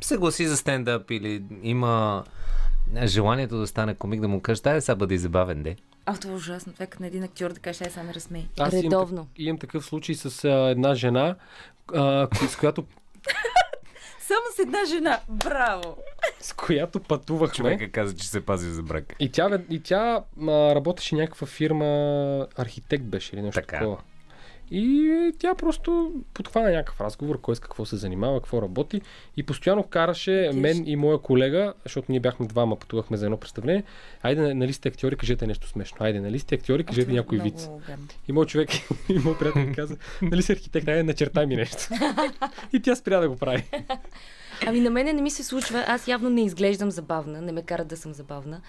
[0.00, 2.24] се гласи за стендъп или има
[3.04, 5.76] желанието да стане комик, да му каже, дай сега бъде забавен, де.
[6.06, 6.72] А, това е ужасно.
[6.72, 8.46] Това е като на един актьор да каже, ай, сега ме разсмей.
[8.58, 9.24] Аз имам, Редовно.
[9.24, 11.36] так- имам такъв случай с а, една жена,
[11.94, 12.84] а, с, която,
[14.20, 15.20] Само с една жена.
[15.28, 15.96] Браво!
[16.40, 17.54] с която пътувахме.
[17.54, 19.14] Човека каза, че се пази за брак.
[19.20, 21.86] И тя, и тя а, работеше някаква фирма,
[22.56, 23.78] архитект беше или нещо Така.
[23.78, 23.98] такова.
[24.70, 29.00] И тя просто подхвана някакъв разговор, кой с какво се занимава, какво работи.
[29.36, 33.82] И постоянно караше мен и моя колега, защото ние бяхме двама, пътувахме за едно представление.
[34.22, 35.96] Айде, нали сте актьори, кажете нещо смешно.
[36.00, 37.68] Айде, нали сте актьори, кажете някой Много виц.
[37.86, 38.06] гадно.
[38.28, 38.70] И моят човек,
[39.08, 41.88] и моят приятел ми каза, нали си архитект, айде, начертай ми нещо.
[42.72, 43.64] и тя спря да го прави.
[44.66, 45.84] Ами на мене не ми се случва.
[45.88, 48.60] Аз явно не изглеждам забавна, не ме карат да съм забавна.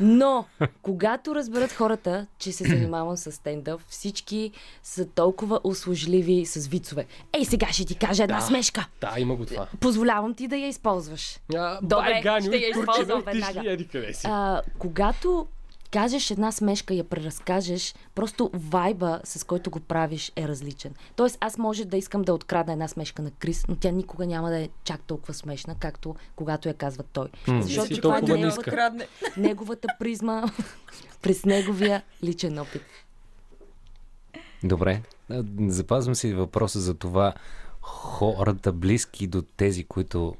[0.00, 0.44] Но,
[0.82, 4.52] когато разберат хората, че се занимавам с стендъп, всички
[4.82, 7.06] са толкова услужливи с вицове.
[7.32, 8.46] Ей, сега ще ти кажа една Да.
[8.46, 8.88] смешка.
[9.00, 9.66] Да, има го това.
[9.80, 11.38] Позволявам ти да я използваш.
[11.56, 13.76] А, Добре, ще я използвам веднага.
[14.24, 15.46] А, когато
[15.90, 20.94] кажеш една смешка и я преразкажеш, просто вайба, с който го правиш, е различен.
[21.16, 24.50] Тоест, аз може да искам да открадна една смешка на Крис, но тя никога няма
[24.50, 27.28] да е чак толкова смешна, както когато я казва той.
[27.48, 29.06] М, Защото това е неговата,
[29.36, 30.44] неговата призма
[31.22, 32.82] през неговия личен опит.
[34.64, 35.02] Добре.
[35.66, 37.34] Запазвам си въпроса за това
[37.80, 40.34] хората близки до тези, които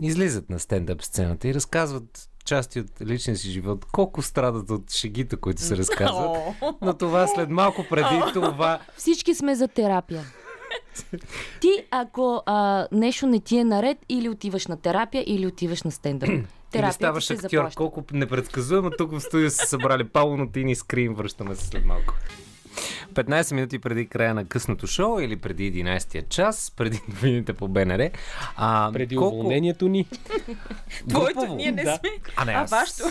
[0.00, 5.36] излизат на стендъп сцената и разказват части от личния си живот, колко страдат от шегите,
[5.36, 6.36] които се разказват.
[6.82, 8.78] Но това след малко преди това.
[8.96, 10.24] Всички сме за терапия.
[11.60, 15.90] Ти, ако а, нещо не ти е наред, или отиваш на терапия, или отиваш на
[15.90, 16.28] стендъп.
[16.28, 17.48] Или Терапията ставаш се актьор.
[17.48, 17.76] заплаща.
[17.76, 21.14] Колко непредсказуемо тук в студио са събрали Павло Нотини скрин.
[21.14, 22.14] Връщаме се след малко.
[23.14, 28.10] 15 минути преди края на късното шоу или преди 11-я час, преди новините по БНР.
[28.56, 29.36] А, Преди колко...
[29.36, 30.06] уволнението ни.
[31.08, 31.96] Твоето, ние не Да.
[31.96, 32.10] сме.
[32.36, 33.04] А, не, А, аз, вашето?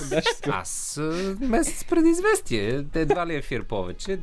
[0.49, 2.85] аз а, месец преди известие.
[2.95, 4.19] Едва ли ефир повече.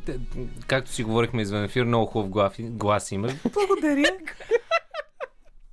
[0.66, 3.32] Както си говорихме извън ефир, много хубав глас, глас имаш.
[3.52, 4.10] Благодаря.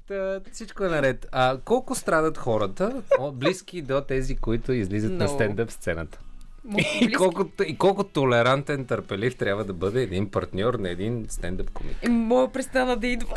[0.08, 1.28] Та, всичко е наред.
[1.32, 3.02] А колко страдат хората,
[3.34, 5.34] близки до тези, които излизат на Много.
[5.34, 6.20] стендъп сцената?
[7.02, 11.98] И колко, и колко толерантен, търпелив трябва да бъде един партньор на един стендъп комик.
[12.02, 13.36] Е, Мога престана да идва.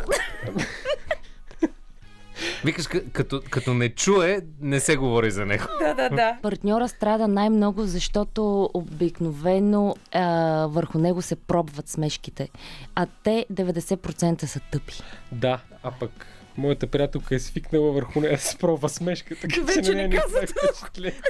[2.65, 5.63] Викаш, като, като не чуе, не се говори за него.
[5.79, 6.37] да, да, да.
[6.41, 10.25] Партньора страда най-много, защото обикновено а,
[10.67, 12.49] върху него се пробват смешките.
[12.95, 15.01] А те 90% са тъпи.
[15.31, 16.27] Да, а пък
[16.57, 20.15] моята приятелка е свикнала върху нея да се пробва смешка, така Вече че не не
[20.15, 21.21] казва прави впечатление.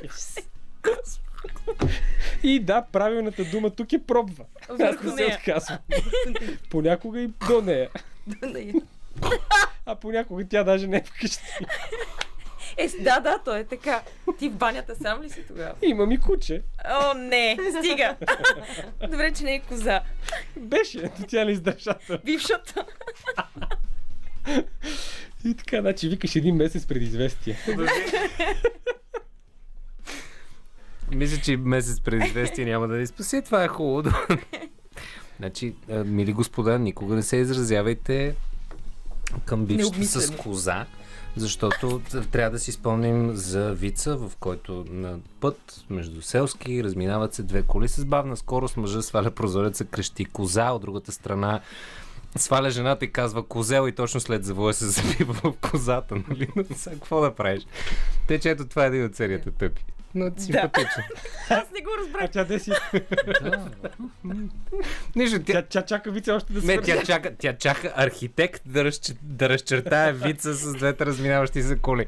[2.44, 4.46] И да, правилната дума тук е пробва.
[4.70, 5.38] Аз не се нея.
[5.40, 5.78] отказвам.
[6.70, 7.90] Понякога и до нея.
[9.86, 11.44] А понякога тя даже не е вкъщи.
[12.78, 14.02] Е, да, да, то е така.
[14.40, 15.74] Ти в банята сам ли си тогава?
[15.82, 16.62] Имам и куче.
[16.86, 18.16] О, не, стига.
[19.10, 20.02] Добре, че не е коза.
[20.58, 22.20] Беше, ето тя не издържата.
[22.26, 22.86] Бившата.
[25.46, 27.58] И така, значи викаш един месец преди известие.
[31.12, 33.42] Мисля, че месец преди известие няма да ни спаси.
[33.42, 34.10] Това е хубаво.
[35.40, 35.76] значи,
[36.06, 38.36] мили господа, никога не се изразявайте
[39.46, 40.86] към бившата с коза,
[41.36, 42.02] защото
[42.32, 47.62] трябва да си спомним за вица, в който на път между селски разминават се две
[47.62, 48.78] коли с бавна скорост.
[48.78, 51.62] Мъжа сваля прозореца, крещи коза, от другата страна
[52.38, 56.48] сваля жената и казва козел и точно след завоя се забива в козата, нали?
[56.56, 57.68] Но сега какво да правиш?
[58.28, 59.86] Те, че ето това е един от серията тъпи.
[60.16, 61.04] Но симпатично.
[61.50, 62.24] Аз не го разбрах.
[62.24, 62.72] А тя де си?
[65.16, 68.62] Нищо, тя, Тя, тя чака вице още да се не, тя чака, тя чака архитект
[68.66, 72.06] да, разче, да разчертае вица с двете разминаващи се коли.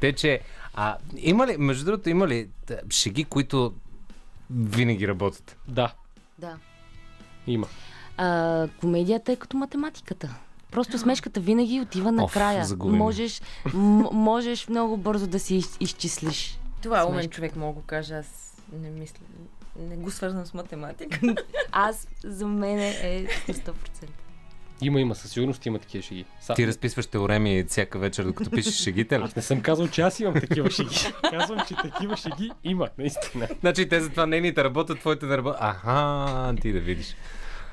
[0.00, 0.40] Те, че...
[0.74, 2.48] А, има ли, между другото, има ли
[2.90, 3.74] шеги, които
[4.50, 5.56] винаги работят?
[5.68, 5.92] Да,
[6.38, 6.56] Да.
[7.46, 7.66] има.
[8.16, 10.34] А, комедията е като математиката.
[10.70, 12.64] Просто смешката винаги отива накрая.
[12.64, 12.98] загубим.
[12.98, 13.42] можеш,
[13.74, 16.58] м- можеш много бързо да си из- изчислиш.
[16.82, 18.14] Това е умен човек, мога го кажа.
[18.14, 19.18] Аз не мисля.
[19.78, 21.20] Не го свързвам с математика.
[21.72, 23.72] Аз за мен е на 100%.
[24.82, 26.24] Има, има, със сигурност има такива шеги.
[26.40, 29.14] Са, Ти разписваш теореми всяка вечер, докато пишеш шегите?
[29.14, 30.96] Аз не съм казал, че аз имам такива шеги.
[31.30, 33.48] Казвам, че такива шеги има, наистина.
[33.60, 35.58] Значи те затова нейните работят, твоите не работят.
[35.62, 37.16] Аха, ти да видиш.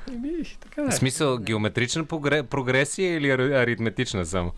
[0.08, 0.30] Еми,
[0.60, 0.92] така В е.
[0.92, 4.52] смисъл, геометрична прогре- прогресия или ар- аритметична само?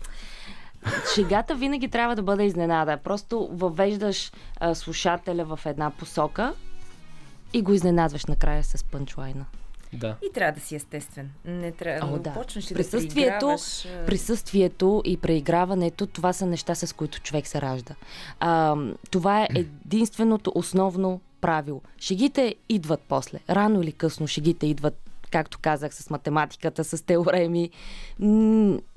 [1.15, 2.97] Шегата винаги трябва да бъде изненада.
[2.97, 6.53] Просто въвеждаш а, слушателя в една посока
[7.53, 9.45] и го изненадваш накрая с пънчлайна.
[9.93, 10.15] Да.
[10.29, 11.31] И трябва да си естествен.
[11.45, 16.75] Не трябва О, да почнеш и Присъствието, да а, присъствието и преиграването, това са неща,
[16.75, 17.95] с които човек се ражда.
[18.39, 18.75] А,
[19.11, 21.81] това е единственото основно правило.
[21.99, 23.39] Шегите идват после.
[23.49, 27.69] Рано или късно шегите идват, както казах, с математиката, с теореми.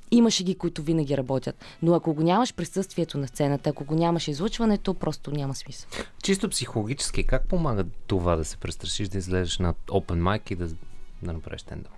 [0.07, 1.65] М- има шеги, които винаги работят.
[1.83, 5.91] Но ако го нямаш присъствието на сцената, ако го нямаш излъчването, просто няма смисъл.
[6.23, 10.69] Чисто психологически, как помага това да се престрашиш да излезеш на open mic и да,
[11.23, 11.93] да направиш стендъп?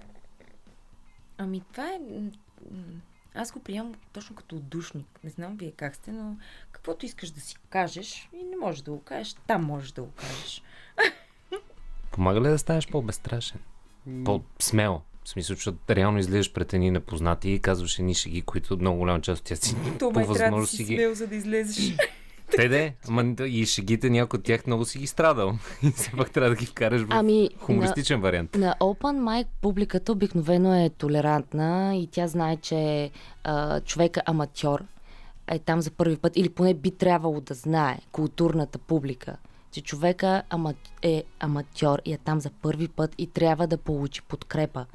[1.38, 1.98] Ами това е...
[3.34, 5.06] Аз го приемам точно като отдушник.
[5.24, 6.36] Не знам вие как сте, но
[6.72, 10.10] каквото искаш да си кажеш и не можеш да го кажеш, там можеш да го
[10.16, 10.62] кажеш.
[12.10, 13.60] Помага ли да станеш по-безстрашен?
[14.24, 15.02] По-смел?
[15.28, 19.20] В смисъл, защото реално излизаш пред едни непознати и казваш едни шеги, които много голяма
[19.20, 20.94] част от тях си То по възможност си ги...
[20.94, 21.96] смел, за да излезеш.
[22.56, 25.58] Те де, ама и шегите някой от тях много си ги страдал.
[25.82, 28.54] И все пак трябва да ги вкараш в Ами, на, хумористичен вариант.
[28.54, 33.10] на Open Mic публиката обикновено е толерантна и тя знае, че
[33.44, 34.84] а, човека аматьор
[35.50, 39.36] е там за първи път, или поне би трябвало да знае културната публика,
[39.70, 40.42] че човека
[41.02, 44.86] е аматьор и е там за първи път и трябва да получи подкрепа.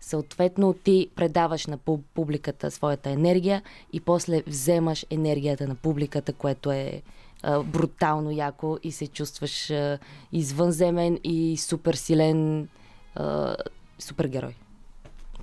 [0.00, 3.62] Съответно, ти предаваш на пуб- публиката своята енергия
[3.92, 7.02] и после вземаш енергията на публиката, което е
[7.42, 9.98] а, брутално яко и се чувстваш а,
[10.32, 12.68] извънземен и супер силен
[13.14, 13.56] а,
[13.98, 14.54] супергерой.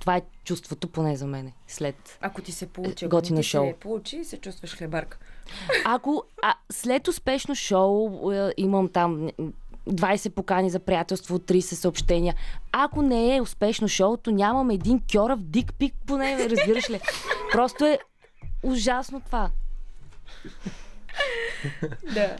[0.00, 1.52] Това е чувството поне за мене.
[1.66, 2.18] След.
[2.20, 3.66] Ако ти се получи, готино ти шоу.
[3.66, 5.18] се получи, се чувстваш хлебарка.
[5.84, 9.52] Ако а, след успешно шоу е, имам там м,
[9.88, 12.34] 20 покани за приятелство, 30 съобщения.
[12.72, 17.00] Ако не е успешно шоуто, нямам един кьорав дик пик, поне разбираш ли.
[17.52, 17.98] Просто е
[18.62, 19.50] ужасно това.
[22.14, 22.36] Да.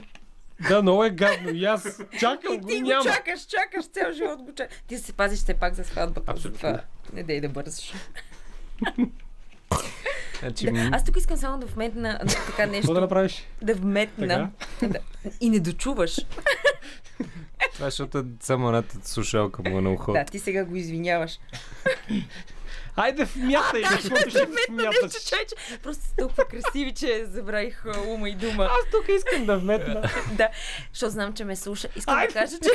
[0.68, 1.50] Да, много е гадно.
[1.50, 3.04] И аз чакам И го ти го няма.
[3.04, 4.76] чакаш, чакаш, цял живот го чакаш.
[4.86, 6.32] Ти се пазиш все пак за сватбата.
[6.32, 6.60] Абсолютно.
[6.60, 6.82] Затова
[7.12, 7.92] не дей да бързаш.
[10.40, 10.90] Значи, Да.
[10.92, 12.92] Аз тук искам само да вметна на така Какво да нещо.
[12.92, 13.46] направиш?
[13.62, 14.50] Да вметна.
[14.82, 14.98] Да.
[15.40, 16.16] И не дочуваш.
[17.74, 20.12] това е, защото само едната слушалка му е на ухото.
[20.12, 21.38] Да, ти сега го извиняваш.
[22.96, 25.24] Айде, вмятай, защото ще Нещо, вмяташ.
[25.24, 28.64] чай, че просто сте толкова красиви, че забравих ума и дума.
[28.64, 30.10] Аз тук искам да вметна.
[30.32, 30.48] Да,
[30.92, 31.88] защото знам, че ме слуша.
[31.96, 32.70] Искам да кажа, че,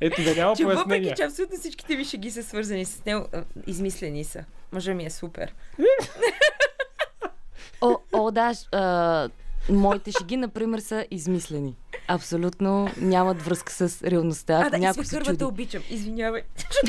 [0.00, 1.14] Ето да няма че въпреки, пояснения.
[1.16, 3.26] че абсолютно всичките ми шеги са свързани с него,
[3.66, 4.44] измислени са.
[4.72, 5.54] Мъжа ми е супер.
[7.80, 9.28] О, о да, ш- а,
[9.70, 11.76] моите шеги, например, са измислени.
[12.08, 14.54] Абсолютно нямат връзка с реалността.
[14.54, 15.44] А, Ако да, и някой се чуди.
[15.44, 15.82] обичам.
[15.90, 16.42] Извинявай.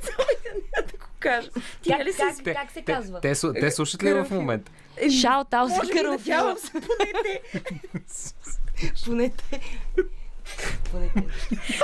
[0.00, 0.28] Само
[0.76, 1.50] да го кажа.
[1.82, 2.18] Ти Как, нали си...
[2.44, 3.20] как, как се казва?
[3.20, 4.72] Те, слу- те слушат ли в момента?
[4.96, 6.72] Еми, Шаут аут за Може би, надявам се,
[9.04, 9.60] поне те.
[10.90, 11.20] Поне те.
[11.20, 11.80] Поне те.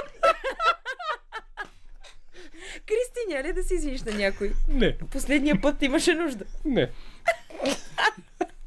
[2.87, 4.53] Кристи, няма ли да се извиниш на някой?
[4.69, 6.45] Не, Последния път имаше нужда.
[6.65, 6.91] не.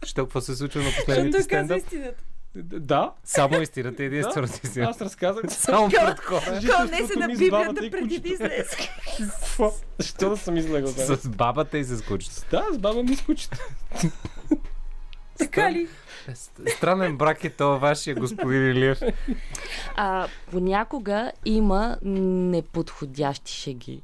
[0.05, 2.21] Що какво се случва на Защото последните той каза истината.
[2.55, 4.85] Да, Само истината е единствената истина.
[4.89, 5.43] аз разказах.
[5.49, 6.59] Само пред хора.
[6.67, 8.65] Той не се на Библията и преди да излезе.
[9.99, 10.87] Защо да съм излегал?
[10.89, 12.35] С бабата и с кучето.
[12.51, 13.57] Да, с баба ми с кучето.
[15.37, 15.87] Така ли?
[16.67, 18.99] Странен брак е това вашия господин Илиев.
[19.95, 24.01] А, понякога има неподходящи шеги.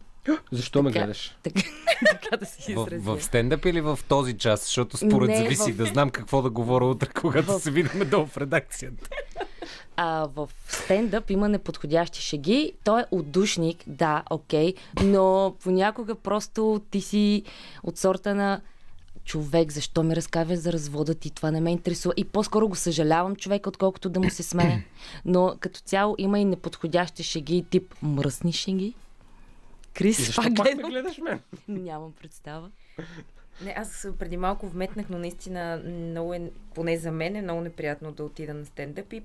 [0.51, 0.99] Защо ме Така.
[0.99, 1.37] гледаш?
[1.43, 1.61] Така,
[2.11, 2.99] така да се В, изразя.
[3.15, 4.61] в стендъп или в този час?
[4.61, 8.09] Защото според Не, зависи в- да знам какво да говоря утре, когато В- се видим
[8.09, 9.09] долу в редакцията.
[9.97, 12.73] А, в стендъп има неподходящи шеги.
[12.83, 14.73] Той е отдушник, да, окей,
[15.03, 17.43] но понякога просто ти си
[17.83, 18.61] от сорта на
[19.25, 22.13] човек, защо ми разказваш за развода ти, това не ме интересува.
[22.17, 24.83] И по-скоро го съжалявам човека, отколкото да му се смея.
[25.25, 28.85] Но като цяло има и неподходящи шеги, тип мръсни шеги.
[28.85, 28.95] И
[29.93, 30.91] Крис, защо пак пак ме гледам.
[30.91, 31.39] гледаш мен?
[31.67, 32.69] Нямам представа.
[33.63, 36.41] Не, аз преди малко вметнах, но наистина много е,
[36.75, 39.21] поне за мен е много неприятно да отида на стендъп и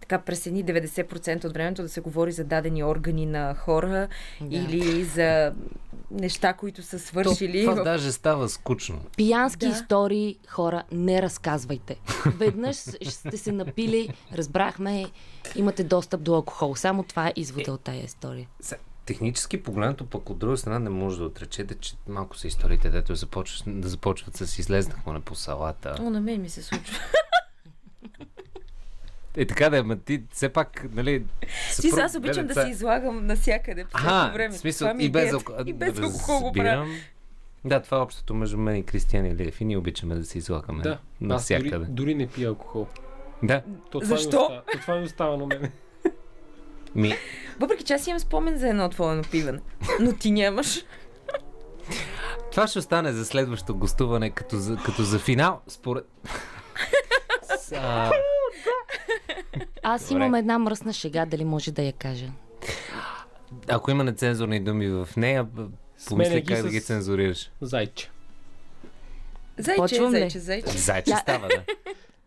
[0.00, 4.08] така през едни 90% от времето да се говори за дадени органи на хора
[4.40, 4.56] Да.
[4.56, 5.52] или за
[6.10, 7.64] неща, които са свършили.
[7.64, 9.00] Това в- даже става скучно.
[9.16, 9.72] Пиянски Да.
[9.72, 11.96] истории, хора, не разказвайте.
[12.26, 15.06] Веднъж сте се напили, разбрахме,
[15.56, 16.74] имате достъп до алкохол.
[16.74, 18.48] Само това е извода от тая история.
[19.04, 23.14] Технически погледнато, пък от друга страна не може да отречете, че малко са историите, дето
[23.14, 25.94] започват, да започват с излезнахме на по салата.
[26.00, 26.98] О, на мен ми се случва.
[29.36, 31.24] Е така да е, ма ти все пак, нали...
[31.80, 34.54] Ти съпруг- аз обичам да деца- се излагам навсякъде по Ага, време.
[34.54, 35.52] в смисъл и е без, алко...
[35.66, 36.86] и без алкохол го правя.
[37.64, 39.60] Да, това е общото между мен и Кристиан Илиев.
[39.60, 41.86] И ние обичаме да се излагаме Да, аз дори, навсякъде.
[41.88, 42.86] дори не пия алкохол.
[43.42, 43.62] Да.
[43.90, 44.30] То това Защо?
[44.30, 45.70] Ми остава, то това ми остава на мен.
[46.94, 47.12] Ми,
[47.60, 49.58] Въпреки че аз имам спомен за едно твое напиване.
[50.00, 50.84] Но ти нямаш.
[52.50, 56.04] това ще остане за следващото гостуване като за, като за финал, според...
[59.82, 60.14] Аз Добре.
[60.16, 62.26] имам една мръсна шега, дали може да я кажа.
[63.68, 65.46] ако има нецензурни думи в нея,
[66.08, 67.50] помисли как да с- ги цензурираш.
[67.60, 68.10] Зайче.
[69.58, 70.18] Зайче, Почвам ли?
[70.18, 70.78] зайче, зайче.
[70.78, 71.62] Зайче става, да.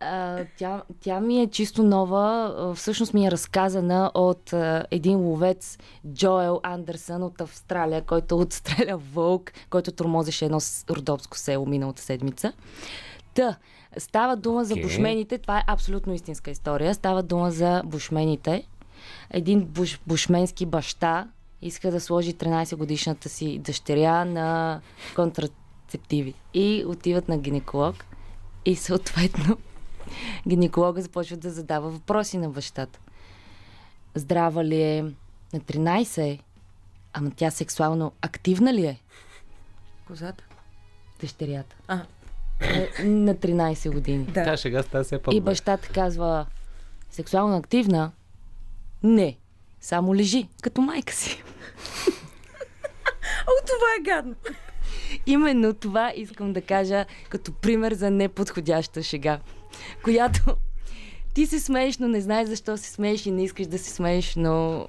[0.04, 2.52] А, тя, тя ми е чисто нова.
[2.76, 5.78] Всъщност ми е разказана от а, един ловец
[6.08, 10.58] Джоел Андерсън от Австралия, който отстреля вълк, който тормозеше едно
[10.90, 12.52] родопско село миналата седмица.
[13.34, 13.56] Та,
[13.98, 14.82] става дума за Окей.
[14.82, 15.38] бушмените.
[15.38, 16.94] Това е абсолютно истинска история.
[16.94, 18.66] Става дума за бушмените.
[19.30, 21.28] Един буш, бушменски баща
[21.62, 24.80] иска да сложи 13 годишната си дъщеря на
[25.14, 26.34] контрацептиви.
[26.54, 28.04] И отиват на гинеколог.
[28.64, 29.56] И съответно
[30.48, 33.00] гинеколога започва да задава въпроси на бащата.
[34.14, 35.02] Здрава ли е?
[35.52, 36.38] На 13 е.
[37.12, 39.00] Ама тя сексуално активна ли е?
[40.06, 40.44] Козата.
[41.20, 41.76] Дъщерята.
[41.88, 42.02] А.
[42.62, 44.24] Е, На 13 години.
[44.24, 44.44] Да.
[44.44, 45.40] Тя шега става все И по-добре.
[45.40, 46.46] бащата казва,
[47.10, 48.12] сексуално активна?
[49.02, 49.36] Не.
[49.80, 51.42] Само лежи, като майка си.
[53.46, 54.34] О, това е гадно.
[55.26, 59.40] Именно това искам да кажа като пример за неподходяща шега,
[60.04, 60.56] която
[61.34, 64.34] ти се смееш, но не знаеш защо се смееш и не искаш да се смееш,
[64.36, 64.86] но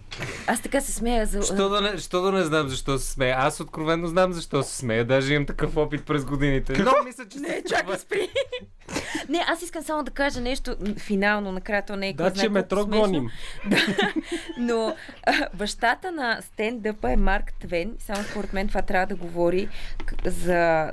[0.48, 1.42] Аз така се смея за...
[1.42, 3.36] Що да, не, що да не знам защо се смея?
[3.40, 5.06] Аз откровенно знам защо се смея.
[5.06, 6.74] Даже имам такъв опит през годините.
[6.74, 8.30] Но мисля, че Не, се чакай, спри.
[9.30, 12.50] не, аз искам само да кажа нещо финално, накрая то не е Да, знае че
[12.50, 13.02] метро смешно.
[13.02, 13.30] гоним.
[14.58, 17.92] Но а, бащата на стендъпа е Марк Твен.
[18.00, 19.70] Само според мен това трябва да говори
[20.26, 20.92] за...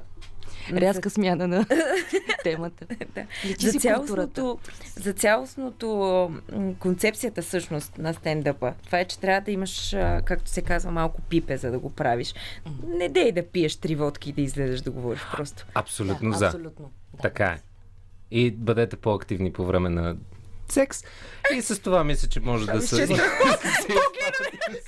[0.73, 1.67] рязка смяна на
[2.43, 2.87] темата.
[3.15, 3.25] Да.
[3.59, 4.59] За цялостното,
[4.95, 6.31] за цялостното
[6.79, 8.73] концепцията всъщност на стендъпа.
[8.87, 12.35] Това е, че трябва да имаш, както се казва, малко пипе, за да го правиш.
[12.87, 15.67] Не дей да пиеш три водки и да излезеш да говориш просто.
[15.75, 16.47] Абсолютно Да, за.
[16.47, 16.91] Абсолютно.
[17.15, 17.23] Да.
[17.23, 17.59] Така е.
[18.31, 20.17] И бъдете по-активни по време на
[20.71, 21.03] секс.
[21.55, 23.09] И с това мисля, че може да се...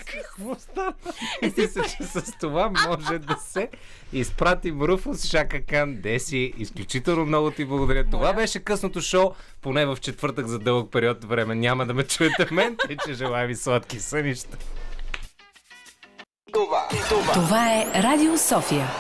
[0.07, 0.93] Какво стана?
[1.43, 3.69] Мисля, че с това може да се
[4.13, 6.53] изпратим Руфус Шакакан Деси.
[6.59, 8.05] Изключително много ти благодаря.
[8.11, 9.31] Това беше късното шоу,
[9.61, 11.55] поне в четвъртък за дълъг период време.
[11.55, 14.57] Няма да ме чуете мен, и че желая ви сладки сънища.
[17.35, 18.91] Това е Радио София.